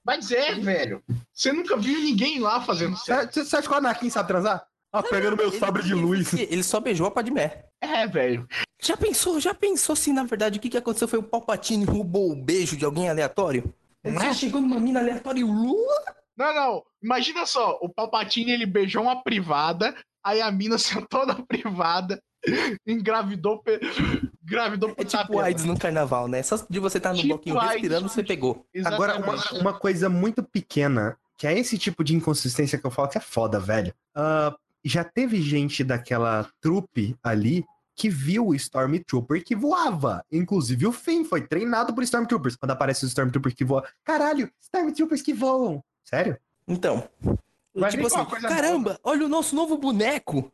[0.06, 1.04] Mas é, velho.
[1.34, 3.34] Você nunca viu ninguém lá fazendo sexo.
[3.34, 4.64] Você você acha que o Anakin sabe transar?
[4.92, 6.34] Ah, pegando meu Ele- sabre de ele- luz.
[6.34, 7.66] Ele só beijou a Padmé.
[7.82, 8.48] É, velho.
[8.82, 12.32] Já pensou, já pensou se na verdade o que, que aconteceu foi o Palpatine roubou
[12.32, 13.74] o beijo de alguém aleatório?
[14.04, 14.34] Ele Não só é?
[14.34, 16.16] chegou numa mina aleatória e Lula?
[16.38, 16.84] Não, não.
[17.04, 19.94] Imagina só, o Palpatine ele beijou uma privada,
[20.24, 22.22] aí a mina sentou na privada,
[22.88, 23.80] engravidou, pe...
[24.42, 25.40] engravidou É tipo.
[25.40, 26.42] AIDS no carnaval, né?
[26.42, 27.74] Só de você estar no Tipo bloquinho AIDS.
[27.74, 28.66] respirando, você pegou.
[28.86, 29.52] Agora, Exatamente.
[29.56, 33.18] uma, uma coisa muito pequena, que é esse tipo de inconsistência que eu falo que
[33.18, 33.94] é foda, velho.
[34.16, 37.66] Ah, já teve gente daquela trupe ali
[38.00, 40.24] que viu o Stormtrooper que voava.
[40.32, 42.56] Inclusive o Finn foi treinado por Stormtroopers.
[42.56, 43.84] Quando aparece os Stormtroopers que voam.
[44.06, 45.84] Caralho, Stormtroopers que voam.
[46.06, 46.38] Sério?
[46.66, 47.04] Então.
[47.76, 50.52] Vai tipo assim, caramba, olha o nosso novo boneco.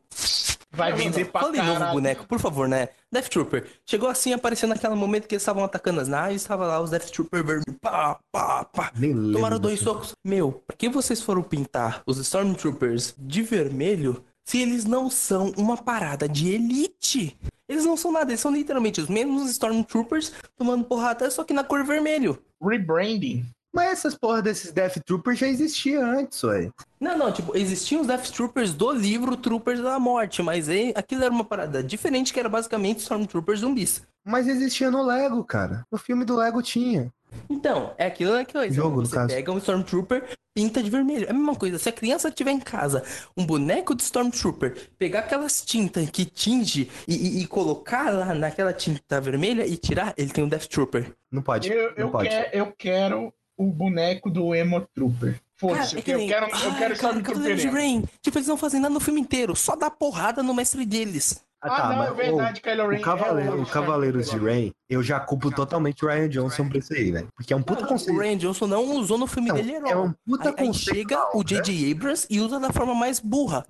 [0.72, 1.30] Vai Não, vender não.
[1.30, 1.92] pra Fala de novo caralho.
[1.94, 2.88] boneco, por favor, né?
[3.10, 3.66] Death Trooper.
[3.86, 7.10] Chegou assim, apareceu naquele momento que eles estavam atacando as naves, tava lá os Death
[7.10, 7.78] Trooper vermelhos.
[7.80, 8.92] Pá, pá, pá.
[8.94, 9.32] Nem lembro.
[9.34, 10.14] Tomaram dois socos.
[10.22, 15.76] Meu, por que vocês foram pintar os Stormtroopers de vermelho se eles não são uma
[15.76, 17.36] parada de elite?
[17.68, 21.64] Eles não são nada, eles são literalmente os mesmos Stormtroopers tomando porrada, só que na
[21.64, 22.38] cor vermelho.
[22.62, 23.44] Rebranding.
[23.74, 26.70] Mas essas porra desses Death Troopers já existia antes, ué.
[26.98, 31.24] Não, não, tipo, existiam os Death Troopers do livro Troopers da Morte, mas aí, aquilo
[31.24, 34.02] era uma parada diferente que era basicamente Stormtroopers zumbis.
[34.24, 35.84] Mas existia no Lego, cara.
[35.92, 37.12] No filme do Lego tinha.
[37.48, 38.74] Então, é aquilo é coisa.
[38.74, 39.28] Jogo, Você caso.
[39.28, 40.24] pega um Stormtrooper,
[40.54, 41.26] pinta de vermelho.
[41.26, 41.78] É a mesma coisa.
[41.78, 43.04] Se a criança tiver em casa
[43.36, 48.72] um boneco de Stormtrooper, pegar aquelas tintas que tinge e, e- e colocar lá naquela
[48.72, 51.12] tinta vermelha e tirar, ele tem um Death Trooper.
[51.30, 51.70] Não pode.
[51.70, 52.28] Eu, não eu, pode.
[52.28, 55.40] quero, eu quero o boneco do Emo Trooper.
[55.58, 56.96] Foda-se, é eu que nem- quero, eu quero.
[56.96, 57.68] Cavaleiros de.
[57.68, 58.04] Rain.
[58.22, 61.42] Tipo, eles não fazem nada no filme inteiro, só dá porrada no mestre deles.
[61.62, 62.98] Ah, não, é verdade, Kylo Ren.
[62.98, 66.76] O, Cavaleiro, é o Cavaleiros de Rain, eu já culpo totalmente o Ryan Johnson por
[66.76, 67.28] isso aí, velho.
[67.34, 68.16] Porque é um puta Não, conceito.
[68.16, 69.90] o Ryan Johnson não usou no filme Não, dele herói.
[69.90, 70.94] é um puta aí, aí conceito.
[70.96, 71.44] chega da o hora.
[71.48, 71.90] J.J.
[71.92, 73.66] Abrams e usa da forma mais burra.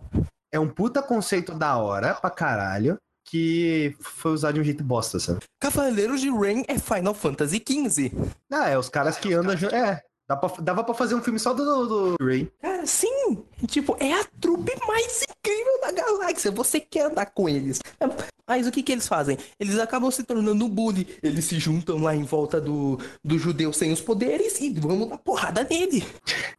[0.53, 5.19] É um puta conceito da hora pra caralho que foi usado de um jeito bosta,
[5.19, 5.41] sabe?
[5.61, 8.13] Cavaleiros de Rain é Final Fantasy XV.
[8.53, 9.55] Ah, é, os caras que andam.
[9.73, 10.03] É,
[10.35, 12.51] pra- dava pra fazer um filme só do, do, Ray.
[12.61, 13.45] Cara, sim!
[13.69, 16.51] Tipo, é a trupe mais incrível da galáxia.
[16.51, 17.79] Você quer andar com eles.
[18.49, 19.37] Mas o que que eles fazem?
[19.61, 21.19] Eles acabam se tornando um bully.
[21.23, 25.19] Eles se juntam lá em volta do, do judeu sem os poderes e vamos dar
[25.19, 26.05] porrada nele.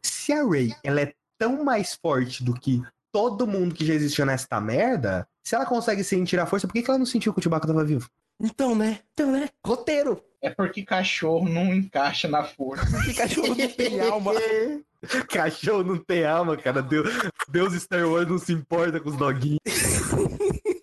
[0.02, 2.82] Se a Ray ela é tão mais forte do que
[3.12, 6.82] todo mundo que já existiu nesta merda, se ela consegue sentir a força, por que,
[6.82, 8.08] que ela não sentiu que o Chewbacca tava vivo?
[8.40, 9.00] Então, né?
[9.12, 9.48] Então, né?
[9.66, 10.22] Roteiro.
[10.40, 12.86] É porque cachorro não encaixa na força.
[13.04, 14.32] Que cachorro não tem alma.
[15.28, 16.80] Cachorro não tem alma, cara.
[16.80, 17.08] Deus,
[17.48, 19.58] Deus Star Wars não se importa com os doguinhos.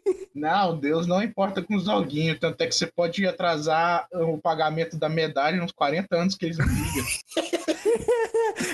[0.46, 2.38] Não, Deus não importa com os doguinhos.
[2.40, 6.58] Tanto é que você pode atrasar o pagamento da medalha uns 40 anos que eles
[6.58, 7.06] não ligam.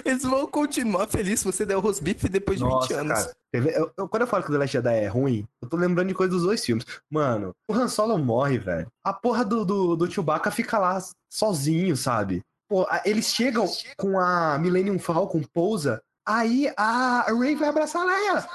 [0.05, 3.13] Eles vão continuar felizes se você der o rosbife depois de 20 anos.
[3.23, 3.33] cara.
[3.53, 6.07] Eu- eu- quando eu falo que o The Last Jedi é ruim, eu tô lembrando
[6.09, 6.85] de coisa dos dois filmes.
[7.09, 8.87] Mano, o Han Solo morre, velho.
[9.03, 10.99] A porra do, do, do Chewbacca fica lá
[11.31, 12.41] sozinho, sabe?
[12.69, 13.65] Pô, eles chegam
[13.97, 18.47] com a Millennium Falcon, pousa, aí a Ray vai abraçar a Leia.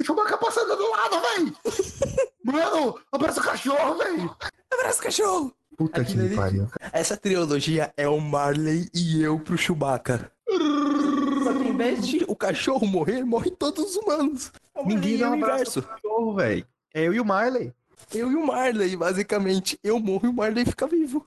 [0.00, 1.56] O Chewbacca passando do lado, velho.
[2.44, 4.36] Mano, abraça o cachorro, velho.
[4.72, 5.52] Abraço, cachorro!
[5.76, 6.68] Puta Aquilo que pariu.
[6.92, 10.30] Essa trilogia é o Marley e eu pro Chewbacca.
[10.48, 14.52] Só que em vez de o cachorro morrer, morre todos os humanos.
[14.74, 15.82] É o Ninguém Marley dá um o abraço inverso.
[15.82, 16.66] pro cachorro, velho.
[16.94, 17.72] É eu e o Marley.
[18.14, 19.78] Eu e o Marley, basicamente.
[19.82, 21.26] Eu morro e o Marley fica vivo.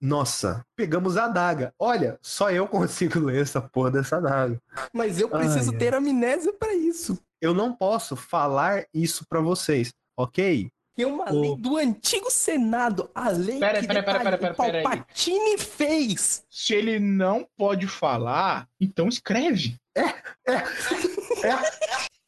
[0.00, 1.74] Nossa, pegamos a adaga.
[1.78, 4.60] Olha, só eu consigo ler essa porra dessa adaga.
[4.92, 5.78] Mas eu preciso Ai, ai.
[5.78, 7.18] ter amnésia pra isso.
[7.40, 10.70] Eu não posso falar isso pra vocês, ok?
[10.94, 11.40] Que é uma Ô.
[11.40, 13.10] lei do antigo Senado.
[13.14, 14.84] A lei Pera, que pera, pera, detalhe, pera, o pera, pera aí.
[14.84, 16.44] Palpatine fez.
[16.50, 19.76] Se ele não pode falar, então escreve.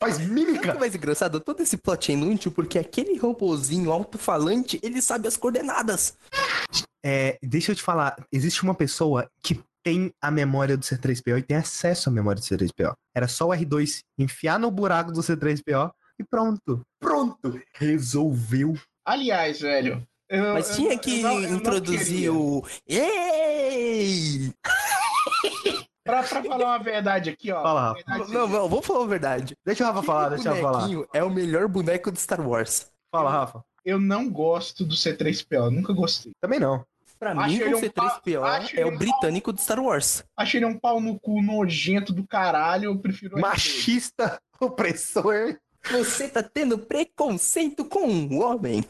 [0.01, 0.73] Faz Sabe o mímica.
[0.73, 1.41] que mais engraçado?
[1.41, 6.17] Todo esse plot é inútil porque aquele robozinho alto-falante, ele sabe as coordenadas.
[7.05, 11.43] É, deixa eu te falar, existe uma pessoa que tem a memória do C3PO e
[11.43, 12.95] tem acesso à memória do C3PO.
[13.15, 16.83] Era só o R2 enfiar no buraco do C3PO e pronto.
[17.01, 17.61] Pronto.
[17.75, 18.75] Resolveu.
[19.05, 20.07] Aliás, velho.
[20.29, 22.65] eu- Mas eu- tinha eu que eu não introduzir o.
[22.87, 24.53] Ei!
[26.05, 27.63] Pra, pra falar uma verdade aqui, ó.
[27.63, 27.95] Fala, Rafa.
[28.07, 29.57] Verdade Não, não, vamos falar a verdade.
[29.65, 30.73] Deixa o Rafa falar, deixa eu falar.
[30.81, 32.93] bonequinho é o melhor boneco de Star Wars.
[33.11, 33.65] Fala, Rafa.
[33.83, 36.33] Eu não gosto do C3PO, nunca gostei.
[36.43, 36.85] Também não.
[37.19, 40.23] Pra Acho mim, o um C3PO pau- acho é o um britânico de Star Wars.
[40.37, 43.41] Achei ele um pau no cu nojento do caralho, eu prefiro o R2.
[43.41, 45.57] Machista, opressor.
[45.91, 48.85] Você tá tendo preconceito com o homem.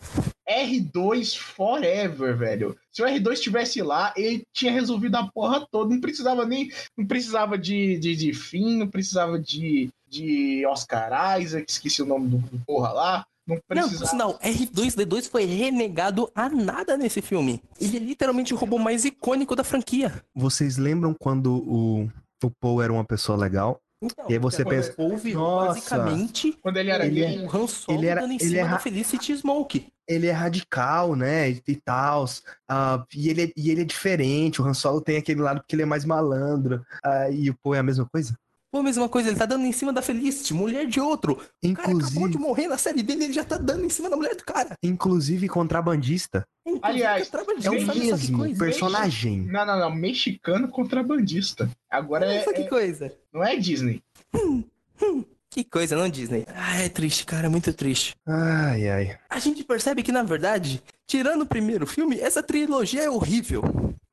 [0.48, 2.76] R2 forever, velho.
[2.92, 5.92] Se o R2 estivesse lá, ele tinha resolvido a porra toda.
[5.92, 6.70] Não precisava nem.
[6.96, 12.28] Não precisava de, de, de Finn, não precisava de, de Oscar Isaac, esqueci o nome
[12.28, 13.26] do, do porra lá.
[13.46, 14.10] Não Não, precisava.
[14.10, 17.60] sinal, R2D2 foi renegado a nada nesse filme.
[17.78, 20.24] Ele é literalmente o robô mais icônico da franquia.
[20.34, 22.08] Vocês lembram quando o,
[22.42, 23.78] o Paul era uma pessoa legal?
[24.04, 24.94] Então, E aí você então, pensa,
[25.34, 27.38] "Nossa, basicamente Quando ele era Ele gay.
[27.46, 29.86] o Han Solo ele era- dando em ele cima era- da Felicity Smoke.
[30.08, 31.48] ele é radical, né?
[31.50, 32.26] E tal.
[33.14, 34.60] e, ele, é- e ele é diferente.
[34.60, 36.84] O Han Solo tem aquele lado porque ele é mais malandro.
[37.04, 38.36] ah, e o Poe é a mesma coisa?
[38.74, 41.34] Pô, mesma coisa, ele tá dando em cima da Felicity, mulher de outro.
[41.64, 44.10] O cara acabou de Inclusive, morrer na série dele, ele já tá dando em cima
[44.10, 44.76] da mulher do cara.
[44.82, 46.44] inclusive contrabandista.
[46.66, 47.30] Inclusive, Aliás,
[47.62, 49.42] É o que mesmo personagem.
[49.42, 49.94] Não, não, não.
[49.94, 51.70] Mexicano contrabandista.
[51.88, 53.12] Agora Olha é, só que é- coisa.
[53.32, 54.02] não é Disney.
[55.48, 56.44] Que coisa, não, Disney?
[56.48, 58.16] Ah, é triste, cara, é muito triste.
[58.26, 59.18] Ai, ai.
[59.30, 63.62] A gente percebe que, na verdade, tirando o primeiro filme, essa trilogia é horrível.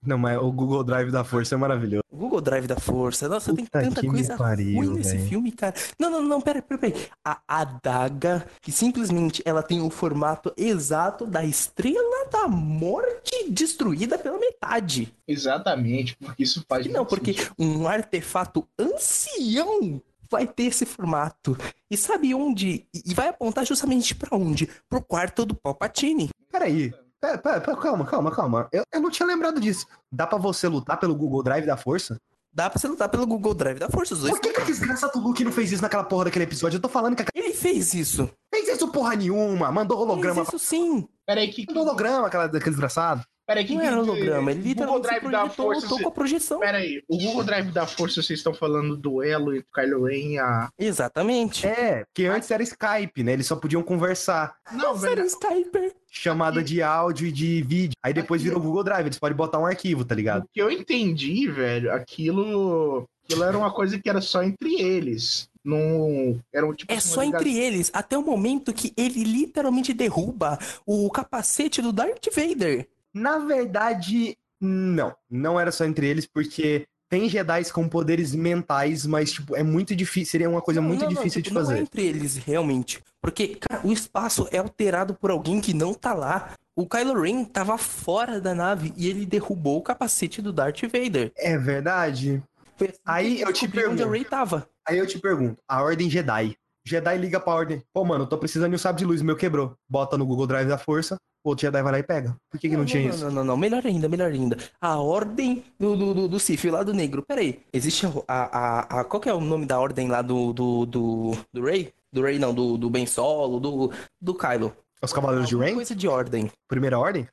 [0.03, 2.01] Não, mas o Google Drive da Força é maravilhoso.
[2.09, 5.15] O Google Drive da Força, nossa, tem Puta tanta que me coisa pariu, ruim nesse
[5.15, 5.29] velho.
[5.29, 5.75] filme, cara.
[5.99, 6.95] Não, não, não, pera, pera, pera.
[7.23, 14.39] A adaga, que simplesmente ela tem o formato exato da estrela da morte destruída pela
[14.39, 15.13] metade.
[15.27, 16.87] Exatamente, porque isso faz.
[16.87, 17.55] Não, porque sentido.
[17.59, 20.01] um artefato ancião
[20.31, 21.55] vai ter esse formato.
[21.89, 22.85] E sabe onde?
[22.93, 24.67] E vai apontar justamente pra onde?
[24.89, 26.29] Pro quarto do Palpatine.
[26.51, 26.93] Peraí.
[27.21, 28.67] Pera, pera, pera, calma, calma, calma.
[28.71, 29.85] Eu, eu não tinha lembrado disso.
[30.11, 32.19] Dá pra você lutar pelo Google Drive da Força?
[32.51, 34.15] Dá pra você lutar pelo Google Drive da Força.
[34.15, 34.33] Os dois.
[34.33, 36.77] Por que, que a desgraça do Luke não fez isso naquela porra daquele episódio?
[36.77, 38.29] Eu tô falando que a Ele fez isso.
[38.53, 39.71] fez isso porra nenhuma.
[39.71, 40.43] Mandou holograma.
[40.43, 41.07] Fez isso sim.
[41.25, 41.65] Peraí, que.
[41.67, 43.23] Mandou holograma, aquela, aquele desgraçado.
[43.51, 43.75] Peraí, que.
[43.75, 44.51] Não era que- holograma.
[44.51, 45.81] Ele literalmente se Drive da projetou, Força.
[45.81, 46.59] lutou com a projeção.
[46.59, 50.39] Peraí, o Google Drive da Força, vocês estão falando do duelo entre Kylo Ren e
[50.39, 50.69] a.
[50.79, 51.65] Exatamente.
[51.67, 53.33] É, porque antes era Skype, né?
[53.33, 54.55] Eles só podiam conversar.
[54.71, 55.93] Não, Nossa, era Skyper.
[56.09, 57.93] Chamada de áudio e de vídeo.
[58.03, 59.05] Aí depois Aqui- virou Google Drive.
[59.05, 60.43] Eles podem botar um arquivo, tá ligado?
[60.43, 63.05] O que eu entendi, velho, aquilo.
[63.23, 65.49] Aquilo era uma coisa que era só entre eles.
[65.63, 66.39] Não.
[66.53, 70.57] Era um tipo É só ligação- entre eles, até o momento que ele literalmente derruba
[70.85, 72.87] o capacete do Darth Vader.
[73.13, 75.15] Na verdade, não.
[75.29, 79.95] Não era só entre eles, porque tem Jedi com poderes mentais, mas, tipo, é muito
[79.95, 80.31] difícil.
[80.31, 81.73] Seria uma coisa Não, muito não, não, difícil tipo, de fazer.
[81.73, 83.03] Não é entre eles, realmente.
[83.21, 86.53] Porque, cara, o espaço é alterado por alguém que não tá lá.
[86.75, 91.31] O Kylo Ren tava fora da nave e ele derrubou o capacete do Darth Vader.
[91.35, 92.41] É verdade.
[92.79, 94.09] Assim Aí eu te onde pergunto.
[94.09, 94.67] Rey tava.
[94.87, 96.55] Aí eu te pergunto, a Ordem Jedi.
[96.83, 97.83] Jedi liga pra Ordem.
[97.93, 99.75] Pô, mano, eu tô precisando de um sabre de luz, o meu quebrou.
[99.87, 102.35] Bota no Google Drive da Força, o outro Jedi vai lá e pega.
[102.49, 103.25] Por que, que não, tinha não, isso?
[103.25, 104.57] Não, não, não, melhor ainda, melhor ainda.
[104.79, 107.23] A ordem do, do, do, do Sif, lá do negro.
[107.27, 110.85] Peraí, existe a, a, a- Qual que é o nome da ordem lá do, do,
[110.85, 111.93] do, do Rey?
[112.13, 114.73] Do Rey não, do, do Ben Solo, do, do Kylo.
[115.03, 115.73] Os Cavaleiros de Rain?
[115.73, 116.51] Coisa de ordem.
[116.71, 117.27] Primeira Ordem?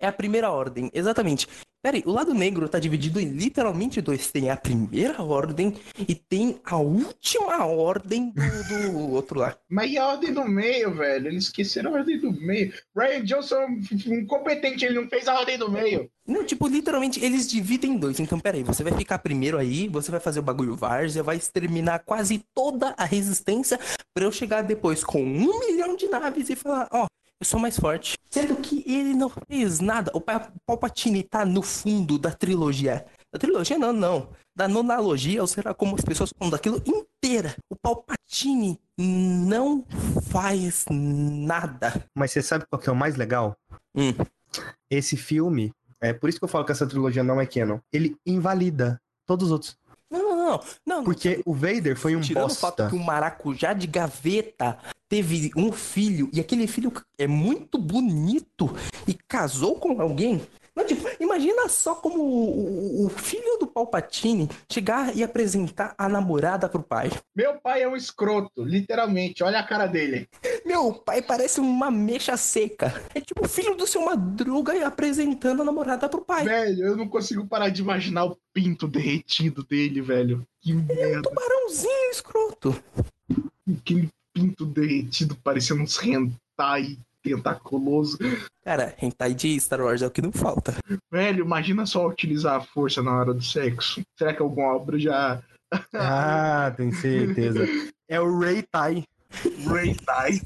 [0.00, 1.46] É a primeira ordem, exatamente.
[1.82, 4.30] Peraí, o lado negro tá dividido em literalmente dois.
[4.30, 5.74] Tem a primeira ordem
[6.08, 9.56] e tem a última ordem do, do outro lá.
[9.68, 11.26] Mas e a ordem do meio, velho?
[11.26, 12.72] Eles esqueceram a ordem do meio.
[12.96, 16.08] Ryan Johnson é um incompetente, ele não fez a ordem do meio.
[16.26, 18.20] Não, tipo, literalmente, eles dividem em dois.
[18.20, 22.00] Então, peraí, você vai ficar primeiro aí, você vai fazer o bagulho várzea, vai exterminar
[22.00, 23.78] quase toda a resistência
[24.14, 27.06] pra eu chegar depois com um milhão de naves e falar, ó,
[27.40, 28.16] eu sou mais forte.
[28.30, 30.10] Sendo que ele não fez nada.
[30.14, 33.06] O Pa- Palpatine tá no fundo da trilogia.
[33.32, 34.28] Da trilogia não, não.
[34.56, 37.54] Da nonalogia, ou será como as pessoas falam daquilo inteira.
[37.70, 39.84] O Palpatine não
[40.30, 42.04] faz nada.
[42.16, 43.56] Mas você sabe qual que é o mais legal?
[43.94, 44.12] Hum.
[44.90, 47.78] Esse filme, é por isso que eu falo que essa trilogia não é canon.
[47.92, 49.78] Ele invalida todos os outros.
[50.10, 50.60] Não, não, não.
[50.86, 52.88] não Porque o Vader foi um Tirando o fato bosta.
[52.90, 54.78] que o maracujá de gaveta
[55.08, 58.70] teve um filho e aquele filho é muito bonito
[59.06, 60.40] e casou com alguém.
[60.76, 66.08] Não, tipo, imagina só como o, o- o filho do Palpatine chegar e apresentar a
[66.08, 67.10] namorada pro pai.
[67.34, 69.42] Meu pai é um escroto, literalmente.
[69.42, 70.28] Olha a cara dele.
[70.64, 72.94] Meu pai parece uma mecha seca.
[73.12, 76.44] É tipo o filho do seu Madruga e apresentando a namorada pro pai.
[76.44, 80.46] Velho, eu não consigo parar de imaginar o pinto derretido dele, velho.
[80.60, 81.22] Que merda.
[81.22, 82.80] Tubarãozinho escroto.
[83.80, 84.08] Aquele
[84.38, 88.18] pinto derretido parecendo uns hentai tentaculoso.
[88.64, 90.74] Cara, hentai de Star Wars é o que não falta.
[91.10, 94.00] Velho, imagina só utilizar a força na hora do sexo.
[94.16, 95.42] Será que alguma obra já.
[95.92, 97.66] Ah, tenho certeza.
[98.08, 99.04] É o Ray Tai.
[99.58, 100.40] Hentai.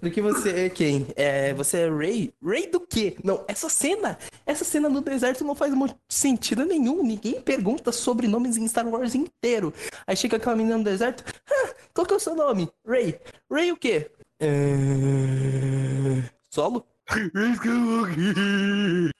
[0.00, 1.06] Porque você é quem?
[1.14, 2.32] É, você é Ray?
[2.42, 3.16] Ray do quê?
[3.22, 7.02] Não, essa cena, essa cena no deserto não faz muito sentido nenhum.
[7.04, 9.74] Ninguém pergunta sobre nomes em Star Wars inteiro.
[10.06, 11.22] Aí chega aquela menina no deserto.
[11.48, 12.70] "Ah, qual que é o seu nome?
[12.86, 13.18] Ray.
[13.50, 14.10] Ray o quê?
[14.40, 16.22] É...
[16.50, 16.86] Solo?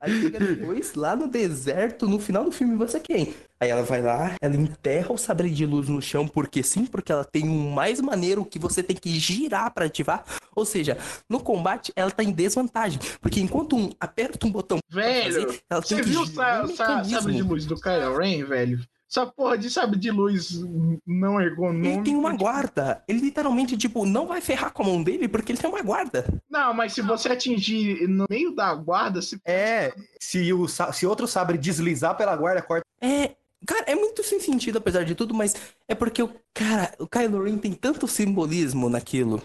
[0.00, 3.34] Aí chega depois, lá no deserto, no final do filme, você é quem?
[3.60, 7.12] Aí ela vai lá, ela enterra o sabre de luz no chão, porque sim, porque
[7.12, 10.24] ela tem um mais maneiro que você tem que girar pra ativar.
[10.54, 15.24] Ou seja, no combate ela tá em desvantagem, porque enquanto um aperta um botão Velho,
[15.24, 18.80] fazer, ela tem você que viu o sabre de luz do Kylo Ren, velho?
[19.16, 20.60] Essa porra de sabre de luz
[21.06, 21.86] não ergonômico.
[21.86, 23.02] Ele tem uma guarda.
[23.08, 26.26] Ele literalmente, tipo, não vai ferrar com a mão dele porque ele tem uma guarda.
[26.50, 31.26] Não, mas se você atingir no meio da guarda, se É, se, o, se outro
[31.26, 32.84] sabre deslizar pela guarda, corta.
[33.00, 33.34] É.
[33.66, 35.54] Cara, é muito sem sentido, apesar de tudo, mas
[35.88, 36.34] é porque o.
[36.52, 39.42] Cara, o Kylo Ren tem tanto simbolismo naquilo.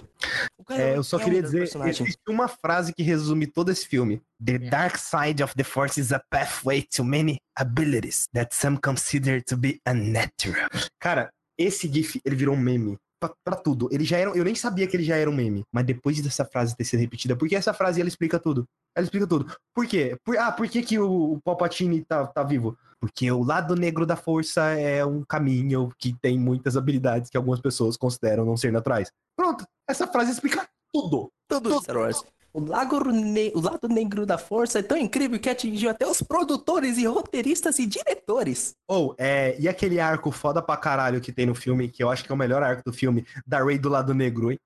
[0.70, 4.22] É, eu só é queria melhor dizer, existe uma frase que resume todo esse filme.
[4.44, 9.42] The dark side of the force is a pathway to many abilities that some consider
[9.44, 10.70] to be unnatural.
[11.00, 12.98] Cara, esse GIF, ele virou um meme.
[13.22, 13.88] Pra, pra tudo.
[13.92, 14.32] Ele já era.
[14.32, 15.64] Eu nem sabia que ele já era um meme.
[15.72, 18.66] Mas depois dessa frase ter sido repetida, porque essa frase ela explica tudo.
[18.96, 19.56] Ela explica tudo.
[19.76, 20.18] Por quê?
[20.26, 22.76] Por- ah, por que, que o, o Palpatine tá, tá vivo?
[23.00, 27.60] Porque o lado negro da força é um caminho que tem muitas habilidades que algumas
[27.62, 29.12] pessoas consideram não ser naturais.
[29.36, 29.66] Pronto.
[29.88, 31.32] Essa frase explica tudo.
[31.48, 32.24] Tudo de Star Wars.
[32.54, 36.22] O, lago ne- o lado negro da força é tão incrível que atingiu até os
[36.22, 38.76] produtores e roteiristas e diretores.
[38.88, 42.26] Ou, é, e aquele arco foda pra caralho que tem no filme, que eu acho
[42.26, 44.60] que é o melhor arco do filme, da Rey do lado negro, hein?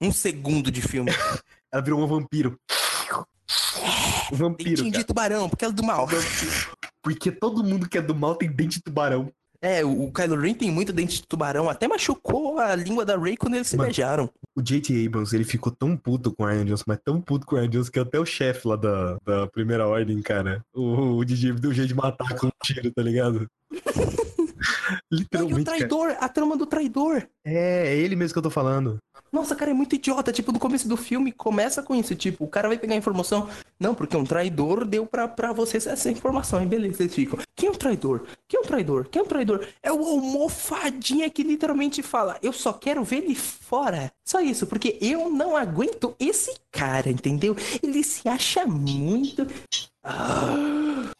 [0.00, 1.10] Um segundo de filme.
[1.72, 2.58] Ela virou um vampiro.
[4.32, 4.98] Um vampiro, Dentinho cara.
[5.02, 6.08] de tubarão, porque ela é do mal.
[7.02, 9.32] Porque todo mundo que é do mal tem dente de tubarão.
[9.62, 13.36] É, o Kylo Ren tem muito dente de tubarão, até machucou a língua da Rey
[13.36, 13.88] quando eles se Mano.
[13.88, 14.30] beijaram.
[14.56, 15.06] O J.T.
[15.06, 17.68] Abrams, ele ficou tão puto com o Ryan Johnson, mas tão puto com o Ryan
[17.68, 21.74] Johnson, que até o chefe lá da, da primeira ordem, cara, o, o DJ deu
[21.74, 23.46] jeito de matar com um tiro, tá ligado?
[25.10, 25.76] E o Literalmente, cara.
[25.78, 27.26] traidor, a trama do traidor.
[27.44, 28.98] É, é ele mesmo que eu tô falando.
[29.32, 30.32] Nossa, cara, é muito idiota.
[30.32, 32.14] Tipo, no começo do filme começa com isso.
[32.14, 33.48] Tipo, o cara vai pegar a informação.
[33.78, 36.58] Não, porque um traidor deu pra, pra vocês essa informação.
[36.58, 37.38] Aí beleza, eles ficam.
[37.56, 38.24] Quem é um traidor?
[38.48, 39.08] Quem é um traidor?
[39.08, 39.66] Quem é um traidor?
[39.82, 44.12] É o almofadinha que literalmente fala: Eu só quero ver ele fora.
[44.24, 47.56] Só isso, porque eu não aguento esse cara, entendeu?
[47.82, 49.46] Ele se acha muito.
[50.02, 51.10] Ah.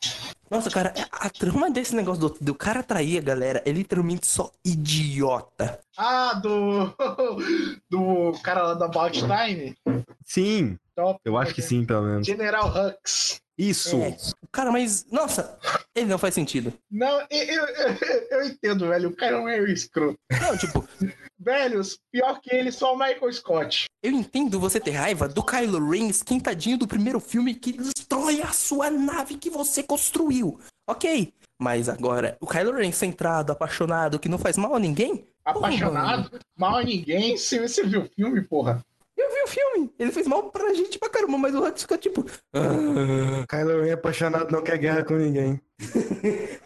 [0.51, 4.51] Nossa, cara, a trama desse negócio do, do cara trair a galera é literalmente só
[4.65, 5.79] idiota.
[5.97, 6.93] Ah, do.
[7.89, 9.77] Do cara lá da Time?
[10.25, 11.21] Sim, Top.
[11.25, 12.27] eu acho que sim, pelo menos.
[12.27, 13.41] General Hux.
[13.61, 13.97] Isso.
[13.97, 14.17] É,
[14.51, 15.07] cara, mas.
[15.11, 15.59] Nossa,
[15.95, 16.73] ele não faz sentido.
[16.91, 17.67] Não, eu, eu,
[18.31, 19.11] eu- entendo, velho.
[19.11, 20.19] O cara não é um escroto.
[20.41, 20.87] Não, tipo,
[21.39, 23.87] Velhos, pior que ele, só o Michael Scott.
[24.03, 28.53] eu entendo você ter raiva do Kylo Ren esquentadinho do primeiro filme que destrói a
[28.53, 30.61] sua nave que você construiu.
[30.87, 31.33] Ok.
[31.59, 35.25] Mas agora, o Kylo Ren centrado, apaixonado, que não faz mal a ninguém?
[35.45, 37.37] Apaixonado, mal a ninguém.
[37.37, 38.85] Você, você viu o filme, porra?
[39.21, 39.93] Eu vi o filme.
[39.99, 42.25] Ele fez mal pra gente pra caramba, mas o Hux fica tipo.
[42.55, 45.61] "Ah." Kylo Ren apaixonado não quer guerra com ninguém.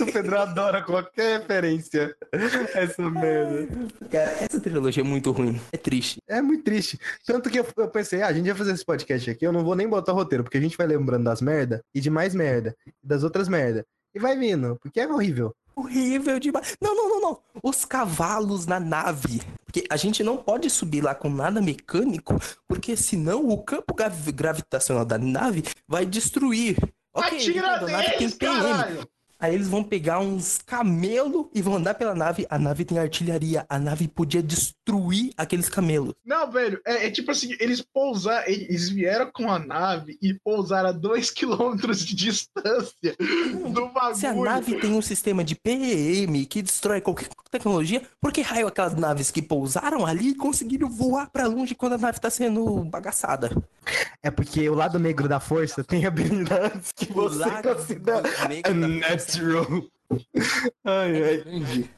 [0.00, 2.14] o Pedro adora qualquer referência.
[2.74, 3.68] Essa merda.
[4.10, 5.60] Cara, essa trilogia é muito ruim.
[5.72, 6.20] É triste.
[6.28, 6.98] É muito triste.
[7.26, 9.64] Tanto que eu, eu pensei, ah, a gente vai fazer esse podcast aqui, eu não
[9.64, 12.76] vou nem botar roteiro, porque a gente vai lembrando das merda e de mais merda,
[12.86, 13.84] e das outras merda.
[14.14, 15.54] E vai vindo, porque é horrível.
[15.74, 16.76] Horrível demais.
[16.80, 17.38] Não, não, não, não.
[17.62, 19.40] Os cavalos na nave.
[19.64, 22.34] Porque a gente não pode subir lá com nada mecânico,
[22.68, 26.76] porque senão o campo gravi- gravitacional da nave vai destruir.
[27.14, 28.60] Ok, Atira nave tem deles, PM.
[28.60, 29.08] caralho!
[29.42, 32.46] Aí eles vão pegar uns camelos e vão andar pela nave.
[32.48, 33.66] A nave tem artilharia.
[33.68, 36.14] A nave podia destruir aqueles camelos.
[36.24, 40.90] Não, velho, é, é tipo assim, eles pousaram, eles vieram com a nave e pousaram
[40.90, 44.14] a 2km de distância do bagulho.
[44.14, 48.68] Se a nave tem um sistema de PEM que destrói qualquer tecnologia, por que raio
[48.68, 53.50] aquelas naves que pousaram ali conseguiram voar pra longe quando a nave tá sendo bagaçada?
[54.22, 58.22] É porque o lado negro da força tem habilidades que você lado considera
[59.40, 59.82] unnatural.
[60.84, 61.34] Ai, ai.
[61.40, 61.90] Entendi.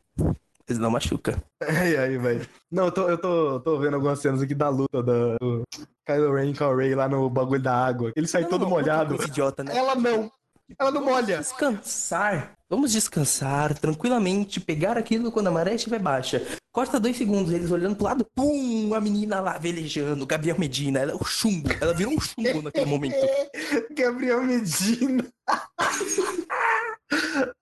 [0.67, 1.43] Eles não machuca.
[1.63, 2.49] Ai, ai, velho.
[2.71, 5.63] Não, eu tô, eu tô, tô vendo algumas cenas aqui da luta da, do
[6.07, 8.13] Kylo Ren com a Rey lá no bagulho da água.
[8.17, 9.15] Ele sai Não, todo não, molhado.
[9.23, 9.77] idiota, né?
[9.77, 10.31] Ela não.
[10.79, 11.39] Ela não molha.
[11.39, 12.53] Descansar.
[12.71, 16.43] Vamos descansar tranquilamente, pegar aquilo quando a maré estiver baixa.
[16.73, 21.13] Corta dois segundos, eles olhando pro lado, pum, a menina lá velejando, Gabriel Medina, ela
[21.13, 23.15] é o chumbo, ela virou um chumbo naquele momento.
[23.95, 25.25] Gabriel Medina.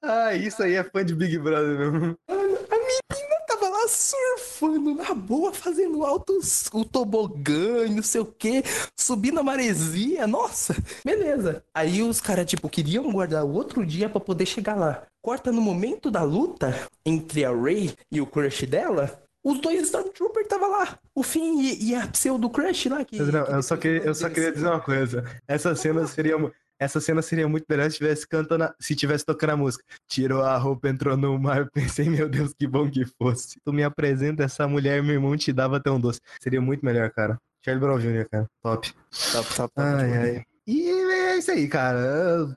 [0.03, 2.17] Ah, isso aí é fã de Big Brother mesmo.
[2.29, 8.27] A menina tava lá surfando na boa, fazendo altos o tobogã e não sei o
[8.27, 8.63] que,
[8.99, 11.65] subindo a maresia, nossa, beleza.
[11.75, 15.03] Aí os caras, tipo, queriam guardar o outro dia pra poder chegar lá.
[15.21, 19.23] Corta no momento da luta entre a Rey e o crush dela.
[19.45, 20.99] Os dois Stormtroopers tava lá.
[21.15, 23.05] O Finn e, e a pseudo crush lá.
[23.05, 25.25] Que, Pedrão, que eu só, queria, eu só queria dizer uma coisa.
[25.49, 26.37] Essa cena seria,
[26.83, 29.85] essa cena seria muito melhor se tivesse cantando, a- se tivesse tocando a música.
[30.09, 33.59] Tirou a roupa, entrou no mar, pensei, meu Deus, que bom que fosse.
[33.65, 36.21] Tu me apresenta essa mulher, meu irmão te dava tão doce.
[36.41, 37.39] Seria muito melhor, cara.
[37.65, 38.47] Charlie Brown Jr., cara.
[38.63, 38.93] Top.
[39.33, 40.43] Tá, tá, tá, Ai, ai.
[40.67, 42.47] E é isso aí, cara.
[42.47, 42.57] Não,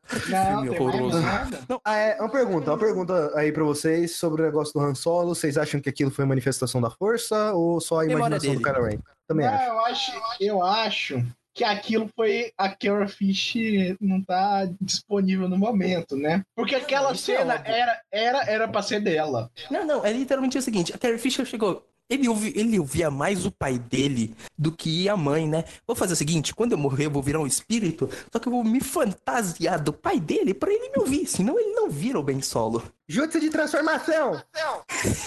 [0.63, 1.21] filme tem horroroso.
[1.21, 1.59] mais nada.
[1.83, 5.33] Ah, é, uma pergunta, uma pergunta aí pra vocês sobre o negócio do Han Solo.
[5.33, 8.61] Vocês acham que aquilo foi manifestação da força ou só a imaginação do.
[8.61, 8.99] Kylo Ren?
[9.27, 9.65] Também Não, acho.
[9.65, 11.25] eu acho, eu acho
[11.55, 13.55] que aquilo foi a Carol Fish
[14.01, 16.43] não tá disponível no momento, né?
[16.53, 17.73] Porque aquela isso é cena óbvio.
[17.73, 19.49] era era era para ser dela.
[19.71, 21.87] Não, não, é literalmente o seguinte: a Carrie Fisher chegou.
[22.07, 25.63] Ele, ouvi, ele ouvia mais o pai dele do que a mãe, né?
[25.87, 28.51] Vou fazer o seguinte: quando eu morrer, eu vou virar um espírito, só que eu
[28.51, 32.23] vou me fantasiar do pai dele pra ele me ouvir, senão ele não vira o
[32.23, 32.83] Ben Solo.
[33.07, 34.39] Jutsu de transformação!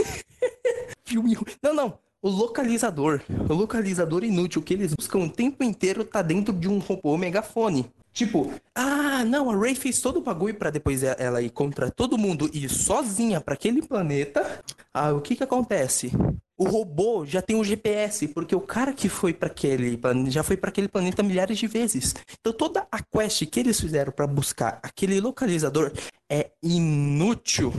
[1.04, 1.36] Filme.
[1.62, 1.98] Não, não.
[2.20, 3.22] O localizador.
[3.48, 7.88] O localizador inútil que eles buscam o tempo inteiro tá dentro de um robô megafone.
[8.12, 12.18] Tipo, ah, não, a Ray fez todo o bagulho pra depois ela ir contra todo
[12.18, 14.64] mundo e ir sozinha pra aquele planeta.
[14.92, 16.10] Ah, o que que acontece?
[16.58, 20.42] O robô já tem o GPS, porque o cara que foi pra aquele planeta já
[20.42, 22.16] foi pra aquele planeta milhares de vezes.
[22.40, 25.92] Então toda a quest que eles fizeram pra buscar aquele localizador
[26.28, 27.72] é inútil.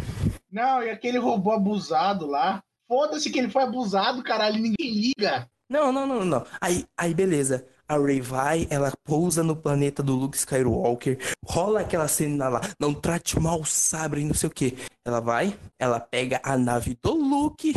[0.50, 2.64] Não, e aquele robô abusado lá.
[2.90, 5.48] Foda-se que ele foi abusado, caralho, ninguém liga.
[5.70, 6.44] Não, não, não, não.
[6.60, 7.68] Aí, aí beleza.
[7.88, 12.94] A Rey vai, ela pousa no planeta do Luke Skywalker, rola aquela cena lá, não
[12.94, 14.78] trate mal o sabre, não sei o que.
[15.04, 17.74] Ela vai, ela pega a nave do Luke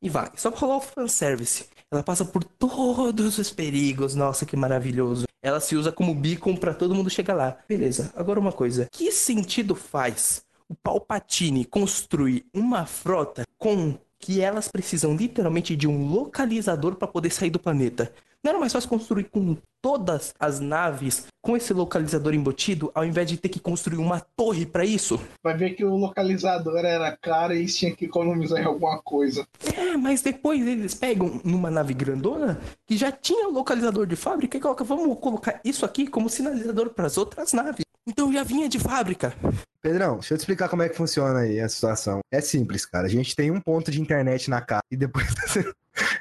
[0.00, 0.30] e vai.
[0.36, 1.66] Só pra rolar o fanservice.
[1.90, 5.24] Ela passa por todos os perigos, nossa, que maravilhoso.
[5.42, 7.58] Ela se usa como beacon pra todo mundo chegar lá.
[7.68, 8.88] Beleza, agora uma coisa.
[8.90, 16.06] Que sentido faz o Palpatine construir uma frota com que elas precisam literalmente de um
[16.06, 18.12] localizador para poder sair do planeta.
[18.42, 23.28] Não era mais fácil construir com todas as naves com esse localizador embutido, ao invés
[23.28, 25.20] de ter que construir uma torre para isso?
[25.42, 29.46] Vai ver que o localizador era caro e eles tinham que economizar em alguma coisa.
[29.76, 34.56] É, mas depois eles pegam numa nave grandona que já tinha o localizador de fábrica
[34.56, 37.84] e colocam, vamos colocar isso aqui como sinalizador para as outras naves.
[38.06, 39.34] Então já vinha de fábrica.
[39.80, 42.20] Pedrão, deixa eu te explicar como é que funciona aí a situação.
[42.30, 43.06] É simples, cara.
[43.06, 45.72] A gente tem um ponto de internet na casa e depois você,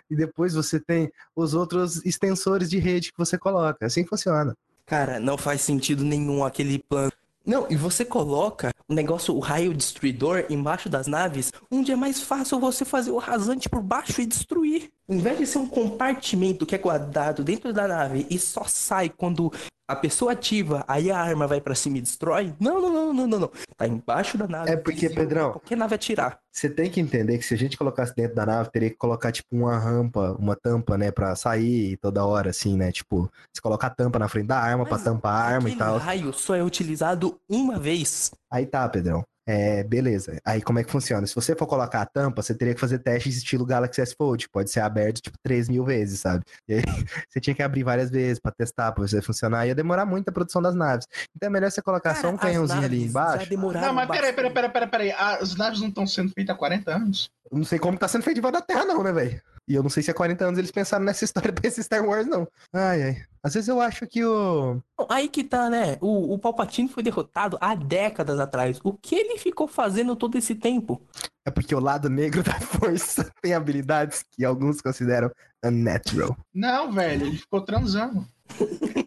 [0.10, 3.86] e depois você tem os outros extensores de rede que você coloca.
[3.86, 4.56] Assim funciona.
[4.86, 7.12] Cara, não faz sentido nenhum aquele plano.
[7.44, 12.22] Não, e você coloca o negócio, o raio destruidor embaixo das naves, onde é mais
[12.22, 14.92] fácil você fazer o rasante por baixo e destruir.
[15.10, 19.10] Em vez de ser um compartimento que é guardado dentro da nave e só sai
[19.10, 19.52] quando
[19.90, 22.54] a pessoa ativa, aí a arma vai pra cima e destrói.
[22.58, 23.52] Não, não, não, não, não, não.
[23.76, 24.72] Tá embaixo da nave.
[24.72, 26.40] É porque, se Pedrão- Qualquer nave atirar.
[26.50, 29.34] Você tem que entender que se a gente colocasse dentro da nave, teria que colocar,
[29.34, 32.90] tipo, uma rampa, uma tampa, né, pra sair toda hora, assim, né?
[32.90, 35.76] Tipo, você colocar a tampa na frente da arma pra Mas tampar a arma e
[35.76, 35.98] tal.
[35.98, 38.32] raio só é utilizado uma vez.
[38.50, 39.26] Aí tá, Pedrão.
[39.48, 40.40] É, beleza.
[40.46, 41.26] Aí como é que funciona?
[41.26, 44.48] Se você for colocar a tampa, você teria que fazer testes estilo Galaxy S Fold.
[44.50, 46.44] Pode ser aberto, tipo, 3 mil vezes, sabe?
[46.68, 46.84] E aí
[47.28, 49.68] você tinha que abrir várias vezes pra testar, pra você funcionar.
[49.68, 51.06] Ia demorar muito a produção das naves.
[51.36, 53.44] Então é melhor você colocar só um Cara, canhãozinho ali embaixo.
[53.44, 55.12] Já demoraram Não, mas peraí, peraí, peraí, peraí, peraí.
[55.12, 57.30] As naves não estão sendo feitas há 40 anos?
[57.52, 59.42] Eu não sei como tá sendo feito debaixo da Terra, não, né, velho?
[59.68, 62.04] E eu não sei se há 40 anos eles pensaram nessa história pra esse Star
[62.06, 62.48] Wars, não.
[62.72, 63.26] Ai, ai.
[63.44, 64.82] Às vezes eu acho que o.
[65.10, 65.98] Aí que tá, né?
[66.00, 68.80] O, o Palpatine foi derrotado há décadas atrás.
[68.84, 71.02] O que ele ficou fazendo todo esse tempo?
[71.46, 75.30] É porque o lado negro da força tem habilidades que alguns consideram
[75.64, 76.38] unnatural.
[76.54, 78.26] Não, velho, ele ficou transando.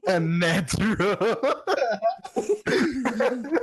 [0.06, 1.18] Unnatural.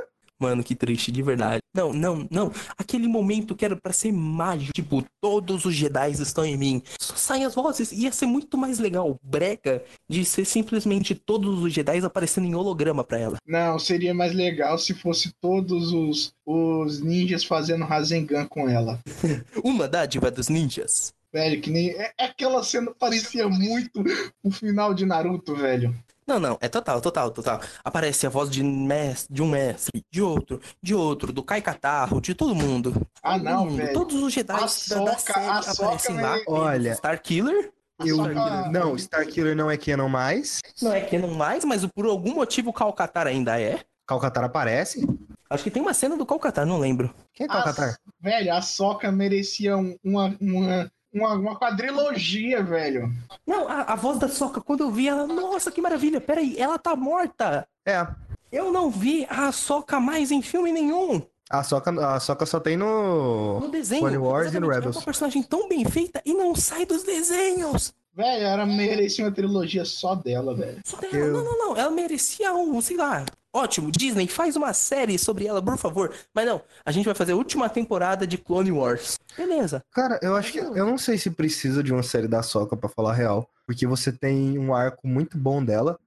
[0.41, 1.59] Mano, que triste, de verdade.
[1.71, 2.51] Não, não, não.
[2.75, 4.73] Aquele momento que era pra ser mágico.
[4.73, 6.81] Tipo, todos os Jedi estão em mim.
[6.99, 7.91] Só saem as vozes.
[7.91, 13.03] Ia ser muito mais legal, breca, de ser simplesmente todos os Jedi aparecendo em holograma
[13.03, 13.37] pra ela.
[13.47, 18.99] Não, seria mais legal se fosse todos os, os ninjas fazendo Rasengan com ela.
[19.63, 21.13] Uma dádiva dos ninjas.
[21.33, 21.91] Velho, que nem.
[21.91, 24.03] é- Aquela cena parecia muito
[24.43, 25.95] o final de Naruto, velho.
[26.31, 27.59] Não, não, é total, total, total.
[27.83, 32.21] Aparece a voz de, mestre, de um mestre, de outro, de outro, do Kai Katarro,
[32.21, 33.05] de todo mundo.
[33.21, 33.75] Ah, Todo não, mundo.
[33.75, 33.93] velho.
[33.93, 36.37] Todos os Jedi A da, da Soca- série a Soca aparecem lá.
[36.37, 37.71] é- Olha- Starkiller
[38.03, 40.61] Eu, Só- não, Starkiller não é canon mais.
[40.81, 43.81] não é canon mais, mas por algum motivo o Calcatar ainda é.
[44.07, 45.05] Calcatar aparece.
[45.49, 47.13] Acho que tem uma cena do Calcatar, não lembro.
[47.33, 47.97] Quem é Calcatar?
[48.21, 53.11] Velho, a Soca merecia um- uma, uma, uma, uma quadrilogia, velho.
[53.45, 56.79] Não, a, a voz da Soca, quando eu vi ela, nossa, que maravilha, peraí, ela
[56.79, 57.67] tá morta.
[57.85, 58.07] É.
[58.51, 61.21] Eu não vi a Soca mais em filme nenhum.
[61.49, 63.59] A Soca, a Soca só tem no.
[63.59, 64.01] No desenho.
[64.01, 64.95] Clone Wars e no Rebels.
[64.95, 67.93] É uma personagem tão bem feita e não sai dos desenhos.
[68.13, 70.79] Velho, ela merecia uma trilogia só dela, velho.
[70.83, 71.15] Só dela.
[71.15, 71.77] Eu- Não, não, não.
[71.77, 73.25] Ela merecia um, sei lá.
[73.53, 76.13] Ótimo, Disney, faz uma série sobre ela, por favor.
[76.33, 79.17] Mas não, a gente vai fazer a última temporada de Clone Wars.
[79.37, 79.83] Beleza.
[79.91, 80.59] Cara, eu acho que.
[80.59, 83.49] Eu não sei se precisa de uma série da Soca pra falar a real.
[83.65, 85.97] Porque você tem um arco muito bom dela,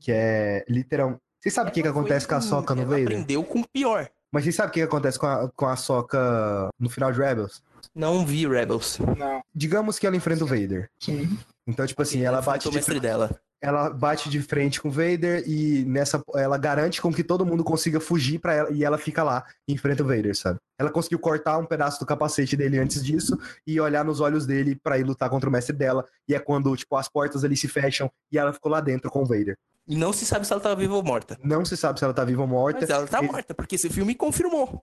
[0.00, 1.16] que é literal.
[1.40, 3.04] Vocês sabem o que, que acontece com a Soca no ela Vader?
[3.06, 4.08] aprendeu com o pior.
[4.30, 7.18] Mas vocês sabem o que, que acontece com a, com a Soca no final de
[7.18, 7.62] Rebels?
[7.94, 8.98] Não vi Rebels.
[9.16, 10.88] Não, Digamos que ela enfrenta o Vader.
[11.00, 11.38] sim.
[11.66, 13.30] Então, tipo assim, ela bate o de mestre dela.
[13.60, 17.62] ela bate de frente com o Vader e nessa ela garante com que todo mundo
[17.62, 20.58] consiga fugir para ela e ela fica lá e enfrenta o Vader, sabe?
[20.80, 24.76] Ela conseguiu cortar um pedaço do capacete dele antes disso e olhar nos olhos dele
[24.82, 26.06] para ir lutar contra o mestre dela.
[26.26, 29.22] E é quando, tipo, as portas ali se fecham e ela ficou lá dentro com
[29.22, 29.54] o Vader.
[29.86, 31.38] E não se sabe se ela tá viva ou morta.
[31.44, 32.80] Não se sabe se ela tá viva ou morta.
[32.80, 34.82] Mas ela tá E- morta, porque esse filme confirmou.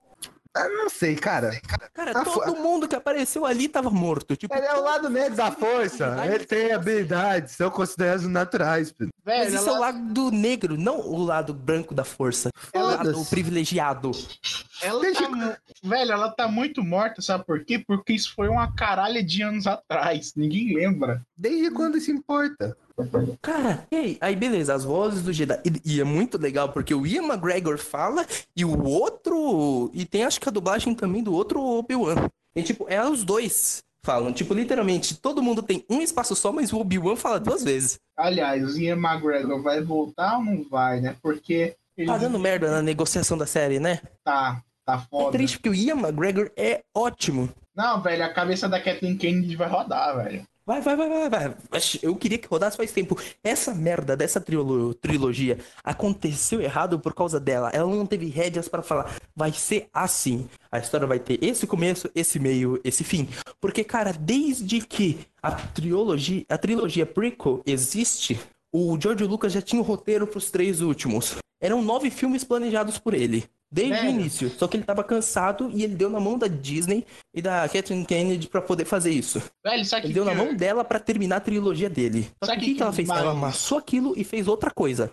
[0.56, 1.60] Ah, não sei, cara.
[1.92, 4.34] Cara, Tá todo mundo que apareceu ali tava morto.
[4.36, 6.16] Tipo, Ele é o lado negro da força.
[6.24, 8.90] Ele tem habilidades, são consideradas naturais.
[8.90, 9.10] filho.
[9.24, 12.50] mas Velho, isso é o ela, lado negro, não o lado branco da força.
[12.72, 14.10] É o lado privilegiado.
[14.82, 17.78] ela Deixa- tá, velho, ela tá muito morta, sabe por quê?
[17.78, 20.32] Porque isso foi uma caralha de anos atrás.
[20.36, 21.22] Ninguém lembra.
[21.36, 22.76] Desde quando isso importa?
[23.42, 24.18] Cara, e aí?
[24.20, 25.60] Aí beleza, as vozes do Jedi.
[25.64, 29.90] E, e é muito legal, porque o Ian McGregor fala e o outro.
[29.92, 32.28] E tem acho que a dublagem também do outro Obi-Wan.
[32.54, 34.32] E tipo, é os dois falam.
[34.32, 37.98] Tipo, literalmente, todo mundo tem um espaço só, mas o Obi-Wan fala duas vezes.
[38.16, 41.16] Aliás, o Ian McGregor vai voltar ou não vai, né?
[41.20, 44.00] Porque ele Tá dando merda na negociação da série, né?
[44.24, 45.32] tá, tá É foda.
[45.32, 47.50] triste porque o Ian McGregor é ótimo.
[47.74, 50.46] Não, velho, a cabeça da Kathleen Kennedy vai rodar, velho.
[50.66, 51.56] Vai, vai, vai, vai, vai.
[52.02, 53.16] Eu queria que rodasse faz tempo.
[53.44, 57.70] Essa merda dessa triolo- trilogia aconteceu errado por causa dela.
[57.72, 60.48] Ela não teve rédeas pra falar, vai ser assim.
[60.72, 63.28] A história vai ter esse começo, esse meio, esse fim.
[63.60, 68.36] Porque, cara, desde que a trilogia, a trilogia prequel existe,
[68.72, 71.36] o George Lucas já tinha o roteiro pros três últimos.
[71.60, 73.44] Eram nove filmes planejados por ele.
[73.70, 74.10] Desde o Velho.
[74.20, 74.50] início.
[74.56, 78.04] Só que ele tava cansado e ele deu na mão da Disney e da Kathleen
[78.04, 79.42] Kennedy pra poder fazer isso.
[79.64, 82.30] Velho, sabe Ele que deu na que- mão dela pra terminar a trilogia dele.
[82.42, 83.08] Só Sabe o que, que que ela fez?
[83.08, 85.12] mais- Ela amassou aquilo e fez outra coisa.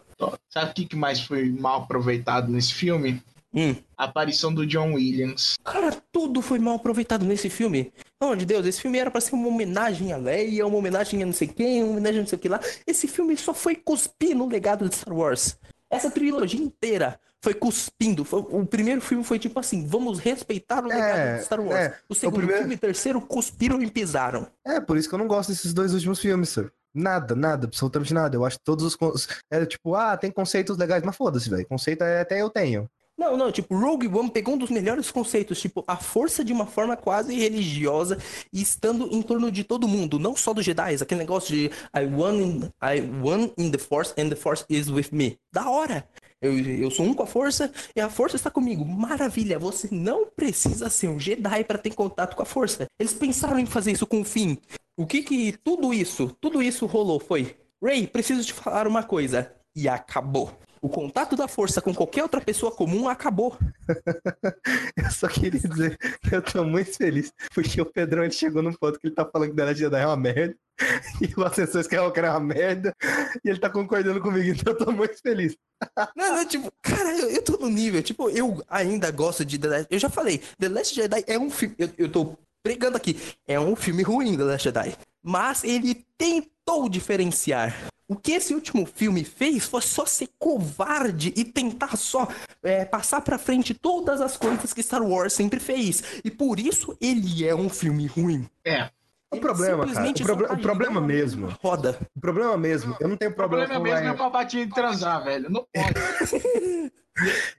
[0.49, 3.21] Sabe o que mais foi mal aproveitado nesse filme?
[3.55, 3.75] Hum.
[3.97, 5.55] A aparição do John Williams.
[5.63, 7.91] Cara, tudo foi mal aproveitado nesse filme.
[8.19, 11.21] Pelo amor de Deus, esse filme era pra ser uma homenagem a Leia, uma homenagem
[11.21, 12.59] a não sei quem, uma homenagem a não sei o que lá.
[12.87, 15.55] Esse filme só foi cuspir no legado de Star Wars.
[15.89, 18.23] Essa trilogia inteira foi cuspindo.
[18.23, 21.75] Foi- o primeiro filme foi tipo assim, vamos respeitar o legado É, de Star Wars.
[21.75, 21.97] é.
[22.07, 24.47] o segundo primeiro- filme e o terceiro cuspiram e pisaram.
[24.65, 26.71] É, por isso que eu não gosto desses dois últimos filmes, sir.
[26.95, 28.35] Nada, nada, absolutamente nada.
[28.35, 28.95] Eu acho que todos os.
[28.95, 29.11] con-
[29.51, 31.67] É tipo, ah, tem conceitos legais, mas foda-se, velho.
[31.67, 32.89] Conceito é, até eu tenho.
[33.17, 36.65] Não, não, tipo, Rogue One pegou um dos melhores conceitos, tipo, a força de uma
[36.65, 38.17] forma quase religiosa
[38.51, 41.65] e estando em torno de todo mundo, não só dos Jedi, aquele negócio de
[41.95, 45.37] I won in, I won in the Force and the Force is with me.
[45.53, 46.07] Da hora!
[46.43, 48.83] Eu, eu sou um com a força e a força está comigo.
[48.83, 52.85] Maravilha, você não precisa ser um Jedi para ter contato com a força.
[52.99, 54.57] Eles pensaram em fazer isso com o fim.
[54.97, 59.53] O que que tudo isso, tudo isso rolou foi, Ray, preciso te falar uma coisa.
[59.73, 60.51] E acabou.
[60.81, 63.57] O contato da força com qualquer outra pessoa comum acabou.
[64.97, 68.73] Eu só queria dizer que eu tô muito feliz, porque o Pedrão ele chegou num
[68.73, 70.55] ponto que ele tá falando que Last Jedi é uma merda,
[71.21, 72.95] e o Ascensor Skywalker é uma merda,
[73.43, 75.55] e ele tá concordando comigo, então eu tô muito feliz.
[76.15, 79.67] Não, não, tipo, cara, eu, eu tô no nível, tipo, eu ainda gosto de The
[79.67, 79.87] Last...
[79.91, 81.75] Eu já falei, The Last Jedi é um filme...
[81.77, 84.95] Eu, eu tô pregando aqui, é um filme ruim, The Last Jedi.
[85.21, 87.75] Mas ele tentou diferenciar.
[88.07, 92.27] O que esse último filme fez foi só ser covarde e tentar só
[92.61, 96.03] é, passar pra frente todas as coisas que Star Wars sempre fez.
[96.23, 98.47] E por isso ele é um filme ruim.
[98.65, 98.89] É.
[99.33, 101.97] O Ele problema, cara, o, proble- tá o problema mesmo, Roda.
[102.15, 105.23] o problema mesmo, eu não tenho O problema, problema com mesmo é o Palpatine transar,
[105.23, 105.49] velho.
[105.49, 105.93] Não pode.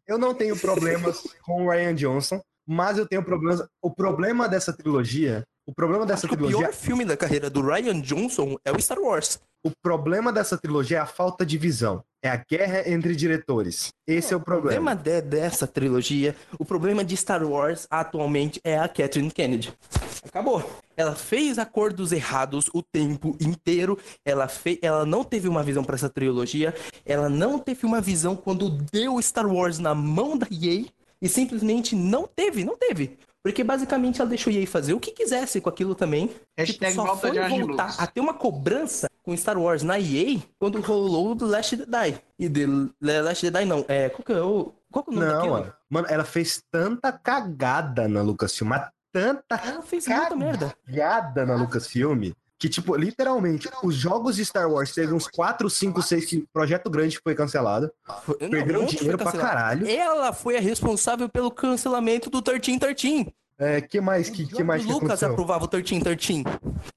[0.07, 4.73] eu não tenho problemas com o Ryan Johnson, mas eu tenho problemas, o problema dessa
[4.73, 8.57] trilogia, o problema dessa Acho que o trilogia pior filme da carreira do Ryan Johnson
[8.65, 9.41] é o Star Wars.
[9.65, 12.03] O problema dessa trilogia é a falta de visão.
[12.23, 13.89] É a guerra entre diretores.
[14.07, 15.21] Esse é o O problema problema.
[15.23, 19.73] de- dessa trilogia, o problema de Star Wars atualmente é a Kathleen Kennedy.
[20.27, 20.63] Acabou.
[20.97, 23.99] Ela fez acordos errados o tempo inteiro.
[24.25, 24.79] Ela, fe...
[24.83, 26.75] ela não teve uma visão para essa trilogia.
[27.07, 30.85] Ela não teve uma visão quando deu Star Wars na mão da EA.
[31.23, 33.17] E simplesmente não teve, não teve.
[33.45, 36.31] Porque basicamente ela deixou a EA fazer o que quisesse com aquilo também.
[36.57, 38.01] Hashtag tipo, só volta foi voltar Lucas.
[38.01, 42.19] a ter uma cobrança com Star Wars na EA quando rolou o The Last Jedi.
[42.39, 43.85] E The Last Jedi não.
[43.87, 45.53] É, qual que é o, qual que é o nome Não, daquilo?
[45.53, 45.73] mano.
[45.91, 50.75] Mano, ela fez tanta cagada na Lucasfilm, mas tanta Ela fez muita merda.
[50.87, 52.33] cagada na Lucasfilm,
[52.65, 56.89] que, tipo, literalmente, os jogos de Star Wars teve uns 4, 5, 6 que projeto
[56.89, 57.93] grande foi cancelado.
[58.25, 59.87] Foi- não, Perderam dinheiro pra caralho.
[59.87, 63.35] Ela foi a responsável pelo cancelamento do 1313.
[63.59, 65.33] É, que mais que, que mais o que Lucas aconteceu?
[65.33, 66.43] aprovava o 1313.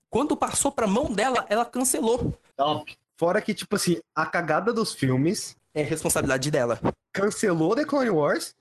[0.09, 2.33] Quando passou pra mão dela, ela cancelou.
[2.55, 2.95] Top.
[3.19, 6.79] Fora que, tipo assim, a cagada dos filmes É responsabilidade dela.
[7.11, 8.55] cancelou The Clone Wars.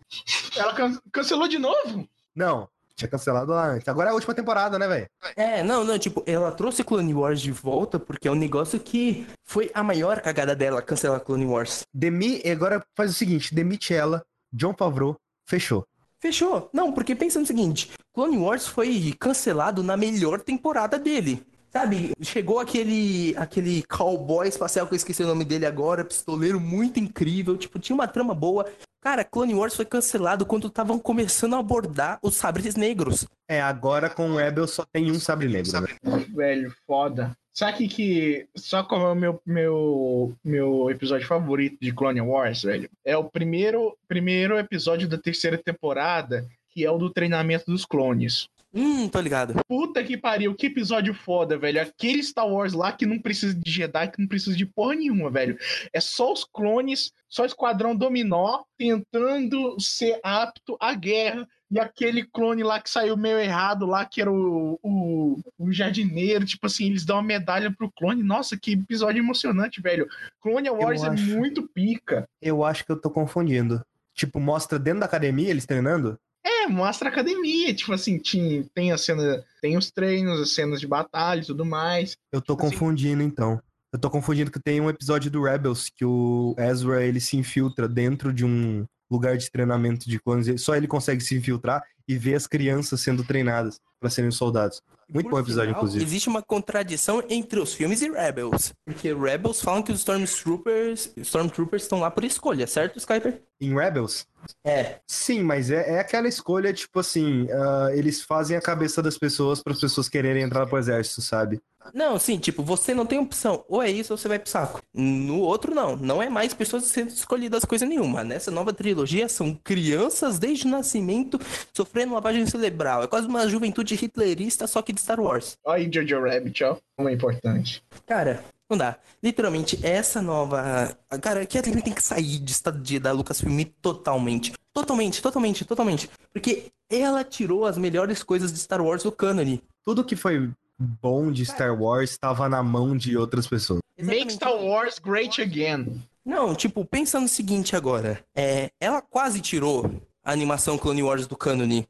[0.57, 2.05] Ela can- cancelou de novo?
[2.35, 3.86] Não, Tinha cancelado lá antes.
[3.86, 5.06] Agora é a última temporada, né, velho?
[5.36, 9.27] É, não, não, tipo, ela trouxe Clone Wars de volta porque é um negócio que
[9.44, 11.85] foi a maior cagada dela, cancelar Clone Wars.
[11.93, 15.16] Demi, agora faz o seguinte: demite ela, John Favreau,
[15.47, 15.86] fechou.
[16.18, 16.70] Fechou.
[16.73, 21.47] Não, porque pensa no seguinte, Clone Wars foi cancelado na melhor temporada dele.
[21.77, 26.98] Sabe, chegou aquele aquele cowboy espacial que eu esqueci o nome dele agora, pistoleiro muito
[26.98, 28.65] incrível, tipo, tinha uma trama boa.
[28.98, 33.27] Cara, Clone Wars foi cancelado quando estavam começando a abordar os sabres negros.
[33.47, 35.70] É, agora com o Rebel só tem um sabre negro.
[36.03, 36.27] Né?
[36.35, 37.36] Velho, foda.
[37.53, 42.89] Sabe que só como é o meu, meu, meu episódio favorito de Clone Wars, velho?
[43.05, 48.48] É o primeiro, primeiro episódio da terceira temporada, que é o do treinamento dos clones.
[48.77, 49.55] Hum, tô ligado.
[49.66, 51.81] Puta que pariu, que episódio foda, velho.
[51.81, 55.31] Aquele Star Wars lá que não precisa de Jedi, que não precisa de porra nenhuma,
[55.31, 55.59] velho.
[55.94, 61.48] É só os clones, só o Esquadrão Dominó tentando ser apto à guerra.
[61.70, 66.44] E aquele clone lá que saiu meio errado lá, que era o, o, o jardineiro,
[66.44, 68.23] tipo assim, eles dão uma medalha pro clone.
[68.23, 70.07] Nossa, que episódio emocionante, velho.
[70.40, 72.28] Clone Wars é muito pica.
[72.43, 73.82] Eu acho que eu tô confundindo.
[74.15, 76.19] Tipo, mostra dentro da academia eles treinando?
[76.47, 80.78] É, mostra a academia, tipo assim, tem, tem a cena, tem os treinos, as cenas
[80.78, 82.16] de batalha e tudo mais.
[82.32, 83.28] Eu tô tipo confundindo assim.
[83.28, 83.60] então.
[83.93, 87.89] Eu tô confundindo que tem um episódio do Rebels que o Ezra ele se infiltra
[87.89, 90.60] dentro de um lugar de treinamento de clones.
[90.62, 94.81] Só ele consegue se infiltrar e ver as crianças sendo treinadas para serem soldados.
[95.09, 96.05] Muito bom episódio, final, inclusive.
[96.05, 98.73] Existe uma contradição entre os filmes e Rebels.
[98.85, 103.40] Porque Rebels falam que os Stormtroopers, Stormtroopers estão lá por escolha, certo, Skyper?
[103.60, 104.27] Em Rebels?
[104.64, 105.00] É.
[105.06, 109.62] Sim, mas é, é aquela escolha, tipo assim, uh, eles fazem a cabeça das pessoas
[109.62, 111.60] para as pessoas quererem entrar pro exército, sabe?
[111.94, 113.64] Não, sim, tipo, você não tem opção.
[113.68, 114.82] Ou é isso ou você vai pro saco.
[114.92, 115.96] No outro, não.
[115.96, 118.24] Não é mais pessoas sendo escolhidas coisa nenhuma.
[118.24, 121.38] Nessa nova trilogia, são crianças desde o nascimento
[121.72, 123.02] sofrendo lavagem cerebral.
[123.02, 125.56] É quase uma juventude hitlerista, só que de Star Wars.
[125.64, 126.76] Olha aí, Jojo Rabbit, ó.
[126.96, 127.82] Como é importante.
[128.06, 128.98] Cara, não dá.
[129.22, 130.97] Literalmente, essa nova.
[131.22, 134.52] Cara, que tem que sair de estado de, da Lucasfilm totalmente.
[134.72, 136.10] Totalmente, totalmente, totalmente.
[136.32, 139.59] Porque ela tirou as melhores coisas de Star Wars do canon.
[139.84, 143.80] Tudo que foi bom de Star Wars estava na mão de outras pessoas.
[143.98, 146.02] Make Star Wars great again.
[146.24, 148.22] Não, tipo, pensa no seguinte agora.
[148.34, 149.90] É, ela quase tirou
[150.24, 151.84] a animação Clone Wars do canon.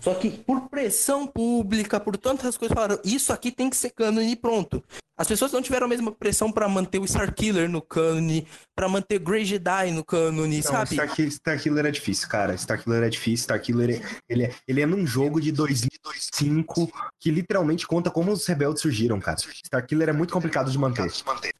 [0.00, 4.20] Só que por pressão pública, por tantas coisas, falaram, isso aqui tem que ser canon
[4.20, 4.82] e pronto.
[5.18, 9.18] As pessoas não tiveram a mesma pressão para manter o Starkiller no cânone, para manter
[9.18, 10.90] Grey Jedi no cânone, sabe?
[10.90, 12.54] Starkiller, Starkiller é difícil, cara.
[12.54, 13.44] Starkiller é difícil.
[13.44, 18.46] Starkiller, é, ele, é, ele é num jogo de 2005 que literalmente conta como os
[18.46, 19.38] rebeldes surgiram, cara.
[19.64, 21.10] Starkiller é muito complicado de manter.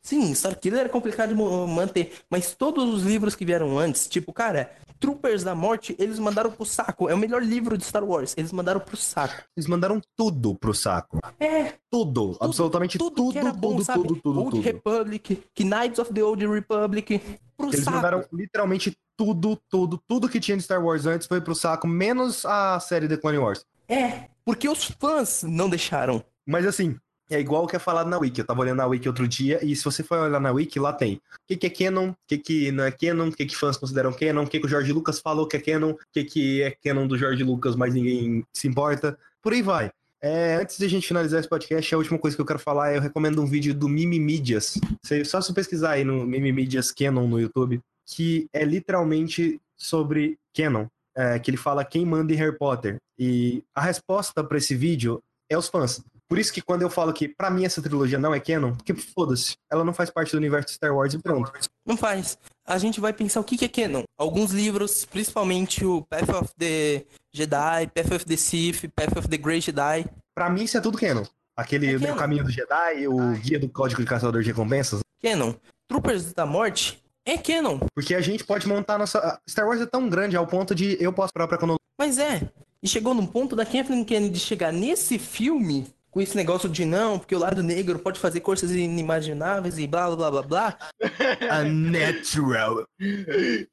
[0.03, 4.71] Sim, Starkiller é complicado de manter, mas todos os livros que vieram antes, tipo, cara,
[4.99, 7.09] Troopers da Morte, eles mandaram pro saco.
[7.09, 8.35] É o melhor livro de Star Wars.
[8.37, 9.43] Eles mandaram pro saco.
[9.57, 11.19] Eles mandaram tudo pro saco.
[11.39, 11.75] É.
[11.91, 12.33] Tudo.
[12.33, 13.15] tudo absolutamente tudo.
[13.15, 14.63] Tudo, tudo, bom, tudo, tudo, tudo, Old tudo.
[14.63, 17.21] Republic, Knights of the Old Republic.
[17.57, 17.97] Pro eles saco.
[17.97, 22.45] mandaram literalmente tudo, tudo, tudo que tinha de Star Wars antes foi pro saco, menos
[22.45, 23.65] a série The Clone Wars.
[23.89, 26.23] É, porque os fãs não deixaram.
[26.47, 26.97] Mas assim,
[27.31, 28.41] é igual o que é falado na Wiki.
[28.41, 30.93] Eu tava olhando na Wiki outro dia, e se você for olhar na Wiki, lá
[30.93, 33.57] tem o que, que é canon, o que, que não é canon, o que, que
[33.57, 36.25] fãs consideram canon, o que, que o George Lucas falou que é canon, o que,
[36.25, 39.19] que é canon do George Lucas, mas ninguém se importa.
[39.43, 39.91] Por aí vai.
[40.21, 42.93] É, antes de a gente finalizar esse podcast, a última coisa que eu quero falar
[42.93, 44.79] é eu recomendo um vídeo do Mimi Mídias.
[45.25, 50.87] Só se pesquisar aí no Mimi Mídias Canon no YouTube, que é literalmente sobre Canon.
[51.19, 52.99] É, que ele fala quem manda em Harry Potter.
[53.19, 56.03] E a resposta para esse vídeo é os fãs.
[56.29, 58.95] Por isso que quando eu falo que para mim essa trilogia não é canon, porque
[58.95, 61.53] foda-se, ela não faz parte do universo de Star Wars e pronto.
[61.87, 62.37] Não faz.
[62.67, 64.03] A gente vai pensar o que é canon.
[64.19, 69.37] Alguns livros, principalmente o Path of the Jedi, Path of the Sith, Path of the
[69.37, 70.05] Great Jedi.
[70.35, 71.25] Pra mim isso é tudo canon.
[71.57, 72.17] Aquele é canon.
[72.17, 75.01] caminho do Jedi, o guia do código de caçador de recompensas.
[75.23, 75.55] Canon.
[75.89, 77.79] Troopers da Morte é canon.
[77.95, 79.41] Porque a gente pode montar nossa.
[79.49, 81.87] Star Wars é tão grande ao ponto de eu posso própria cronologia.
[81.99, 82.51] Mas é.
[82.83, 85.87] E chegou num ponto da Kathleen Kennedy chegar nesse filme
[86.17, 90.17] com esse negócio de não, porque o lado negro pode fazer coisas inimagináveis e blá
[90.17, 90.79] blá blá blá.
[91.63, 92.87] Unnatural.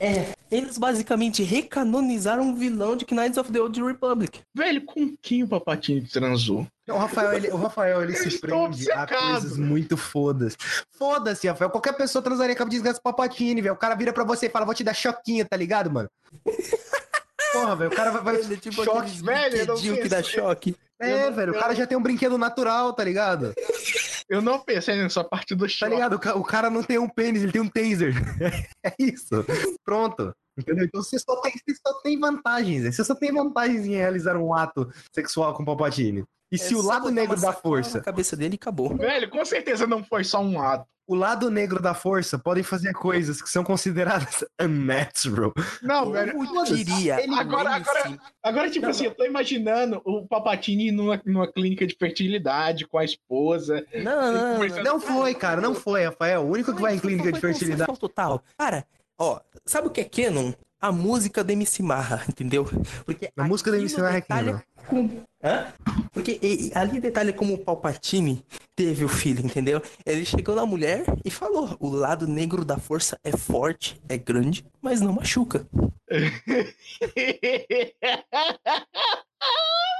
[0.00, 4.40] É, é, eles basicamente recanonizaram o vilão de Knights of the Old Republic.
[4.54, 6.66] Velho, com quem o Papatini transou?
[6.88, 10.56] O Rafael, ele, o Rafael, ele se prende a coisas muito fodas.
[10.98, 11.70] Foda-se, Rafael.
[11.70, 13.74] Qualquer pessoa transaria com a desgraça Papatini, velho.
[13.74, 16.10] O cara vira pra você e fala, vou te dar choquinho, tá ligado, mano?
[17.52, 20.76] Porra, velho, o cara vai, vai Ele é tipo choque, velho, não que dá choque.
[21.00, 23.52] É, velho, o cara já tem um brinquedo natural, tá ligado?
[24.28, 25.90] Eu não pensei nessa parte do choque.
[25.90, 26.38] Tá ligado?
[26.38, 28.14] O cara não tem um pênis, ele tem um taser.
[28.84, 29.44] É isso.
[29.84, 30.34] Pronto.
[30.56, 30.84] Entendeu?
[30.84, 32.94] Então você só tem, você só tem vantagens.
[32.94, 36.24] Você só tem vantagens em realizar um ato sexual com o Palpatine.
[36.54, 38.96] E se É o só lado negro da força, Na cabeça dele acabou.
[38.96, 40.86] Velho, com certeza não foi só um ato.
[41.06, 45.52] o lado negro da força podem fazer coisas que são consideradas unnatural.
[45.82, 46.32] Não, velho.
[46.32, 47.16] Eu diria.
[47.38, 48.18] agora- agora-.
[48.42, 52.96] Agora, tipo Não, assim, eu tô imaginando o Papatini numa, numa clínica de fertilidade com
[52.98, 53.84] a esposa.
[54.02, 54.82] Não, não, não.
[54.82, 56.42] Não foi, cara, não foi, Rafael.
[56.42, 57.98] O único que vai em clínica de fertilidade.
[57.98, 58.42] total.
[58.58, 58.86] Cara,
[59.18, 60.52] ó, sabe o que é Canon?
[60.84, 62.68] A música do MC Marra, entendeu?
[63.06, 65.72] Porque A música do aquilo MC Marra é detalha com- Hã?
[66.12, 68.44] Porque e- e ali detalha como o Palpatine
[68.76, 69.80] teve o filho, entendeu?
[70.04, 74.62] Ele chegou na mulher e falou: o lado negro da força é forte, é grande,
[74.82, 75.66] mas não machuca.